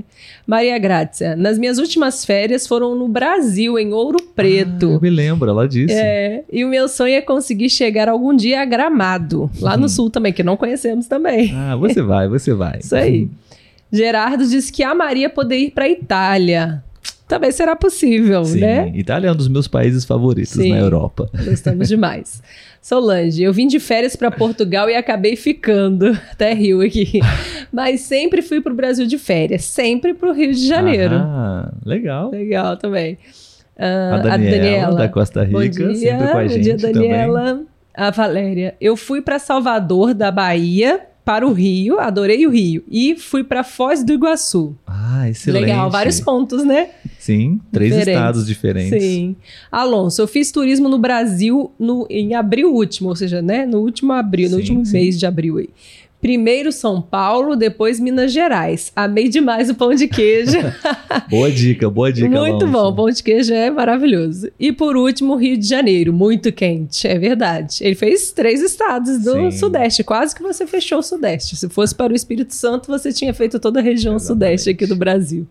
Maria 0.46 0.78
Grácia, 0.78 1.36
nas 1.36 1.58
minhas 1.58 1.78
últimas 1.78 2.24
férias 2.24 2.66
foram 2.66 2.94
no 2.96 3.06
Brasil, 3.06 3.78
em 3.78 3.92
Ouro 3.92 4.18
Ah, 4.20 4.24
eu 4.24 4.32
Preto. 4.34 4.98
me 5.00 5.10
lembro, 5.10 5.48
ela 5.48 5.68
disse. 5.68 5.94
É, 5.94 6.42
e 6.52 6.64
o 6.64 6.68
meu 6.68 6.88
sonho 6.88 7.14
é 7.14 7.20
conseguir 7.20 7.70
chegar 7.70 8.08
algum 8.08 8.34
dia 8.34 8.60
a 8.62 8.64
Gramado, 8.64 9.50
lá 9.60 9.76
no 9.76 9.84
Uhum. 9.84 9.88
sul 9.88 10.10
também, 10.10 10.32
que 10.32 10.42
não 10.42 10.56
conhecemos 10.56 11.06
também. 11.06 11.52
Ah, 11.54 11.76
você 11.76 12.02
vai, 12.02 12.26
você 12.28 12.52
vai. 12.52 12.78
Isso 12.82 12.96
aí. 12.96 13.28
Gerardo 13.92 14.46
disse 14.46 14.72
que 14.72 14.82
amaria 14.82 15.28
poder 15.28 15.56
ir 15.58 15.70
para 15.72 15.88
Itália. 15.88 16.82
Também 17.26 17.52
será 17.52 17.76
possível, 17.76 18.44
Sim, 18.44 18.58
né? 18.60 18.90
Itália 18.94 19.28
é 19.28 19.32
um 19.32 19.36
dos 19.36 19.46
meus 19.46 19.68
países 19.68 20.04
favoritos 20.04 20.50
Sim. 20.54 20.70
na 20.70 20.78
Europa. 20.80 21.30
Gostamos 21.44 21.86
demais. 21.88 22.42
Solange, 22.80 23.42
eu 23.42 23.52
vim 23.52 23.66
de 23.66 23.78
férias 23.78 24.16
para 24.16 24.30
Portugal 24.30 24.88
e 24.88 24.94
acabei 24.96 25.36
ficando. 25.36 26.18
Até 26.32 26.54
Rio 26.54 26.80
aqui. 26.80 27.20
Mas 27.70 28.00
sempre 28.00 28.40
fui 28.40 28.60
pro 28.60 28.74
Brasil 28.74 29.06
de 29.06 29.18
férias. 29.18 29.64
Sempre 29.64 30.14
pro 30.14 30.32
Rio 30.32 30.52
de 30.52 30.66
Janeiro. 30.66 31.16
Ah, 31.16 31.70
legal. 31.84 32.30
Legal 32.30 32.76
também. 32.78 33.18
Ah, 33.78 34.14
A 34.14 34.36
Daniela, 34.36 34.96
da 34.96 35.08
Costa 35.08 35.44
Bom 35.44 35.60
Rica, 35.60 35.88
dia, 35.88 35.94
sempre 35.96 36.28
com 36.28 36.38
a 36.38 36.42
bom 36.42 36.48
gente 36.48 36.62
dia, 36.62 36.76
também. 36.76 36.92
Daniela. 36.94 37.62
A 37.94 38.10
Valéria. 38.10 38.74
Eu 38.80 38.96
fui 38.96 39.20
para 39.20 39.38
Salvador, 39.38 40.14
da 40.14 40.30
Bahia, 40.30 41.00
para 41.30 41.46
o 41.46 41.52
Rio. 41.52 42.00
Adorei 42.00 42.44
o 42.44 42.50
Rio. 42.50 42.82
E 42.90 43.14
fui 43.14 43.44
para 43.44 43.62
Foz 43.62 44.02
do 44.02 44.12
Iguaçu. 44.12 44.74
Ah, 44.84 45.28
excelente. 45.28 45.62
Legal, 45.62 45.88
vários 45.88 46.20
pontos, 46.20 46.64
né? 46.64 46.88
Sim, 47.20 47.60
três 47.70 47.92
Diferentes. 47.92 48.18
estados 48.20 48.46
diferentes. 48.48 49.00
Sim. 49.00 49.36
Alonso, 49.70 50.20
eu 50.20 50.26
fiz 50.26 50.50
turismo 50.50 50.88
no 50.88 50.98
Brasil 50.98 51.70
no, 51.78 52.04
em 52.10 52.34
abril 52.34 52.74
último, 52.74 53.10
ou 53.10 53.14
seja, 53.14 53.40
né? 53.40 53.64
No 53.64 53.78
último 53.78 54.12
abril, 54.12 54.46
no 54.50 54.56
Sim, 54.56 54.60
último 54.60 54.86
sim. 54.86 54.92
mês 54.94 55.16
de 55.16 55.24
abril 55.24 55.58
aí. 55.58 55.68
Primeiro 56.20 56.70
São 56.70 57.00
Paulo, 57.00 57.56
depois 57.56 57.98
Minas 57.98 58.30
Gerais. 58.32 58.92
Amei 58.94 59.28
demais 59.28 59.70
o 59.70 59.74
pão 59.74 59.94
de 59.94 60.06
queijo. 60.06 60.58
Boa 61.30 61.50
dica, 61.50 61.88
boa 61.88 62.12
dica, 62.12 62.28
muito 62.28 62.64
Alonso. 62.64 62.66
bom, 62.66 62.88
o 62.88 62.94
pão 62.94 63.10
de 63.10 63.22
queijo 63.22 63.54
é 63.54 63.70
maravilhoso. 63.70 64.50
E 64.58 64.70
por 64.70 64.96
último, 64.96 65.34
Rio 65.36 65.56
de 65.56 65.66
Janeiro, 65.66 66.12
muito 66.12 66.52
quente, 66.52 67.06
é 67.08 67.18
verdade. 67.18 67.78
Ele 67.80 67.94
fez 67.94 68.32
três 68.32 68.60
estados 68.60 69.18
do 69.22 69.32
Sim. 69.32 69.50
Sudeste, 69.52 70.04
quase 70.04 70.34
que 70.34 70.42
você 70.42 70.66
fechou 70.66 70.98
o 70.98 71.02
Sudeste. 71.02 71.56
Se 71.56 71.68
fosse 71.70 71.94
para 71.94 72.12
o 72.12 72.16
Espírito 72.16 72.54
Santo, 72.54 72.88
você 72.88 73.12
tinha 73.12 73.32
feito 73.32 73.58
toda 73.58 73.80
a 73.80 73.82
região 73.82 74.16
Exatamente. 74.16 74.58
Sudeste 74.60 74.70
aqui 74.70 74.86
do 74.86 74.96
Brasil. 74.96 75.46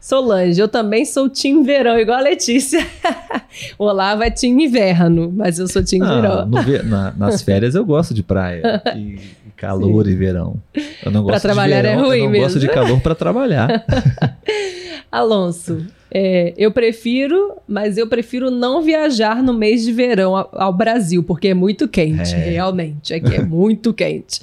Solange, 0.00 0.60
eu 0.60 0.68
também 0.68 1.04
sou 1.04 1.28
time 1.28 1.64
verão, 1.64 1.98
igual 1.98 2.18
a 2.18 2.22
Letícia. 2.22 2.84
o 3.78 3.84
Olavo 3.84 4.22
é 4.22 4.30
time 4.30 4.64
inverno, 4.66 5.32
mas 5.34 5.58
eu 5.58 5.66
sou 5.66 5.82
time 5.82 6.04
Ah, 6.06 6.14
verão. 6.20 6.50
ve- 6.62 6.82
na- 6.82 7.12
nas 7.16 7.42
férias 7.42 7.74
eu 7.74 7.84
gosto 7.84 8.14
de 8.14 8.22
praia 8.22 8.80
e, 8.96 9.18
calor 9.56 10.06
e 10.08 10.14
verão. 10.14 10.56
Eu 11.04 11.10
não 11.10 11.24
Pra 11.24 11.32
gosto 11.34 11.42
trabalhar 11.42 11.80
de 11.82 11.86
é 11.88 11.90
verão, 11.90 12.06
ruim 12.08 12.18
eu 12.18 12.24
não 12.24 12.30
mesmo. 12.30 12.44
gosto 12.46 12.58
de 12.60 12.68
calor 12.68 13.00
para 13.00 13.14
trabalhar. 13.14 13.84
Alonso, 15.10 15.86
é, 16.10 16.52
eu 16.56 16.70
prefiro, 16.70 17.52
mas 17.66 17.96
eu 17.96 18.06
prefiro 18.06 18.50
não 18.50 18.82
viajar 18.82 19.42
no 19.42 19.52
mês 19.54 19.84
de 19.84 19.92
verão 19.92 20.36
ao, 20.36 20.50
ao 20.52 20.72
Brasil, 20.72 21.22
porque 21.22 21.48
é 21.48 21.54
muito 21.54 21.88
quente, 21.88 22.34
É. 22.34 22.38
realmente. 22.50 23.14
Aqui 23.14 23.34
é 23.34 23.42
muito 23.42 23.92
quente. 23.94 24.40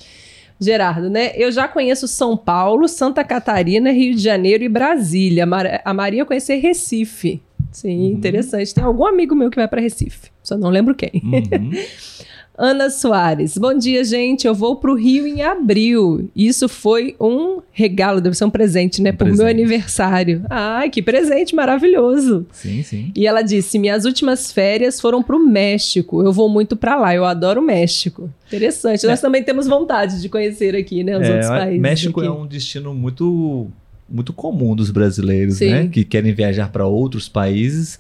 Gerardo, 0.60 1.10
né? 1.10 1.32
Eu 1.36 1.52
já 1.52 1.68
conheço 1.68 2.08
São 2.08 2.38
Paulo, 2.38 2.88
Santa 2.88 3.24
Catarina, 3.24 3.92
Rio 3.92 4.16
de 4.16 4.22
Janeiro 4.22 4.64
e 4.64 4.70
Brasília. 4.70 5.46
Mar- 5.46 5.82
A 5.84 5.94
Maria 5.94 6.26
conhecer 6.26 6.56
Recife. 6.56 7.42
Sim, 7.72 7.98
Uhum. 8.12 8.18
interessante. 8.18 8.74
Tem 8.74 8.84
algum 8.84 9.06
amigo 9.06 9.36
meu 9.36 9.50
que 9.50 9.56
vai 9.58 9.68
para 9.68 9.82
Recife, 9.82 10.30
só 10.44 10.56
não 10.56 10.70
lembro 10.70 10.94
quem. 10.96 11.12
Uhum. 11.24 11.72
Ana 12.56 12.92
Soares, 12.92 13.58
bom 13.58 13.76
dia, 13.76 14.04
gente. 14.04 14.46
Eu 14.46 14.54
vou 14.54 14.76
pro 14.76 14.94
Rio 14.94 15.26
em 15.26 15.42
abril. 15.42 16.30
Isso 16.36 16.70
foi 16.70 17.16
um 17.20 17.62
regalo, 17.72 18.22
deve 18.22 18.36
ser 18.38 18.46
um 18.46 18.50
presente, 18.52 19.02
né? 19.02 19.10
Um 19.12 19.16
Por 19.16 19.36
meu 19.36 19.48
aniversário. 19.48 20.46
Ai, 20.48 20.92
que 20.92 21.02
presente 21.02 21.56
maravilhoso. 21.56 22.46
Sim, 22.52 22.84
sim. 22.84 23.12
E 23.16 23.26
ela 23.26 23.42
disse: 23.42 23.80
minhas 23.80 24.06
últimas 24.06 24.52
férias 24.52 25.02
foram 25.02 25.24
pro 25.24 25.40
México. 25.40 26.22
Eu 26.22 26.32
vou 26.32 26.48
muito 26.48 26.76
pra 26.76 26.96
lá, 26.96 27.16
eu 27.16 27.26
adoro 27.26 27.60
o 27.60 27.66
México. 27.66 28.30
Interessante. 28.48 29.04
Nós 29.08 29.20
também 29.20 29.42
temos 29.42 29.66
vontade 29.68 30.22
de 30.22 30.30
conhecer 30.30 30.76
aqui, 30.76 31.04
né? 31.04 31.18
Os 31.18 31.24
É, 31.28 31.32
outros 31.32 31.48
países. 31.50 31.82
México 31.82 32.20
aqui. 32.20 32.30
é 32.30 32.32
um 32.32 32.46
destino 32.46 32.94
muito 32.94 33.68
muito 34.08 34.32
comum 34.32 34.76
dos 34.76 34.92
brasileiros, 34.92 35.56
Sim. 35.56 35.70
né? 35.72 35.88
Que 35.92 36.04
querem 36.04 36.34
viajar 36.34 36.70
para 36.72 36.86
outros 36.86 37.28
países. 37.28 38.00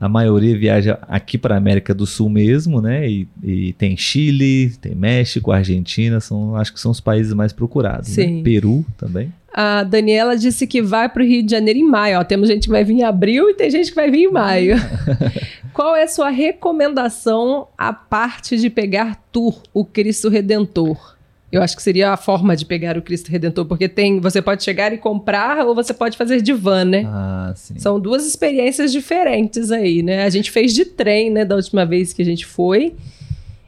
A 0.00 0.08
maioria 0.08 0.58
viaja 0.58 0.98
aqui 1.02 1.38
para 1.38 1.54
a 1.54 1.58
América 1.58 1.94
do 1.94 2.06
Sul 2.06 2.28
mesmo, 2.28 2.80
né? 2.80 3.08
E, 3.08 3.28
e, 3.42 3.72
tem 3.74 3.96
Chile, 3.96 4.72
tem 4.80 4.94
México, 4.94 5.52
Argentina, 5.52 6.20
são, 6.20 6.56
acho 6.56 6.72
que 6.72 6.80
são 6.80 6.90
os 6.90 7.00
países 7.00 7.32
mais 7.32 7.52
procurados. 7.52 8.08
Sim. 8.08 8.38
Né? 8.38 8.42
Peru 8.42 8.84
também. 8.98 9.32
A 9.56 9.84
Daniela 9.84 10.36
disse 10.36 10.66
que 10.66 10.82
vai 10.82 11.08
para 11.08 11.22
o 11.22 11.26
Rio 11.26 11.44
de 11.44 11.52
Janeiro 11.52 11.78
em 11.78 11.88
maio. 11.88 12.18
Ó, 12.18 12.24
temos 12.24 12.48
gente 12.48 12.64
que 12.64 12.70
vai 12.70 12.82
vir 12.82 12.94
em 12.94 13.02
abril 13.04 13.48
e 13.48 13.54
tem 13.54 13.70
gente 13.70 13.90
que 13.90 13.94
vai 13.94 14.10
vir 14.10 14.24
em 14.24 14.32
maio. 14.32 14.76
Qual 15.72 15.94
é 15.94 16.02
a 16.02 16.08
sua 16.08 16.28
recomendação 16.28 17.68
à 17.78 17.92
parte 17.92 18.56
de 18.56 18.68
pegar 18.68 19.22
tour, 19.30 19.62
o 19.72 19.84
Cristo 19.84 20.28
Redentor? 20.28 21.13
Eu 21.54 21.62
acho 21.62 21.76
que 21.76 21.82
seria 21.84 22.10
a 22.10 22.16
forma 22.16 22.56
de 22.56 22.66
pegar 22.66 22.98
o 22.98 23.02
Cristo 23.02 23.30
Redentor, 23.30 23.64
porque 23.64 23.88
tem, 23.88 24.18
você 24.18 24.42
pode 24.42 24.64
chegar 24.64 24.92
e 24.92 24.98
comprar 24.98 25.64
ou 25.64 25.72
você 25.72 25.94
pode 25.94 26.18
fazer 26.18 26.42
de 26.42 26.52
van, 26.52 26.84
né? 26.84 27.04
Ah, 27.06 27.52
sim. 27.54 27.78
São 27.78 28.00
duas 28.00 28.26
experiências 28.26 28.90
diferentes 28.90 29.70
aí, 29.70 30.02
né? 30.02 30.24
A 30.24 30.30
gente 30.30 30.50
fez 30.50 30.74
de 30.74 30.84
trem, 30.84 31.30
né, 31.30 31.44
da 31.44 31.54
última 31.54 31.86
vez 31.86 32.12
que 32.12 32.20
a 32.20 32.24
gente 32.24 32.44
foi. 32.44 32.92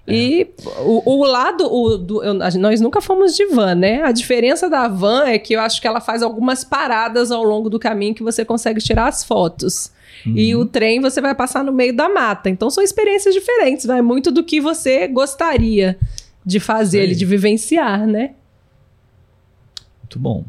É. 0.05 0.13
E 0.13 0.49
o, 0.81 1.13
o 1.13 1.25
lado, 1.27 1.73
o, 1.73 1.97
do, 1.97 2.25
eu, 2.25 2.35
nós 2.35 2.81
nunca 2.81 3.01
fomos 3.01 3.37
de 3.37 3.47
van, 3.47 3.77
né? 3.77 4.03
A 4.03 4.11
diferença 4.11 4.69
da 4.69 4.89
van 4.89 5.25
é 5.25 5.39
que 5.39 5.55
eu 5.55 5.61
acho 5.61 5.81
que 5.81 5.87
ela 5.87 6.01
faz 6.01 6.25
algumas 6.25 6.65
paradas 6.65 7.31
ao 7.31 7.45
longo 7.45 7.71
do 7.71 7.79
caminho 7.79 8.17
que 8.17 8.23
você 8.23 8.45
consegue 8.45 8.81
tirar 8.81 9.07
as 9.07 9.23
fotos. 9.23 9.93
Uhum. 10.27 10.37
E 10.37 10.57
o 10.57 10.67
trem 10.67 11.01
você 11.01 11.21
vai 11.21 11.37
passar 11.37 11.63
no 11.63 11.73
meio 11.73 11.95
da 11.95 12.09
mata. 12.09 12.51
Então 12.51 12.69
são 12.69 12.83
experiências 12.83 13.33
diferentes, 13.33 13.87
vai 13.87 14.03
muito 14.03 14.33
do 14.33 14.43
que 14.43 14.61
você 14.61 15.07
gostaria 15.07 15.97
de 16.47 16.61
fazer, 16.61 17.01
ele, 17.01 17.15
de 17.17 17.27
vivenciar, 17.27 18.07
né? 18.07 18.35
Muito 20.01 20.19
bom. 20.21 20.45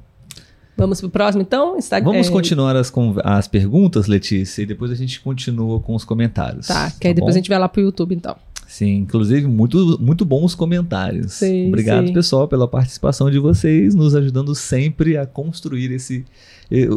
Vamos 0.78 1.02
pro 1.02 1.10
próximo, 1.10 1.42
então? 1.42 1.76
Instagram. 1.76 2.12
Vamos 2.12 2.28
é... 2.28 2.32
continuar 2.32 2.76
as, 2.76 2.94
as 3.24 3.48
perguntas, 3.48 4.06
Letícia, 4.06 4.62
e 4.62 4.66
depois 4.68 4.92
a 4.92 4.96
gente 4.96 5.20
continua 5.20 5.80
com 5.80 5.96
os 5.96 6.06
comentários. 6.06 6.68
Tá, 6.68 6.92
que 6.92 7.08
aí 7.08 7.14
tá 7.14 7.16
depois 7.16 7.36
a 7.36 7.40
gente 7.40 7.50
vai 7.50 7.58
lá 7.58 7.68
pro 7.68 7.82
YouTube, 7.82 8.14
então. 8.14 8.36
Sim, 8.68 8.98
inclusive 8.98 9.48
muito, 9.48 9.98
muito 10.00 10.24
bons 10.24 10.54
comentários. 10.54 11.34
Sim, 11.34 11.70
Obrigado, 11.70 12.08
sim. 12.08 12.14
pessoal, 12.14 12.48
pela 12.48 12.68
participação 12.68 13.32
de 13.32 13.40
vocês, 13.40 13.96
nos 13.96 14.14
ajudando 14.14 14.54
sempre 14.54 15.18
a 15.18 15.26
construir 15.26 15.92
esse, 15.92 16.24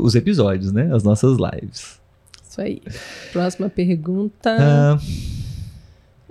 os 0.03 0.15
episódios, 0.15 0.73
né? 0.73 0.91
As 0.93 1.03
nossas 1.03 1.39
lives. 1.39 1.99
Isso 2.47 2.61
aí. 2.61 2.83
Próxima 3.33 3.71
pergunta. 3.71 4.57
Ah, 4.61 4.99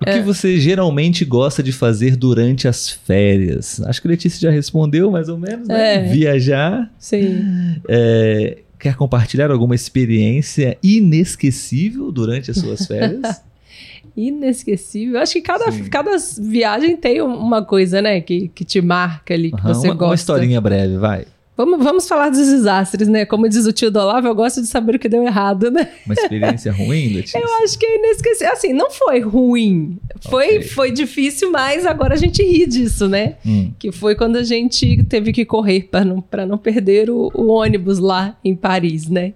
o 0.01 0.05
que 0.05 0.09
é. 0.11 0.21
você 0.21 0.59
geralmente 0.59 1.25
gosta 1.25 1.61
de 1.61 1.71
fazer 1.71 2.15
durante 2.15 2.67
as 2.67 2.89
férias? 2.89 3.81
Acho 3.81 4.01
que 4.01 4.07
a 4.07 4.11
Letícia 4.11 4.39
já 4.39 4.49
respondeu 4.49 5.11
mais 5.11 5.27
ou 5.27 5.37
menos, 5.37 5.67
né? 5.67 5.95
É. 5.95 6.09
Viajar. 6.09 6.89
Sim. 6.97 7.81
É, 7.87 8.59
quer 8.79 8.95
compartilhar 8.95 9.51
alguma 9.51 9.75
experiência 9.75 10.77
inesquecível 10.81 12.11
durante 12.11 12.49
as 12.49 12.57
suas 12.57 12.85
férias? 12.87 13.41
inesquecível. 14.15 15.19
Acho 15.19 15.33
que 15.33 15.41
cada, 15.41 15.65
cada 15.89 16.11
viagem 16.39 16.95
tem 16.95 17.21
uma 17.21 17.63
coisa, 17.63 18.01
né, 18.01 18.21
que, 18.21 18.49
que 18.49 18.65
te 18.65 18.81
marca 18.81 19.33
ali, 19.33 19.51
que 19.51 19.61
uhum, 19.61 19.73
você 19.73 19.87
uma, 19.87 19.95
gosta. 19.95 20.05
Uma 20.05 20.15
historinha 20.15 20.61
breve, 20.61 20.97
vai. 20.97 21.25
Vamos, 21.59 21.83
vamos 21.83 22.07
falar 22.07 22.29
dos 22.29 22.37
desastres, 22.47 23.09
né? 23.09 23.25
Como 23.25 23.49
diz 23.49 23.65
o 23.65 23.73
tio 23.73 23.91
do 23.91 23.99
Olavo, 23.99 24.25
eu 24.25 24.33
gosto 24.33 24.61
de 24.61 24.67
saber 24.67 24.95
o 24.95 24.99
que 24.99 25.09
deu 25.09 25.23
errado, 25.23 25.69
né? 25.69 25.89
Uma 26.05 26.13
experiência 26.13 26.71
ruim, 26.71 27.09
Letícia? 27.11 27.37
Eu 27.37 27.49
acho 27.61 27.77
que 27.77 27.85
é 27.85 27.97
inesquecível. 27.97 28.53
Assim, 28.53 28.71
não 28.71 28.89
foi 28.89 29.19
ruim. 29.19 29.97
Foi, 30.29 30.45
okay. 30.45 30.61
foi 30.61 30.89
difícil, 30.89 31.51
mas 31.51 31.85
agora 31.85 32.13
a 32.13 32.17
gente 32.17 32.41
ri 32.41 32.65
disso, 32.65 33.09
né? 33.09 33.35
Hum. 33.45 33.73
Que 33.77 33.91
foi 33.91 34.15
quando 34.15 34.37
a 34.37 34.43
gente 34.43 35.03
teve 35.03 35.33
que 35.33 35.43
correr 35.43 35.89
para 35.91 36.05
não, 36.05 36.23
não 36.47 36.57
perder 36.57 37.09
o, 37.09 37.29
o 37.33 37.47
ônibus 37.47 37.99
lá 37.99 38.37
em 38.41 38.55
Paris, 38.55 39.09
né? 39.09 39.33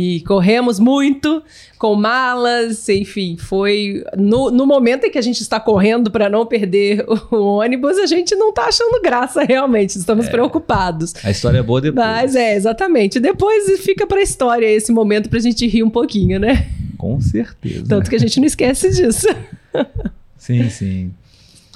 E 0.00 0.20
corremos 0.20 0.78
muito 0.78 1.42
com 1.76 1.96
malas, 1.96 2.88
enfim, 2.88 3.36
foi 3.36 4.04
no, 4.16 4.48
no 4.48 4.64
momento 4.64 5.04
em 5.06 5.10
que 5.10 5.18
a 5.18 5.22
gente 5.22 5.40
está 5.40 5.58
correndo 5.58 6.08
para 6.08 6.28
não 6.28 6.46
perder 6.46 7.04
o, 7.08 7.18
o, 7.34 7.42
ônibus, 7.58 7.98
a 7.98 8.06
gente 8.06 8.32
não 8.36 8.50
está 8.50 8.66
achando 8.66 9.02
graça 9.02 9.42
realmente, 9.42 9.98
estamos 9.98 10.28
é. 10.28 10.30
preocupados. 10.30 11.14
A 11.24 11.32
história 11.32 11.58
é 11.58 11.62
boa 11.64 11.80
depois. 11.80 12.06
Mas 12.06 12.36
é, 12.36 12.54
exatamente. 12.54 13.18
Depois 13.18 13.80
fica 13.80 14.06
para 14.06 14.20
a 14.20 14.22
história 14.22 14.66
esse 14.66 14.92
momento 14.92 15.28
para 15.28 15.40
a 15.40 15.42
gente 15.42 15.66
rir 15.66 15.82
um 15.82 15.90
pouquinho, 15.90 16.38
né? 16.38 16.68
Com 16.96 17.20
certeza. 17.20 17.84
Tanto 17.88 18.08
que 18.08 18.14
a 18.14 18.20
gente 18.20 18.38
não 18.38 18.46
esquece 18.46 18.90
disso. 18.90 19.26
sim, 20.38 20.70
sim. 20.70 21.10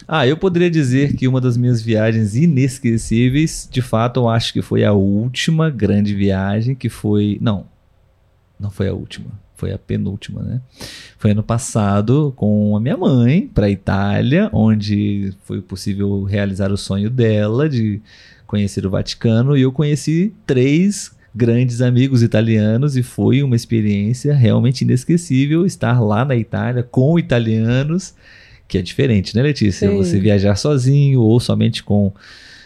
Ah, 0.07 0.29
eu 0.29 0.37
poderia 0.37 0.70
dizer 0.70 1.16
que 1.16 1.27
uma 1.27 1.41
das 1.41 1.57
minhas 1.57 1.83
viagens 1.83 2.37
inesquecíveis, 2.37 3.68
de 3.68 3.83
fato, 3.83 4.20
eu 4.20 4.29
acho 4.29 4.53
que 4.53 4.62
foi 4.62 4.85
a 4.85 4.93
última 4.93 5.68
grande 5.70 6.14
viagem, 6.14 6.77
que 6.77 6.89
foi. 6.89 7.37
Não, 7.41 7.72
não 8.63 8.71
foi 8.71 8.89
a 8.89 8.95
última, 8.95 9.27
foi 9.57 9.73
a 9.73 9.79
penúltima, 9.79 10.41
né? 10.41 10.61
Foi 11.19 11.33
ano 11.33 11.43
passado 11.43 12.33
com 12.37 12.77
a 12.77 12.81
minha 12.81 12.97
mãe 12.97 13.51
para 13.53 13.69
Itália, 13.69 14.49
onde 14.53 15.35
foi 15.43 15.61
possível 15.61 16.23
realizar 16.23 16.71
o 16.71 16.77
sonho 16.77 17.11
dela 17.11 17.69
de 17.69 18.01
conhecer 18.47 18.87
o 18.87 18.91
Vaticano 18.91 19.57
e 19.57 19.63
eu 19.63 19.73
conheci 19.73 20.33
três 20.47 21.11
grandes 21.35 21.81
amigos 21.81 22.23
italianos 22.23 22.97
e 22.97 23.03
foi 23.03 23.43
uma 23.43 23.57
experiência 23.57 24.35
realmente 24.35 24.83
inesquecível 24.83 25.67
estar 25.67 26.01
lá 26.01 26.25
na 26.25 26.37
Itália 26.37 26.83
com 26.83 27.19
italianos, 27.19 28.15
que 28.69 28.79
é 28.79 28.83
diferente, 28.83 29.35
né, 29.35 29.43
Letícia? 29.43 29.91
Sim. 29.91 29.97
Você 29.97 30.21
viajar 30.21 30.57
sozinho 30.57 31.21
ou 31.21 31.41
somente 31.41 31.83
com 31.83 32.13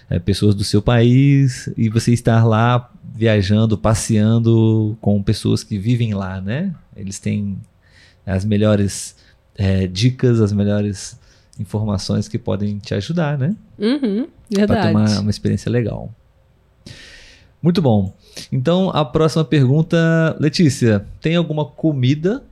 é, 0.09 0.18
pessoas 0.18 0.54
do 0.54 0.64
seu 0.64 0.80
país 0.80 1.68
e 1.76 1.88
você 1.88 2.12
estar 2.12 2.44
lá 2.44 2.90
viajando, 3.14 3.76
passeando 3.78 4.96
com 5.00 5.22
pessoas 5.22 5.64
que 5.64 5.78
vivem 5.78 6.14
lá, 6.14 6.40
né? 6.40 6.74
Eles 6.94 7.18
têm 7.18 7.59
as 8.24 8.44
melhores 8.44 9.16
é, 9.57 9.86
dicas, 9.86 10.40
as 10.40 10.52
melhores 10.52 11.18
informações 11.59 12.28
que 12.28 12.38
podem 12.38 12.78
te 12.78 12.94
ajudar, 12.94 13.38
né? 13.38 13.57
Uhum, 13.78 14.28
verdade. 14.50 14.66
Para 14.66 14.82
ter 14.82 14.90
uma, 14.90 15.20
uma 15.20 15.30
experiência 15.30 15.70
legal. 15.70 16.12
Muito 17.62 17.80
bom. 17.80 18.14
Então, 18.52 18.90
a 18.90 19.04
próxima 19.04 19.44
pergunta, 19.44 20.36
Letícia, 20.38 21.04
tem 21.20 21.36
alguma 21.36 21.64
comida 21.64 22.44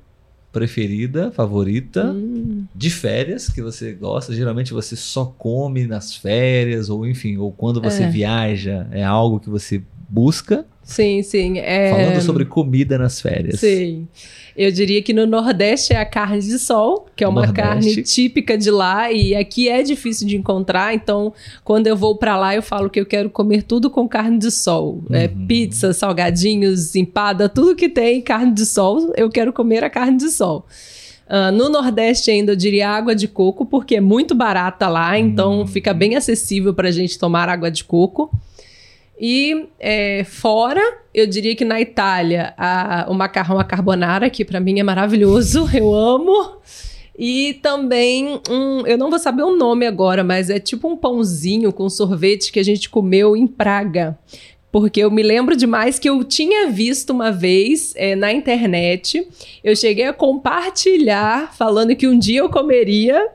preferida, 0.55 1.33
favorita, 1.33 2.07
hum. 2.07 2.65
de 2.75 2.89
férias 2.89 3.49
que 3.49 3.61
você 3.61 3.93
gosta? 3.93 4.33
Geralmente 4.33 4.73
você 4.73 4.95
só 4.95 5.27
come 5.27 5.87
nas 5.87 6.17
férias, 6.17 6.89
ou 6.89 7.07
enfim, 7.07 7.37
ou 7.37 7.53
quando 7.53 7.83
você 7.83 8.05
É. 8.05 8.09
viaja, 8.09 8.87
é 8.93 9.03
algo 9.03 9.41
que 9.41 9.51
você 9.51 9.83
busca? 10.15 10.65
Sim, 10.83 11.23
sim. 11.23 11.59
É... 11.59 11.91
Falando 11.91 12.21
sobre 12.23 12.45
comida 12.45 12.97
nas 12.99 13.21
férias. 13.21 13.59
Sim. 13.59 14.07
Eu 14.57 14.71
diria 14.71 15.03
que 15.03 15.13
no 15.13 15.27
Nordeste 15.27 15.93
é 15.93 15.97
a 15.97 16.05
carne 16.05 16.41
de 16.41 16.59
sol, 16.59 17.07
que 17.17 17.25
é 17.25 17.29
uma 17.29 17.47
Nordeste. 17.47 17.63
carne 17.69 18.03
típica 18.03 18.57
de 18.57 18.71
lá 18.71 19.11
e 19.11 19.35
aqui 19.35 19.69
é 19.69 19.83
difícil 19.83 20.29
de 20.29 20.37
encontrar. 20.37 20.95
Então, 20.95 21.33
quando 21.65 21.87
eu 21.89 21.97
vou 21.97 22.17
para 22.17 22.37
lá, 22.37 22.55
eu 22.55 22.63
falo 22.63 22.89
que 22.89 23.01
eu 23.01 23.07
quero 23.07 23.29
comer 23.31 23.63
tudo 23.65 23.91
com 23.91 24.07
carne 24.07 24.39
de 24.39 24.51
sol. 24.51 25.03
É, 25.11 25.27
Uhum. 25.27 25.47
pizza, 25.47 25.93
salgadinhos, 25.93 26.95
empada, 26.95 27.49
tudo 27.49 27.75
que 27.75 27.89
tem 27.89 28.21
carne 28.21 28.53
de 28.53 28.65
sol, 28.67 29.13
eu 29.17 29.29
quero 29.31 29.53
comer 29.53 29.83
a 29.83 29.91
carne 29.91 30.19
de 30.19 30.29
sol. 30.31 30.67
Ah, 31.27 31.51
no 31.51 31.69
Nordeste 31.71 32.31
ainda 32.31 32.53
eu 32.53 32.57
diria 32.57 32.91
água 32.91 33.15
de 33.17 33.27
coco, 33.27 33.65
porque 33.65 33.97
é 33.97 34.01
muito 34.01 34.35
barata 34.35 34.87
lá, 34.89 35.19
então 35.19 35.63
Hum. 35.63 35.67
fica 35.67 35.95
bem 35.95 36.15
acessível 36.15 36.75
para 36.75 36.89
a 36.89 36.93
gente 36.93 37.19
tomar 37.19 37.49
água 37.49 37.71
de 37.71 37.83
coco. 37.83 38.31
E 39.21 39.67
é, 39.79 40.25
fora, 40.25 40.83
eu 41.15 41.27
diria 41.27 41.55
que 41.55 41.65
na 41.65 41.81
Itália, 41.81 42.53
a- 42.59 43.07
o 43.09 43.15
macarrão 43.15 43.59
à 43.59 43.65
carbonara, 43.65 44.29
que 44.29 44.45
para 44.45 44.59
mim 44.61 44.81
é 44.81 44.83
maravilhoso, 44.83 45.69
eu 45.75 45.95
amo. 45.95 46.57
E 47.17 47.55
também, 47.63 48.41
um, 48.51 48.85
eu 48.87 48.99
não 48.99 49.09
vou 49.09 49.21
saber 49.21 49.45
o 49.45 49.57
nome 49.57 49.87
agora, 49.87 50.25
mas 50.25 50.51
é 50.51 50.59
tipo 50.59 50.89
um 50.89 50.97
pãozinho 50.97 51.73
com 51.73 51.89
sorvete 51.89 52.51
que 52.51 52.59
a 52.59 52.63
gente 52.65 52.91
comeu 52.91 53.37
em 53.37 53.47
Praga. 53.47 54.19
Porque 54.73 54.99
eu 54.99 55.09
me 55.13 55.23
lembro 55.23 55.57
demais 55.57 56.01
que 56.01 56.09
eu 56.11 56.25
tinha 56.25 56.69
visto 56.69 57.11
uma 57.11 57.31
vez 57.31 57.93
é, 57.95 58.17
na 58.17 58.33
internet. 58.33 59.25
Eu 59.63 59.77
cheguei 59.77 60.07
a 60.07 60.13
compartilhar, 60.13 61.55
falando 61.55 61.95
que 61.95 62.09
um 62.09 62.19
dia 62.19 62.41
eu 62.41 62.49
comeria. 62.49 63.29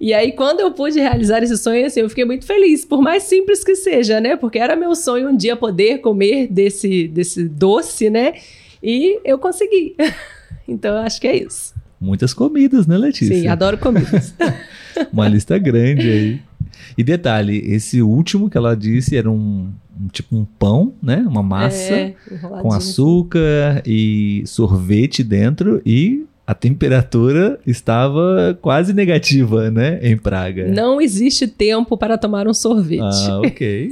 E 0.00 0.12
aí, 0.12 0.32
quando 0.32 0.60
eu 0.60 0.70
pude 0.72 0.98
realizar 1.00 1.42
esse 1.42 1.56
sonho, 1.56 1.86
assim, 1.86 2.00
eu 2.00 2.08
fiquei 2.08 2.24
muito 2.24 2.44
feliz, 2.44 2.84
por 2.84 3.00
mais 3.00 3.22
simples 3.22 3.64
que 3.64 3.74
seja, 3.74 4.20
né? 4.20 4.36
Porque 4.36 4.58
era 4.58 4.76
meu 4.76 4.94
sonho 4.94 5.30
um 5.30 5.36
dia 5.36 5.56
poder 5.56 5.98
comer 5.98 6.48
desse, 6.48 7.08
desse 7.08 7.44
doce, 7.48 8.10
né? 8.10 8.34
E 8.82 9.18
eu 9.24 9.38
consegui. 9.38 9.96
então, 10.68 10.94
eu 10.96 11.00
acho 11.02 11.20
que 11.20 11.26
é 11.26 11.36
isso. 11.36 11.74
Muitas 11.98 12.34
comidas, 12.34 12.86
né, 12.86 12.98
Letícia? 12.98 13.34
Sim, 13.34 13.46
adoro 13.48 13.78
comidas. 13.78 14.34
Uma 15.12 15.26
lista 15.28 15.56
grande 15.56 16.08
aí. 16.10 16.40
E 16.96 17.02
detalhe, 17.02 17.58
esse 17.72 18.02
último 18.02 18.50
que 18.50 18.56
ela 18.58 18.76
disse 18.76 19.16
era 19.16 19.30
um, 19.30 19.70
um 19.98 20.08
tipo 20.12 20.36
um 20.36 20.44
pão, 20.44 20.92
né? 21.02 21.24
Uma 21.26 21.42
massa 21.42 21.94
É, 21.94 22.14
com 22.28 22.34
enroladinho. 22.34 22.72
açúcar 22.74 23.82
e 23.86 24.42
sorvete 24.46 25.24
dentro 25.24 25.80
e 25.86 26.26
a 26.46 26.54
temperatura 26.54 27.58
estava 27.66 28.56
quase 28.62 28.92
negativa, 28.92 29.70
né? 29.70 29.98
Em 30.02 30.16
Praga. 30.16 30.68
Não 30.68 31.00
existe 31.00 31.46
tempo 31.48 31.96
para 31.98 32.16
tomar 32.16 32.46
um 32.46 32.54
sorvete. 32.54 33.00
Ah, 33.28 33.40
ok. 33.40 33.88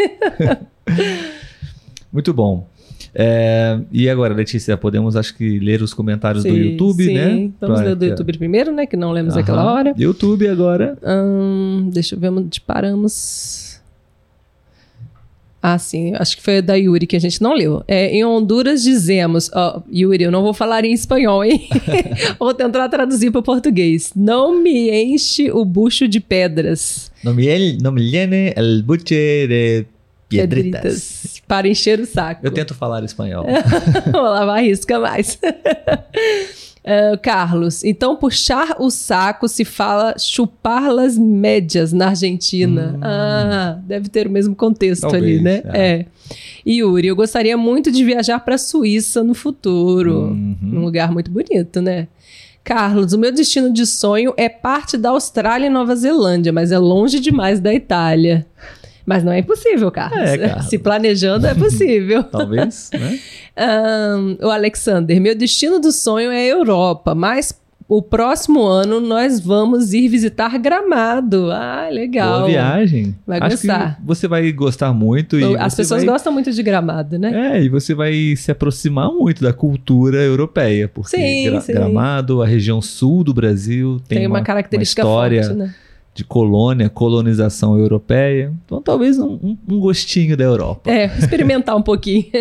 Muito 2.12 2.32
bom. 2.32 2.68
É, 3.16 3.78
e 3.92 4.08
agora, 4.08 4.34
Letícia, 4.34 4.76
podemos 4.76 5.14
acho 5.16 5.36
que 5.36 5.58
ler 5.60 5.82
os 5.82 5.94
comentários 5.94 6.42
do 6.42 6.48
YouTube, 6.50 7.04
sim. 7.04 7.14
né? 7.14 7.50
Vamos 7.60 7.78
Pra- 7.80 7.88
ler 7.90 7.94
do 7.96 8.04
YouTube 8.04 8.36
primeiro, 8.38 8.72
né? 8.72 8.86
Que 8.86 8.96
não 8.96 9.12
lemos 9.12 9.36
aquela 9.36 9.62
Aham. 9.62 9.72
hora. 9.72 9.94
YouTube 9.96 10.48
agora. 10.48 10.98
Hum, 11.04 11.90
deixa 11.92 12.14
eu 12.16 12.20
ver 12.20 12.30
onde 12.30 12.60
paramos. 12.60 13.73
Ah, 15.66 15.78
sim, 15.78 16.12
acho 16.16 16.36
que 16.36 16.42
foi 16.42 16.60
da 16.60 16.74
Yuri 16.74 17.06
que 17.06 17.16
a 17.16 17.18
gente 17.18 17.40
não 17.40 17.54
leu. 17.54 17.82
É, 17.88 18.14
em 18.14 18.22
Honduras 18.22 18.82
dizemos, 18.82 19.50
ó, 19.54 19.82
Yuri, 19.90 20.24
eu 20.24 20.30
não 20.30 20.42
vou 20.42 20.52
falar 20.52 20.84
em 20.84 20.92
espanhol, 20.92 21.42
hein? 21.42 21.66
vou 22.38 22.52
tentar 22.52 22.86
traduzir 22.90 23.30
para 23.30 23.38
o 23.38 23.42
português. 23.42 24.12
Não 24.14 24.60
me 24.60 24.90
enche 24.90 25.50
o 25.50 25.64
bucho 25.64 26.06
de 26.06 26.20
pedras. 26.20 27.10
No 27.24 27.32
me, 27.32 27.78
no 27.78 27.92
me 27.92 28.02
llene 28.02 28.52
el 28.54 28.82
buche 28.82 29.46
de 29.48 29.86
piedritas. 30.28 31.40
Para 31.48 31.66
encher 31.66 31.98
o 31.98 32.04
saco. 32.04 32.44
Eu 32.44 32.50
tento 32.50 32.74
falar 32.74 33.02
espanhol. 33.02 33.46
Vou 34.12 34.20
lavar 34.20 34.62
risca 34.62 35.00
mais. 35.00 35.38
Ah, 36.84 37.16
Carlos, 37.16 37.82
então 37.82 38.14
puxar 38.14 38.76
o 38.78 38.90
saco 38.90 39.48
se 39.48 39.64
fala 39.64 40.14
chupar 40.18 40.92
las 40.92 41.16
médias 41.16 41.92
na 41.92 42.08
Argentina. 42.08 42.94
Hum. 42.96 43.00
Ah, 43.02 43.78
deve 43.84 44.10
ter 44.10 44.26
o 44.26 44.30
mesmo 44.30 44.54
contexto 44.54 45.02
Talvez, 45.02 45.24
ali, 45.24 45.40
né? 45.40 45.62
é. 45.72 45.84
É. 45.94 46.06
Yuri, 46.66 47.08
eu 47.08 47.16
gostaria 47.16 47.56
muito 47.56 47.90
de 47.90 48.04
viajar 48.04 48.40
para 48.40 48.54
a 48.54 48.58
Suíça 48.58 49.22
no 49.22 49.34
futuro. 49.34 50.28
Uhum. 50.28 50.58
Um 50.62 50.80
lugar 50.80 51.10
muito 51.12 51.30
bonito, 51.30 51.80
né? 51.80 52.08
Carlos, 52.62 53.12
o 53.12 53.18
meu 53.18 53.30
destino 53.30 53.70
de 53.70 53.84
sonho 53.84 54.32
é 54.38 54.48
parte 54.48 54.96
da 54.96 55.10
Austrália 55.10 55.66
e 55.66 55.70
Nova 55.70 55.94
Zelândia, 55.94 56.50
mas 56.50 56.72
é 56.72 56.78
longe 56.78 57.20
demais 57.20 57.60
da 57.60 57.74
Itália. 57.74 58.46
Mas 59.06 59.22
não 59.22 59.32
é 59.32 59.38
impossível, 59.40 59.90
Carlos. 59.90 60.18
É, 60.18 60.38
Carlos. 60.38 60.64
Se 60.70 60.78
planejando 60.78 61.46
é 61.46 61.54
possível. 61.54 62.22
Talvez, 62.30 62.90
né? 62.92 63.18
Ahn, 63.56 64.36
o 64.42 64.48
Alexander, 64.50 65.20
meu 65.20 65.34
destino 65.34 65.78
do 65.78 65.92
sonho 65.92 66.30
é 66.30 66.38
a 66.38 66.46
Europa, 66.46 67.14
mas 67.14 67.52
o 67.86 68.00
próximo 68.00 68.62
ano 68.64 68.98
nós 68.98 69.38
vamos 69.40 69.92
ir 69.92 70.08
visitar 70.08 70.56
Gramado. 70.58 71.50
Ah, 71.52 71.88
legal. 71.90 72.38
Boa 72.38 72.48
viagem. 72.48 73.14
Vai 73.26 73.38
Acho 73.40 73.56
gostar. 73.56 74.00
você 74.02 74.26
vai 74.26 74.50
gostar 74.52 74.92
muito 74.94 75.38
e 75.38 75.56
As 75.56 75.74
pessoas 75.74 76.02
vai... 76.02 76.14
gostam 76.14 76.32
muito 76.32 76.50
de 76.50 76.62
Gramado, 76.62 77.18
né? 77.18 77.58
É, 77.58 77.62
e 77.62 77.68
você 77.68 77.94
vai 77.94 78.34
se 78.36 78.50
aproximar 78.50 79.10
muito 79.12 79.42
da 79.42 79.52
cultura 79.52 80.16
europeia, 80.16 80.88
porque 80.88 81.16
Sim, 81.16 81.50
Gra- 81.50 81.60
sim. 81.60 81.72
Gramado, 81.74 82.42
a 82.42 82.46
região 82.46 82.80
sul 82.80 83.22
do 83.22 83.34
Brasil, 83.34 84.00
tem, 84.08 84.18
Tem, 84.20 84.26
uma, 84.26 84.40
característica 84.42 85.02
história 85.02 85.42
forte, 85.42 85.56
né? 85.58 85.74
De 86.14 86.22
colônia, 86.24 86.88
colonização 86.88 87.76
europeia. 87.76 88.52
Então, 88.64 88.80
talvez 88.80 89.18
um, 89.18 89.56
um- 89.68 89.80
gostinho 89.80 90.36
da 90.36 90.44
Europa. 90.44 90.88
É, 90.90 91.06
experimentar 91.18 91.76
um 91.76 91.82
pouquinho. 91.82 92.24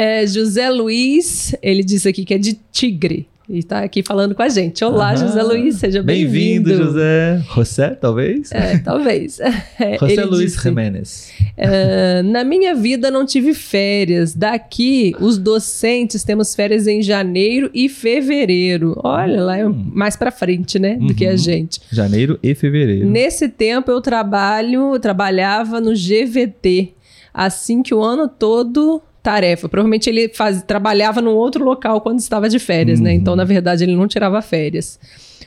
É, 0.00 0.24
José 0.24 0.70
Luiz, 0.70 1.56
ele 1.60 1.82
disse 1.82 2.08
aqui 2.08 2.24
que 2.24 2.32
é 2.32 2.38
de 2.38 2.56
Tigre. 2.70 3.26
E 3.50 3.62
tá 3.62 3.78
aqui 3.80 4.02
falando 4.02 4.34
com 4.34 4.42
a 4.42 4.48
gente. 4.50 4.84
Olá, 4.84 5.12
Aham. 5.14 5.26
José 5.26 5.42
Luiz, 5.42 5.76
seja 5.76 6.02
Bem-vindo, 6.02 6.68
bem-vindo. 6.68 6.84
José. 6.84 7.42
José, 7.54 7.88
talvez? 7.94 8.52
É, 8.52 8.76
talvez. 8.78 9.38
É, 9.80 9.96
José 9.96 10.24
Luiz 10.24 10.52
disse, 10.52 10.62
Jiménez. 10.64 11.30
É, 11.56 12.20
na 12.22 12.44
minha 12.44 12.74
vida 12.74 13.10
não 13.10 13.24
tive 13.24 13.54
férias. 13.54 14.34
Daqui, 14.34 15.14
os 15.18 15.38
docentes 15.38 16.24
temos 16.24 16.54
férias 16.54 16.86
em 16.86 17.00
janeiro 17.00 17.70
e 17.72 17.88
fevereiro. 17.88 19.00
Olha, 19.02 19.42
lá 19.42 19.56
é 19.56 19.66
Hum. 19.66 19.90
mais 19.94 20.14
pra 20.14 20.30
frente, 20.30 20.78
né? 20.78 20.96
Do 20.96 21.14
que 21.14 21.24
a 21.26 21.30
Uhum. 21.30 21.36
gente. 21.38 21.80
Janeiro 21.90 22.38
e 22.42 22.54
fevereiro. 22.54 23.08
Nesse 23.08 23.48
tempo 23.48 23.90
eu 23.90 24.00
trabalho, 24.02 24.92
eu 24.94 25.00
trabalhava 25.00 25.80
no 25.80 25.94
GVT. 25.94 26.92
Assim 27.32 27.82
que 27.82 27.94
o 27.94 28.02
ano 28.02 28.28
todo 28.28 29.00
tarefa. 29.22 29.68
Provavelmente 29.68 30.08
ele 30.08 30.28
faz, 30.28 30.62
trabalhava 30.62 31.20
num 31.20 31.34
outro 31.34 31.64
local 31.64 32.00
quando 32.00 32.18
estava 32.18 32.48
de 32.48 32.58
férias, 32.58 33.00
né? 33.00 33.10
Uhum. 33.10 33.16
Então, 33.16 33.36
na 33.36 33.44
verdade, 33.44 33.84
ele 33.84 33.96
não 33.96 34.06
tirava 34.06 34.40
férias. 34.42 34.98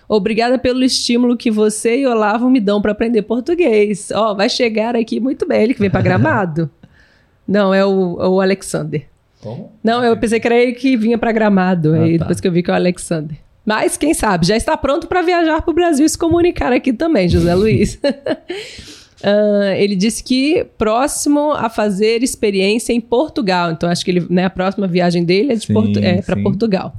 Obrigada 0.07 0.59
pelo 0.59 0.84
estímulo 0.84 1.38
que 1.38 1.49
você 1.49 1.99
e 1.99 2.07
Olavo 2.07 2.49
me 2.49 2.59
dão 2.59 2.82
para 2.82 2.91
aprender 2.91 3.22
português. 3.22 4.11
Ó, 4.13 4.34
vai 4.34 4.49
chegar 4.49 4.95
aqui 4.95 5.19
muito 5.19 5.47
bem. 5.47 5.63
Ele 5.63 5.74
que 5.74 5.80
vem 5.80 5.89
para 5.89 6.01
Gramado? 6.01 6.69
Não, 7.47 7.74
é 7.74 7.86
o, 7.86 8.17
é 8.22 8.28
o 8.28 8.41
Alexander. 8.41 9.05
Como? 9.41 9.72
Não, 9.84 10.03
eu 10.03 10.15
pensei 10.17 10.39
que 10.39 10.47
era 10.47 10.55
ele 10.55 10.74
que 10.74 10.95
vinha 10.95 11.17
para 11.17 11.32
Gramado. 11.32 11.93
Ah, 11.93 12.03
aí 12.03 12.17
tá. 12.17 12.26
depois 12.26 12.39
que 12.39 12.47
eu 12.47 12.51
vi 12.51 12.61
que 12.61 12.69
é 12.69 12.74
o 12.74 12.76
Alexander. 12.76 13.38
Mas 13.65 13.97
quem 13.97 14.13
sabe, 14.13 14.45
já 14.45 14.55
está 14.55 14.76
pronto 14.76 15.07
para 15.07 15.22
viajar 15.22 15.61
para 15.61 15.72
o 15.72 15.74
Brasil 15.74 16.05
e 16.05 16.09
se 16.09 16.17
comunicar 16.17 16.74
aqui 16.74 16.91
também, 16.93 17.28
José 17.30 17.53
Luiz. 17.55 17.99
Ah, 19.24 19.76
ele 19.78 19.95
disse 19.95 20.24
que 20.24 20.65
próximo 20.78 21.51
a 21.51 21.69
fazer 21.69 22.24
experiência 22.24 22.93
em 22.93 23.01
Portugal. 23.01 23.72
Então, 23.72 23.89
acho 23.89 24.03
que 24.03 24.11
ele, 24.11 24.26
né, 24.30 24.45
a 24.45 24.49
próxima 24.49 24.88
viagem 24.88 25.24
dele 25.24 25.53
é, 25.53 25.55
de 25.55 25.65
Sim, 25.65 25.74
Portu- 25.74 25.99
é 25.99 26.22
para 26.22 26.36
sim. 26.36 26.43
Portugal. 26.43 26.95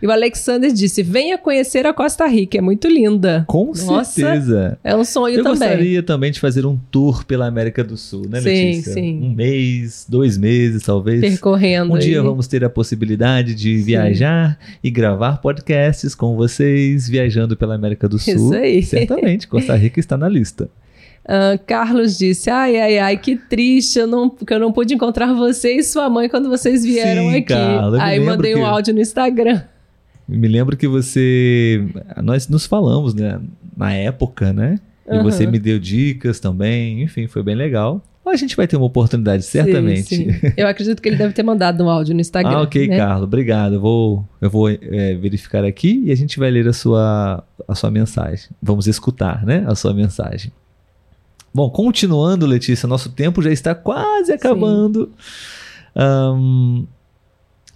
E 0.00 0.06
o 0.06 0.10
Alexander 0.12 0.70
disse: 0.72 1.02
venha 1.02 1.36
conhecer 1.36 1.84
a 1.86 1.92
Costa 1.92 2.26
Rica, 2.26 2.58
é 2.58 2.60
muito 2.60 2.86
linda. 2.86 3.44
Com 3.48 3.72
Nossa, 3.86 4.04
certeza. 4.12 4.78
É 4.84 4.94
um 4.94 5.04
sonho 5.04 5.38
Eu 5.38 5.42
também. 5.42 5.58
gostaria 5.68 6.02
também 6.02 6.30
de 6.30 6.38
fazer 6.38 6.64
um 6.64 6.78
tour 6.92 7.24
pela 7.24 7.46
América 7.46 7.82
do 7.82 7.96
Sul, 7.96 8.28
né, 8.28 8.40
Sim, 8.40 8.48
Letícia? 8.48 8.92
sim. 8.92 9.20
Um 9.22 9.30
mês, 9.34 10.06
dois 10.08 10.38
meses, 10.38 10.82
talvez. 10.84 11.20
Percorrendo. 11.20 11.92
Um 11.92 11.98
dia 11.98 12.22
vamos 12.22 12.46
ter 12.46 12.62
a 12.64 12.70
possibilidade 12.70 13.54
de 13.54 13.76
viajar 13.78 14.58
e 14.82 14.90
gravar 14.90 15.38
podcasts 15.38 16.14
com 16.14 16.36
vocês 16.36 17.08
viajando 17.08 17.56
pela 17.56 17.74
América 17.74 18.08
do 18.08 18.18
Sul. 18.18 18.34
Isso 18.34 18.54
aí. 18.54 18.82
Certamente, 18.82 19.48
Costa 19.48 19.74
Rica 19.74 19.98
está 19.98 20.16
na 20.16 20.28
lista. 20.28 20.68
Ah, 21.26 21.58
Carlos 21.66 22.18
disse: 22.18 22.50
ai, 22.50 22.78
ai, 22.78 22.98
ai, 22.98 23.16
que 23.16 23.36
triste 23.36 23.98
eu 23.98 24.06
não, 24.06 24.28
que 24.28 24.52
eu 24.52 24.60
não 24.60 24.72
pude 24.72 24.94
encontrar 24.94 25.32
você 25.32 25.76
e 25.76 25.82
sua 25.82 26.10
mãe 26.10 26.28
quando 26.28 26.48
vocês 26.48 26.84
vieram 26.84 27.30
Sim, 27.30 27.36
aqui. 27.36 27.42
Carla, 27.44 28.02
Aí 28.02 28.20
mandei 28.20 28.54
um 28.54 28.58
que- 28.58 28.64
áudio 28.64 28.94
no 28.94 29.00
Instagram. 29.00 29.62
Me 30.28 30.48
lembro 30.48 30.76
que 30.76 30.88
você. 30.88 31.84
Nós 32.22 32.48
nos 32.48 32.66
falamos, 32.66 33.14
né? 33.14 33.40
Na 33.76 33.92
época, 33.92 34.52
né? 34.52 34.78
E 35.10 35.22
você 35.22 35.46
me 35.46 35.58
deu 35.58 35.78
dicas 35.78 36.40
também. 36.40 37.02
Enfim, 37.02 37.26
foi 37.26 37.42
bem 37.42 37.54
legal. 37.54 38.02
A 38.26 38.36
gente 38.36 38.56
vai 38.56 38.66
ter 38.66 38.76
uma 38.76 38.86
oportunidade, 38.86 39.42
certamente. 39.42 40.16
Sim, 40.16 40.32
sim. 40.32 40.52
Eu 40.56 40.66
acredito 40.66 41.02
que 41.02 41.10
ele 41.10 41.16
deve 41.16 41.34
ter 41.34 41.42
mandado 41.42 41.84
um 41.84 41.90
áudio 41.90 42.14
no 42.14 42.22
Instagram. 42.22 42.56
Ah, 42.56 42.62
ok, 42.62 42.88
né? 42.88 42.96
Carlos, 42.96 43.24
obrigado. 43.24 43.74
Eu 43.74 43.80
vou, 43.82 44.24
eu 44.40 44.48
vou 44.48 44.70
é, 44.70 45.14
verificar 45.14 45.62
aqui 45.62 46.02
e 46.06 46.10
a 46.10 46.14
gente 46.14 46.38
vai 46.38 46.50
ler 46.50 46.66
a 46.66 46.72
sua, 46.72 47.44
a 47.68 47.74
sua 47.74 47.90
mensagem. 47.90 48.48
Vamos 48.62 48.86
escutar, 48.86 49.44
né? 49.44 49.62
A 49.68 49.74
sua 49.74 49.92
mensagem. 49.92 50.50
Bom, 51.54 51.70
continuando, 51.70 52.46
Letícia, 52.46 52.88
nosso 52.88 53.10
tempo 53.10 53.40
já 53.40 53.50
está 53.52 53.74
quase 53.74 54.32
acabando. 54.32 55.10
Ahn, 55.94 56.82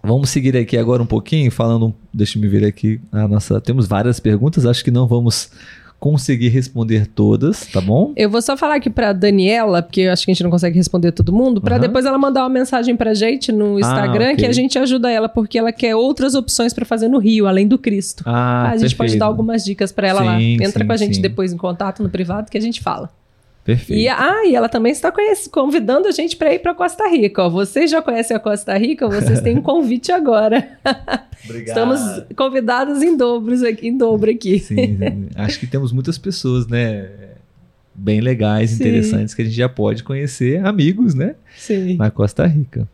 vamos 0.02 0.30
seguir 0.30 0.56
aqui 0.56 0.76
agora 0.76 1.02
um 1.02 1.06
pouquinho, 1.06 1.50
falando. 1.50 1.86
um- 1.86 1.92
Deixa 2.12 2.36
eu 2.38 2.42
me 2.42 2.48
ver 2.48 2.64
aqui. 2.66 3.00
A 3.12 3.28
nossa, 3.28 3.60
temos 3.60 3.86
várias 3.86 4.18
perguntas, 4.18 4.66
acho 4.66 4.82
que 4.82 4.90
não 4.90 5.06
vamos 5.06 5.50
conseguir 6.00 6.48
responder 6.48 7.06
todas, 7.06 7.66
tá 7.66 7.80
bom? 7.80 8.12
Eu 8.16 8.30
vou 8.30 8.40
só 8.42 8.56
falar 8.56 8.76
aqui 8.76 8.88
pra 8.90 9.12
Daniela, 9.12 9.82
porque 9.82 10.02
eu 10.02 10.12
acho 10.12 10.24
que 10.24 10.30
a 10.30 10.34
gente 10.34 10.42
não 10.44 10.50
consegue 10.50 10.76
responder 10.76 11.10
todo 11.12 11.32
mundo, 11.32 11.60
pra 11.60 11.74
Aham. 11.76 11.80
depois 11.82 12.04
ela 12.04 12.16
mandar 12.18 12.42
uma 12.42 12.48
mensagem 12.48 12.96
pra 12.96 13.14
gente 13.14 13.50
no 13.52 13.78
Instagram, 13.80 14.26
ok. 14.26 14.36
que 14.36 14.46
a 14.46 14.52
gente 14.52 14.76
ajuda 14.78 15.10
ela, 15.10 15.28
porque 15.28 15.58
ela 15.58 15.72
quer 15.72 15.94
outras 15.96 16.34
opções 16.36 16.72
pra 16.72 16.84
fazer 16.84 17.08
no 17.08 17.18
Rio, 17.18 17.46
além 17.48 17.66
do 17.66 17.76
Cristo. 17.78 18.22
Ah, 18.26 18.70
a 18.70 18.76
gente 18.76 18.94
pode 18.94 19.10
perfeito. 19.10 19.18
dar 19.20 19.26
algumas 19.26 19.64
dicas 19.64 19.90
pra 19.92 20.06
ela 20.08 20.22
lá. 20.22 20.38
Sim, 20.38 20.54
Entra 20.62 20.82
sim, 20.82 20.86
com 20.86 20.92
a 20.92 20.96
gente 20.96 21.16
sim. 21.16 21.22
depois 21.22 21.52
em 21.52 21.56
contato 21.56 22.00
no 22.02 22.08
privado 22.08 22.48
que 22.50 22.58
a 22.58 22.60
gente 22.60 22.80
fala. 22.80 23.10
Perfeito. 23.68 24.00
E, 24.00 24.08
ah, 24.08 24.46
e 24.46 24.54
ela 24.54 24.66
também 24.66 24.90
está 24.90 25.12
convidando 25.50 26.08
a 26.08 26.10
gente 26.10 26.38
para 26.38 26.54
ir 26.54 26.60
para 26.60 26.72
Costa 26.72 27.06
Rica. 27.06 27.42
Ó. 27.42 27.50
Vocês 27.50 27.90
já 27.90 28.00
conhecem 28.00 28.34
a 28.34 28.40
Costa 28.40 28.74
Rica? 28.78 29.06
Vocês 29.06 29.42
têm 29.42 29.58
um 29.58 29.60
convite 29.60 30.10
agora. 30.10 30.78
Obrigado. 31.44 31.68
Estamos 31.68 32.00
convidados 32.34 33.02
em 33.02 33.14
dobros 33.14 33.62
aqui, 33.62 33.88
em 33.88 33.94
dobro 33.94 34.30
aqui. 34.30 34.58
Sim, 34.58 34.74
sim. 34.74 35.28
acho 35.34 35.60
que 35.60 35.66
temos 35.66 35.92
muitas 35.92 36.16
pessoas, 36.16 36.66
né? 36.66 37.10
Bem 37.94 38.22
legais, 38.22 38.70
Sim. 38.70 38.76
interessantes, 38.76 39.34
que 39.34 39.42
a 39.42 39.44
gente 39.44 39.56
já 39.56 39.68
pode 39.68 40.02
conhecer, 40.02 40.64
amigos, 40.64 41.14
né? 41.14 41.34
Sim. 41.54 41.98
Na 41.98 42.10
Costa 42.10 42.46
Rica. 42.46 42.88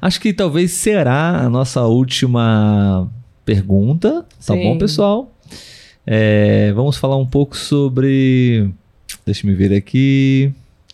Acho 0.00 0.18
que 0.22 0.32
talvez 0.32 0.70
será 0.70 1.38
a 1.38 1.50
nossa 1.50 1.82
última 1.82 3.10
pergunta, 3.44 4.24
tá 4.46 4.54
Sim. 4.54 4.62
bom, 4.62 4.78
pessoal? 4.78 5.36
É, 6.06 6.72
vamos 6.72 6.96
falar 6.96 7.18
um 7.18 7.26
pouco 7.26 7.58
sobre. 7.58 8.72
Deixa 9.24 9.46
eu 9.46 9.56
ver 9.56 9.74
aqui. 9.74 10.52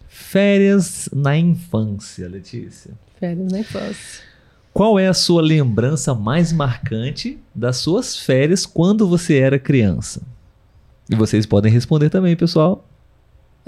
Férias 0.08 1.08
na 1.12 1.36
infância, 1.36 2.28
Letícia. 2.28 2.92
Férias 3.18 3.50
na 3.50 3.60
infância. 3.60 4.22
Qual 4.72 4.98
é 4.98 5.08
a 5.08 5.14
sua 5.14 5.42
lembrança 5.42 6.14
mais 6.14 6.52
marcante 6.52 7.38
das 7.54 7.78
suas 7.78 8.16
férias 8.16 8.64
quando 8.64 9.08
você 9.08 9.38
era 9.38 9.58
criança? 9.58 10.22
E 11.10 11.16
vocês 11.16 11.46
podem 11.46 11.72
responder 11.72 12.10
também, 12.10 12.36
pessoal. 12.36 12.87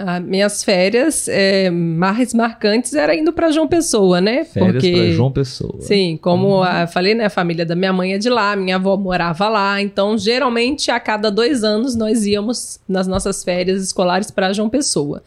Ah, 0.07 0.18
minhas 0.18 0.64
férias 0.64 1.28
é, 1.28 1.68
mais 1.70 2.32
marcantes 2.32 2.94
era 2.94 3.14
indo 3.14 3.32
para 3.32 3.51
João 3.51 3.68
Pessoa, 3.68 4.20
né? 4.20 4.44
Férias 4.44 4.82
para 4.82 5.11
João 5.12 5.30
Pessoa. 5.30 5.80
Sim, 5.80 6.18
como 6.20 6.64
eu 6.64 6.88
falei, 6.88 7.14
né? 7.14 7.26
A 7.26 7.30
família 7.30 7.66
da 7.66 7.76
minha 7.76 7.92
mãe 7.92 8.14
é 8.14 8.18
de 8.18 8.30
lá, 8.30 8.57
minha 8.57 8.76
avó 8.76 8.96
morava 8.96 9.48
lá. 9.48 9.80
Então, 9.80 10.16
geralmente, 10.16 10.90
a 10.90 10.98
cada 10.98 11.30
dois 11.30 11.62
anos, 11.62 11.94
nós 11.94 12.24
íamos 12.24 12.80
nas 12.88 13.07
nossas 13.07 13.44
férias 13.44 13.82
escolares 13.82 14.30
para 14.30 14.53
João 14.53 14.70
Pessoa. 14.70 15.22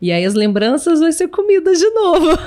E 0.00 0.12
aí 0.12 0.24
as 0.24 0.34
lembranças 0.34 1.00
vai 1.00 1.10
ser 1.10 1.26
comida 1.26 1.74
de 1.74 1.90
novo. 1.90 2.38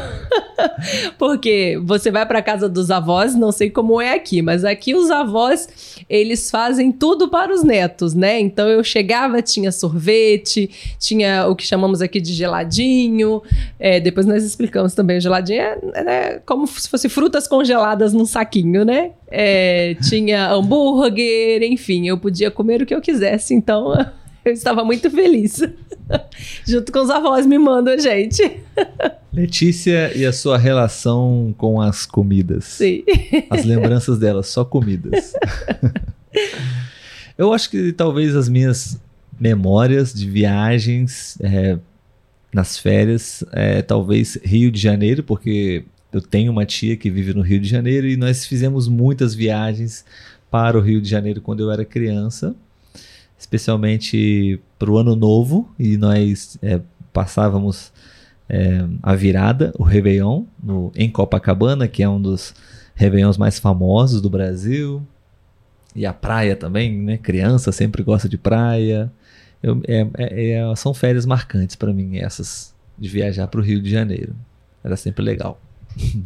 Porque 1.20 1.78
você 1.84 2.10
vai 2.10 2.26
para 2.26 2.42
casa 2.42 2.70
dos 2.70 2.90
avós, 2.90 3.36
não 3.36 3.52
sei 3.52 3.70
como 3.70 4.00
é 4.00 4.14
aqui, 4.14 4.42
mas 4.42 4.64
aqui 4.64 4.96
os 4.96 5.12
avós, 5.12 6.06
eles 6.10 6.50
fazem 6.50 6.94
tudo 6.94 7.28
para 7.30 7.54
os 7.54 7.62
netos, 7.62 8.14
né? 8.14 8.40
Então 8.40 8.70
eu 8.70 8.82
chegava, 8.84 9.42
tinha 9.42 9.70
sorvete, 9.70 10.70
tinha 10.98 11.46
o 11.48 11.56
que 11.56 11.66
chamamos 11.66 12.02
aqui 12.02 12.22
de 12.22 12.34
geladinho. 12.34 13.42
É, 13.78 14.00
depois 14.00 14.26
nós 14.26 14.46
explicamos 14.46 14.94
também 14.94 15.18
o 15.18 15.22
geladinho 15.22 15.60
é, 15.60 15.80
é 15.94 16.42
como 16.46 16.66
se 16.66 16.90
fosse 16.90 17.10
frutas 17.10 17.50
congeladas 17.50 18.14
num 18.14 18.26
saquinho, 18.26 18.86
né? 18.86 19.12
É, 19.30 19.96
tinha 20.10 20.50
hambúrguer, 20.52 21.64
enfim, 21.64 22.08
eu 22.08 22.18
podia 22.18 22.50
comer 22.50 22.82
o 22.82 22.86
que 22.86 22.96
eu 22.96 23.02
quisesse, 23.02 23.54
então 23.54 23.94
eu 24.44 24.54
estava 24.54 24.84
muito 24.84 25.10
feliz. 25.10 25.62
Junto 26.68 26.92
com 26.92 27.00
os 27.00 27.10
avós 27.10 27.46
me 27.46 27.58
mandam 27.58 27.94
a 27.94 27.98
gente. 27.98 28.60
Letícia 29.32 30.16
e 30.16 30.26
a 30.26 30.34
sua 30.34 30.58
relação 30.58 31.54
com 31.58 31.82
as 31.82 32.06
comidas. 32.06 32.66
Sim. 32.66 33.04
As 33.50 33.64
lembranças 33.64 34.20
dela, 34.20 34.44
só 34.44 34.66
comidas. 34.66 35.34
Eu 37.38 37.54
acho 37.54 37.70
que 37.70 37.92
talvez 37.92 38.36
as 38.36 38.48
minhas 38.48 39.00
memórias 39.40 40.14
de 40.14 40.30
viagens 40.30 41.38
é, 41.42 41.80
nas 42.54 42.78
férias, 42.78 43.44
é, 43.52 43.82
talvez 43.82 44.38
Rio 44.44 44.72
de 44.72 44.80
Janeiro, 44.80 45.24
porque 45.24 45.86
eu 46.12 46.22
tenho 46.22 46.52
uma 46.52 46.66
tia 46.66 46.96
que 46.96 47.10
vive 47.10 47.34
no 47.34 47.42
Rio 47.42 47.60
de 47.60 47.68
Janeiro 47.68 48.08
e 48.08 48.16
nós 48.16 48.46
fizemos 48.46 48.88
muitas 48.88 49.34
viagens 49.34 50.06
para 50.52 50.78
o 50.78 50.82
Rio 50.82 51.02
de 51.02 51.10
Janeiro 51.10 51.42
quando 51.42 51.62
eu 51.62 51.72
era 51.72 51.84
criança 51.86 52.56
especialmente 53.42 54.60
para 54.78 54.92
o 54.92 55.00
ano 55.00 55.16
novo, 55.16 55.68
e 55.80 55.98
nós 55.98 56.60
é, 56.62 56.80
passávamos 57.12 57.92
é, 58.48 58.86
a 59.02 59.16
virada, 59.16 59.74
o 59.80 59.84
Réveillon, 59.84 60.44
no, 60.62 60.92
em 60.96 61.10
Copacabana, 61.10 61.88
que 61.88 62.04
é 62.04 62.08
um 62.08 62.22
dos 62.22 62.54
Réveillons 62.94 63.40
mais 63.40 63.58
famosos 63.58 64.22
do 64.22 64.30
Brasil. 64.30 65.02
E 65.96 66.06
a 66.06 66.14
praia 66.14 66.56
também, 66.56 66.96
né? 66.96 67.18
Criança 67.18 67.72
sempre 67.72 68.04
gosta 68.04 68.30
de 68.30 68.38
praia. 68.38 69.12
Eu, 69.62 69.82
é, 69.88 70.08
é, 70.20 70.52
é 70.52 70.76
são 70.76 70.94
férias 70.94 71.26
marcantes 71.26 71.76
para 71.76 71.92
mim, 71.92 72.20
essas 72.20 72.76
de 72.98 73.10
viajar 73.10 73.48
para 73.48 73.60
o 73.60 73.64
Rio 73.64 73.82
de 73.82 73.90
Janeiro. 73.90 74.36
Era 74.84 74.96
sempre 74.96 75.26
legal. 75.26 75.60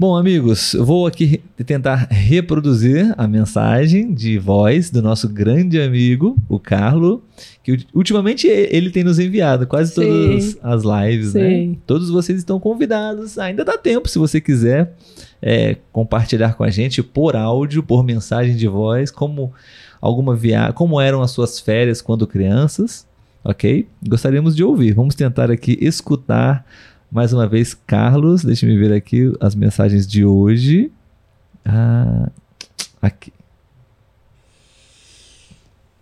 Bom, 0.00 0.16
amigos, 0.16 0.74
eu 0.74 0.84
vou 0.84 1.08
aqui 1.08 1.40
tentar 1.66 2.06
reproduzir 2.08 3.12
a 3.18 3.26
mensagem 3.26 4.14
de 4.14 4.38
voz 4.38 4.90
do 4.90 5.02
nosso 5.02 5.28
grande 5.28 5.80
amigo, 5.80 6.36
o 6.48 6.56
Carlo, 6.60 7.20
que 7.64 7.84
ultimamente 7.92 8.46
ele 8.46 8.90
tem 8.90 9.02
nos 9.02 9.18
enviado 9.18 9.66
quase 9.66 9.92
Sim. 9.92 10.00
todas 10.00 10.58
as 10.62 10.82
lives, 10.84 11.34
né? 11.34 11.48
Sim. 11.48 11.66
né? 11.70 11.76
Todos 11.84 12.10
vocês 12.10 12.38
estão 12.38 12.60
convidados, 12.60 13.40
ainda 13.40 13.64
dá 13.64 13.76
tempo 13.76 14.06
se 14.06 14.20
você 14.20 14.40
quiser 14.40 14.94
é, 15.42 15.76
compartilhar 15.90 16.54
com 16.54 16.62
a 16.62 16.70
gente 16.70 17.02
por 17.02 17.34
áudio, 17.34 17.82
por 17.82 18.04
mensagem 18.04 18.54
de 18.54 18.68
voz, 18.68 19.10
como 19.10 19.52
alguma 20.00 20.36
viagem, 20.36 20.74
como 20.74 21.00
eram 21.00 21.22
as 21.22 21.32
suas 21.32 21.58
férias 21.58 22.00
quando 22.00 22.24
crianças, 22.24 23.04
ok? 23.42 23.84
Gostaríamos 24.06 24.54
de 24.54 24.62
ouvir. 24.62 24.92
Vamos 24.92 25.16
tentar 25.16 25.50
aqui 25.50 25.76
escutar 25.80 26.64
mais 27.10 27.32
uma 27.32 27.46
vez, 27.46 27.74
Carlos, 27.74 28.44
deixa 28.44 28.66
me 28.66 28.76
ver 28.76 28.92
aqui 28.92 29.32
as 29.40 29.54
mensagens 29.54 30.06
de 30.06 30.24
hoje. 30.24 30.92
Ah, 31.64 32.28
aqui. 33.00 33.32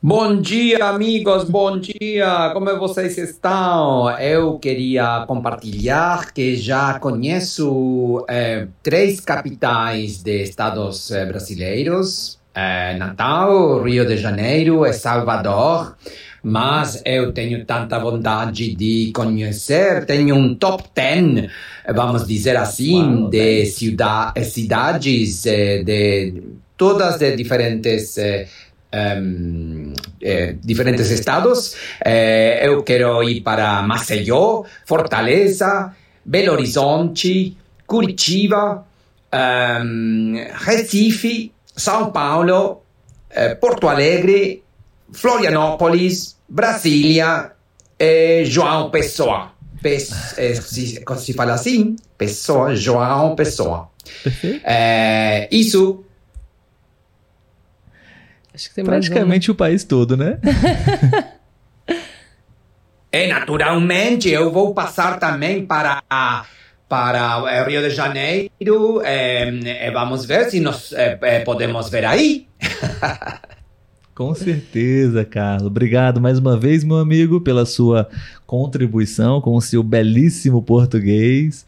Bom 0.03 0.41
dia, 0.41 0.85
amigos, 0.85 1.45
bom 1.45 1.81
dia, 1.81 2.51
como 2.53 2.79
vocês 2.79 3.19
estão? 3.19 4.09
Eu 4.21 4.59
queria 4.59 5.25
compartilhar 5.27 6.33
que 6.33 6.55
já 6.55 6.99
conheço 7.01 8.25
eh, 8.29 8.69
três 8.83 9.19
capitais 9.21 10.23
de 10.23 10.43
estados 10.43 11.11
eh, 11.11 11.25
brasileiros: 11.25 12.39
eh, 12.55 12.95
Natal, 12.97 13.83
Rio 13.83 14.07
de 14.07 14.17
Janeiro 14.17 14.87
e 14.87 14.93
Salvador 14.93 15.97
mas 16.43 17.03
eu 17.05 17.33
tenho 17.33 17.65
tanta 17.65 17.99
vontade 17.99 18.75
de 18.75 19.11
conhecer, 19.15 20.05
tenho 20.07 20.35
um 20.35 20.55
top 20.55 20.85
10, 20.95 21.51
vamos 21.95 22.27
dizer 22.27 22.57
assim, 22.57 23.29
de 23.31 23.67
cidades 23.67 25.47
eh, 25.47 25.83
de 25.83 26.43
todas 26.77 27.19
de 27.19 27.35
diferentes 27.37 28.17
um, 28.97 29.93
eh, 30.23 30.57
diferentes 30.63 31.11
estados. 31.11 31.77
Eh, 32.05 32.67
eu 32.67 32.83
quero 32.83 33.23
ir 33.23 33.41
para 33.43 33.83
Maceió, 33.83 34.65
Fortaleza, 34.85 35.95
Belo 36.25 36.53
Horizonte, 36.53 37.57
Curitiba, 37.87 38.85
um, 39.33 40.35
Recife, 40.55 41.53
São 41.75 42.11
Paulo, 42.11 42.83
eh, 43.31 43.55
Porto 43.55 43.89
Alegre, 43.89 44.63
Florianópolis, 45.17 46.37
Brasília 46.47 47.53
é 47.99 48.43
João 48.45 48.91
Pessoa. 48.91 49.53
Pes, 49.83 50.37
é, 50.39 50.55
se, 50.55 51.03
se 51.19 51.33
fala 51.33 51.55
assim, 51.55 51.97
Pessoa, 52.19 52.77
João 52.77 53.35
Pessoa. 53.35 53.89
É, 54.63 55.49
isso. 55.51 56.05
Acho 58.55 58.69
que 58.69 58.75
tem 58.75 58.85
Praticamente 58.85 59.51
o 59.51 59.55
país 59.55 59.85
todo, 59.85 60.17
né? 60.17 60.39
e 63.13 63.27
naturalmente 63.27 64.29
eu 64.29 64.53
vou 64.53 64.75
passar 64.75 65.19
também 65.19 65.65
para 65.65 66.03
para 66.89 67.65
Rio 67.65 67.83
de 67.83 67.91
Janeiro. 67.91 69.03
É, 69.03 69.91
vamos 69.91 70.25
ver 70.25 70.51
se 70.51 70.61
nós 70.61 70.93
podemos 71.45 71.89
ver 71.89 72.05
aí. 72.05 72.47
Com 74.17 74.35
certeza, 74.35 75.27
Carlos. 75.27 75.67
Obrigado 75.67 76.23
mais 76.23 76.39
uma 76.39 76.59
vez, 76.59 76.83
meu 76.83 76.97
amigo, 76.97 77.39
pela 77.39 77.67
sua 77.67 78.09
contribuição 78.47 79.43
com 79.43 79.55
o 79.55 79.61
seu 79.61 79.83
belíssimo 79.83 80.63
português. 80.63 81.67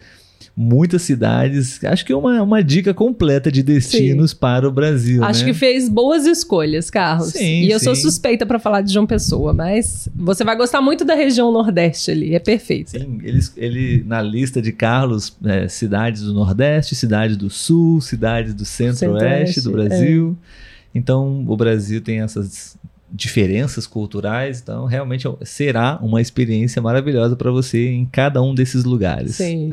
Muitas 0.57 1.03
cidades. 1.03 1.85
Acho 1.85 2.07
que 2.07 2.13
é 2.13 2.17
uma, 2.17 2.43
uma 2.43 2.65
dica 2.65 2.95
completa 2.95 3.53
de 3.53 3.63
destinos 3.63 4.31
sim. 4.31 4.39
para 4.39 4.67
o 4.67 4.73
Brasil. 4.73 5.23
Acho 5.23 5.45
né? 5.45 5.53
que 5.53 5.53
fez 5.53 5.91
boas 5.91 6.25
escolhas, 6.25 6.89
Carlos. 6.89 7.33
Sim, 7.33 7.65
e 7.65 7.71
eu 7.71 7.79
sim. 7.79 7.85
sou 7.85 7.95
suspeita 7.95 8.47
para 8.47 8.59
falar 8.59 8.81
de 8.81 8.95
João 8.95 9.07
Pessoa, 9.07 9.53
mas 9.53 10.09
você 10.17 10.43
vai 10.43 10.57
gostar 10.57 10.81
muito 10.81 11.05
da 11.05 11.15
região 11.15 11.53
Nordeste 11.53 12.11
ali. 12.11 12.35
É 12.35 12.39
perfeito. 12.39 12.93
Sim, 12.93 13.21
ele, 13.23 13.41
ele 13.59 14.05
na 14.07 14.23
lista 14.23 14.63
de 14.63 14.73
Carlos, 14.73 15.37
é, 15.45 15.69
cidades 15.69 16.23
do 16.23 16.33
Nordeste, 16.33 16.95
cidades 16.95 17.37
do 17.37 17.51
Sul, 17.51 18.01
cidades 18.01 18.55
do 18.55 18.65
Centro-Oeste 18.65 19.61
Centro 19.61 19.71
do 19.71 19.77
Brasil. 19.77 20.37
É. 20.65 20.69
Então, 20.99 21.45
o 21.47 21.57
Brasil 21.57 22.01
tem 22.01 22.21
essas 22.21 22.77
diferenças 23.11 23.87
culturais, 23.87 24.61
então 24.61 24.85
realmente 24.85 25.27
será 25.43 25.99
uma 26.03 26.21
experiência 26.21 26.81
maravilhosa 26.83 27.35
para 27.37 27.51
você 27.51 27.89
em 27.89 28.05
cada 28.05 28.43
um 28.43 28.55
desses 28.55 28.85
lugares. 28.85 29.37
Sim. 29.37 29.73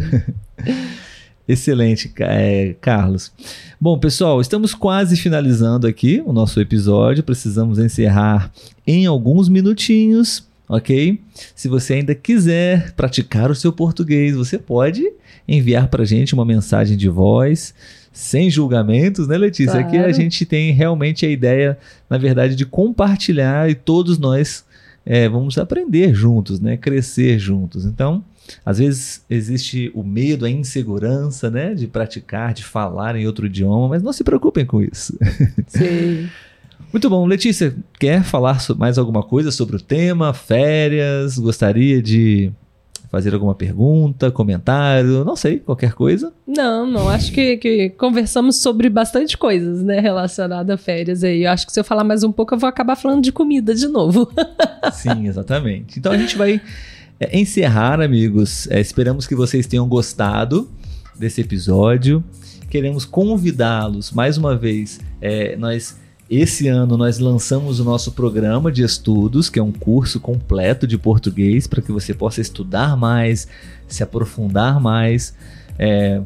Excelente, 1.48 2.12
é, 2.22 2.76
Carlos. 2.82 3.32
Bom, 3.80 4.00
pessoal, 4.00 4.42
estamos 4.42 4.74
quase 4.74 5.16
finalizando 5.16 5.86
aqui 5.86 6.24
o 6.26 6.34
nosso 6.34 6.60
episódio. 6.60 7.24
Precisamos 7.24 7.78
encerrar 7.78 8.52
em 8.88 9.06
alguns 9.06 9.48
minutinhos, 9.48 10.48
ok? 10.68 11.22
Se 11.54 11.68
você 11.68 11.96
ainda 11.96 12.16
quiser 12.16 12.94
praticar 12.94 13.52
o 13.52 13.56
seu 13.56 13.72
português, 13.72 14.36
você 14.36 14.58
pode 14.58 15.04
enviar 15.48 15.88
para 15.88 16.02
a 16.02 16.06
gente 16.06 16.34
uma 16.34 16.46
mensagem 16.46 16.98
de 16.98 17.10
voz 17.10 17.76
sem 18.16 18.50
julgamentos, 18.50 19.28
né, 19.28 19.38
Letícia? 19.38 19.74
Claro. 19.74 19.88
Aqui 19.88 19.98
a 19.98 20.12
gente 20.14 20.46
tem 20.46 20.72
realmente 20.72 21.26
a 21.26 21.30
ideia, 21.30 21.78
na 22.10 22.18
verdade, 22.18 22.56
de 22.56 22.66
compartilhar 22.66 23.70
e 23.70 23.76
todos 23.76 24.18
nós 24.18 24.64
é, 25.06 25.28
vamos 25.28 25.58
aprender 25.58 26.14
juntos, 26.16 26.62
né? 26.62 26.78
Crescer 26.78 27.38
juntos. 27.38 27.84
Então, 27.84 28.24
às 28.66 28.80
vezes 28.80 29.22
existe 29.30 29.92
o 29.94 30.02
medo, 30.02 30.46
a 30.46 30.50
insegurança, 30.50 31.52
né? 31.52 31.74
De 31.74 31.88
praticar, 31.88 32.54
de 32.54 32.64
falar 32.64 33.18
em 33.18 33.28
outro 33.28 33.48
idioma, 33.48 33.90
mas 33.90 34.02
não 34.02 34.14
se 34.14 34.24
preocupem 34.24 34.66
com 34.66 34.82
isso. 34.82 35.18
Sim. 35.68 36.30
Muito 36.94 37.10
bom. 37.10 37.26
Letícia, 37.26 37.76
quer 38.00 38.24
falar 38.24 38.58
mais 38.78 38.98
alguma 38.98 39.24
coisa 39.24 39.52
sobre 39.52 39.76
o 39.76 39.82
tema, 39.82 40.34
férias? 40.34 41.38
Gostaria 41.38 42.02
de 42.02 42.50
fazer 43.16 43.34
alguma 43.34 43.56
pergunta, 43.56 44.30
comentário, 44.30 45.24
não 45.24 45.38
sei, 45.38 45.60
qualquer 45.60 45.94
coisa? 45.94 46.34
Não, 46.46 46.86
não. 46.86 47.08
Acho 47.08 47.32
que, 47.32 47.56
que 47.56 47.90
conversamos 47.92 48.58
sobre 48.58 48.90
bastante 48.90 49.38
coisas, 49.38 49.82
né, 49.82 50.02
relacionadas 50.02 50.74
a 50.74 50.78
férias 50.78 51.24
aí. 51.24 51.46
Eu 51.46 51.52
acho 51.52 51.66
que 51.66 51.72
se 51.72 51.80
eu 51.80 51.84
falar 51.86 52.04
mais 52.04 52.26
um 52.26 52.32
pouco, 52.34 52.54
eu 52.54 52.60
vou 52.60 52.68
acabar 52.68 52.98
falando 52.98 53.24
de 53.24 53.32
comida 53.32 53.74
de 53.74 53.88
novo. 53.88 54.30
Sim, 54.92 55.30
exatamente. 55.30 55.98
Então 55.98 56.12
a 56.12 56.18
gente 56.18 56.38
vai 56.38 56.60
é, 57.18 57.40
encerrar, 57.40 58.02
amigos. 58.02 58.70
É, 58.70 58.82
esperamos 58.82 59.26
que 59.26 59.34
vocês 59.34 59.66
tenham 59.66 59.88
gostado 59.88 60.70
desse 61.18 61.40
episódio. 61.40 62.22
Queremos 62.70 63.06
convidá-los 63.06 64.12
mais 64.12 64.38
uma 64.38 64.58
vez. 64.58 65.00
É, 65.22 65.56
nós 65.56 65.98
esse 66.30 66.68
ano 66.68 66.98
nós 66.98 67.20
lançamos 67.20 67.80
o 67.80 67.84
nosso 67.84 68.12
programa 68.12 68.72
de 68.72 68.84
estudos, 68.84 69.50
que 69.50 69.60
é 69.60 69.64
um 69.64 69.72
curso 69.72 70.20
completo 70.20 70.88
de 70.88 70.98
português 70.98 71.68
para 71.68 71.82
que 71.82 71.92
você 71.92 72.14
possa 72.14 72.42
estudar 72.42 72.98
mais, 72.98 73.48
se 73.88 74.02
aprofundar 74.02 74.80
mais, 74.80 75.36
é, 75.78 76.22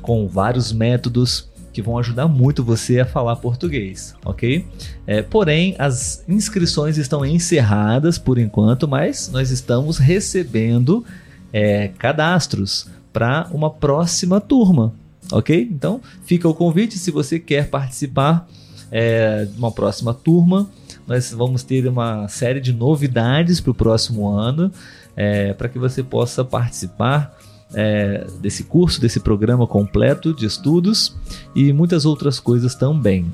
com 0.00 0.26
vários 0.26 0.72
métodos 0.72 1.52
que 1.72 1.82
vão 1.82 1.98
ajudar 1.98 2.28
muito 2.28 2.62
você 2.62 3.00
a 3.00 3.04
falar 3.04 3.36
português, 3.36 4.14
ok? 4.24 4.64
É, 5.06 5.22
porém, 5.22 5.74
as 5.78 6.24
inscrições 6.28 6.96
estão 6.96 7.26
encerradas 7.26 8.16
por 8.16 8.38
enquanto, 8.38 8.86
mas 8.86 9.28
nós 9.30 9.50
estamos 9.50 9.98
recebendo 9.98 11.04
é, 11.52 11.88
cadastros 11.98 12.86
para 13.12 13.48
uma 13.52 13.70
próxima 13.70 14.40
turma, 14.40 14.94
ok? 15.32 15.68
Então, 15.70 16.00
fica 16.24 16.48
o 16.48 16.54
convite 16.54 16.96
se 16.96 17.10
você 17.10 17.40
quer 17.40 17.68
participar 17.68 18.48
é, 18.94 19.48
uma 19.58 19.72
próxima 19.72 20.14
turma. 20.14 20.68
Nós 21.04 21.32
vamos 21.32 21.64
ter 21.64 21.86
uma 21.88 22.28
série 22.28 22.60
de 22.60 22.72
novidades 22.72 23.60
para 23.60 23.72
o 23.72 23.74
próximo 23.74 24.28
ano, 24.28 24.70
é, 25.16 25.52
para 25.52 25.68
que 25.68 25.80
você 25.80 26.00
possa 26.00 26.44
participar 26.44 27.36
é, 27.74 28.24
desse 28.40 28.62
curso, 28.62 29.00
desse 29.00 29.18
programa 29.18 29.66
completo 29.66 30.32
de 30.32 30.46
estudos 30.46 31.16
e 31.56 31.72
muitas 31.72 32.06
outras 32.06 32.38
coisas 32.38 32.76
também. 32.76 33.26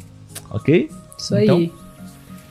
Ok? 0.51 0.91
Isso 1.19 1.37
então, 1.37 1.59
aí. 1.59 1.73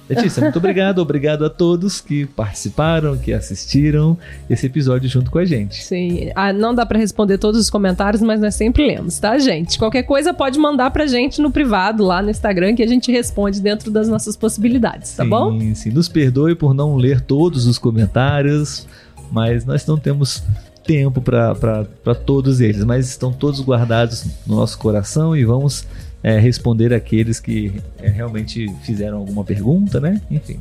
Letícia, 0.10 0.42
muito 0.42 0.58
obrigado. 0.58 1.00
Obrigado 1.00 1.46
a 1.46 1.50
todos 1.50 2.02
que 2.02 2.26
participaram, 2.26 3.16
que 3.16 3.32
assistiram 3.32 4.18
esse 4.50 4.66
episódio 4.66 5.08
junto 5.08 5.30
com 5.30 5.38
a 5.38 5.46
gente. 5.46 5.84
Sim. 5.84 6.32
Ah, 6.36 6.52
não 6.52 6.74
dá 6.74 6.86
para 6.86 6.98
responder 6.98 7.38
todos 7.38 7.60
os 7.60 7.70
comentários, 7.70 8.22
mas 8.22 8.42
nós 8.42 8.56
sempre 8.56 8.88
lemos, 8.88 9.20
tá, 9.20 9.38
gente? 9.38 9.78
Qualquer 9.78 10.04
coisa 10.04 10.34
pode 10.34 10.58
mandar 10.58 10.90
pra 10.90 11.06
gente 11.06 11.40
no 11.40 11.52
privado, 11.52 12.04
lá 12.04 12.22
no 12.22 12.30
Instagram, 12.32 12.76
que 12.76 12.82
a 12.82 12.88
gente 12.88 13.12
responde 13.12 13.62
dentro 13.62 13.92
das 13.92 14.08
nossas 14.08 14.36
possibilidades, 14.36 15.16
tá 15.16 15.24
sim, 15.24 15.30
bom? 15.30 15.60
Sim, 15.60 15.76
sim. 15.76 15.92
Nos 15.92 16.10
perdoe 16.10 16.56
por 16.56 16.74
não 16.74 16.96
ler 16.96 17.22
todos 17.22 17.68
os 17.68 17.78
comentários, 17.78 18.88
mas 19.32 19.64
nós 19.64 19.86
não 19.86 19.98
temos 19.98 20.44
tempo 20.84 21.22
para 21.22 22.16
todos 22.26 22.60
eles, 22.62 22.84
mas 22.84 23.08
estão 23.08 23.32
todos 23.32 23.62
guardados 23.62 24.26
no 24.48 24.56
nosso 24.56 24.76
coração 24.80 25.36
e 25.38 25.46
vamos 25.46 25.86
é, 26.22 26.38
responder 26.40 26.94
aqueles 26.94 27.40
que 27.40 27.74
é, 28.00 28.10
realmente 28.10 28.68
fizeram 28.84 29.18
alguma 29.18 29.44
pergunta, 29.44 30.00
né? 30.00 30.22
Enfim. 30.30 30.60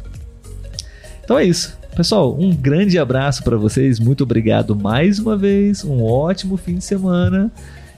Então 1.22 1.38
é 1.38 1.44
isso. 1.44 1.76
Pessoal, 1.94 2.38
um 2.38 2.54
grande 2.54 2.98
abraço 2.98 3.42
para 3.42 3.56
vocês. 3.56 3.98
Muito 3.98 4.22
obrigado 4.22 4.74
mais 4.76 5.18
uma 5.18 5.36
vez. 5.36 5.84
Um 5.84 6.02
ótimo 6.02 6.56
fim 6.56 6.76
de 6.76 6.84
semana. 6.84 7.50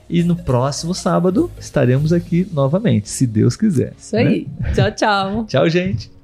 E 0.08 0.24
no 0.24 0.34
próximo 0.34 0.92
sábado 0.92 1.48
estaremos 1.60 2.12
aqui 2.12 2.44
novamente, 2.52 3.08
se 3.08 3.26
Deus 3.28 3.56
quiser. 3.56 3.92
Isso 3.96 4.16
aí. 4.16 4.48
Né? 4.58 4.72
Tchau, 4.72 4.90
tchau. 4.90 5.44
tchau, 5.46 5.68
gente. 5.70 6.19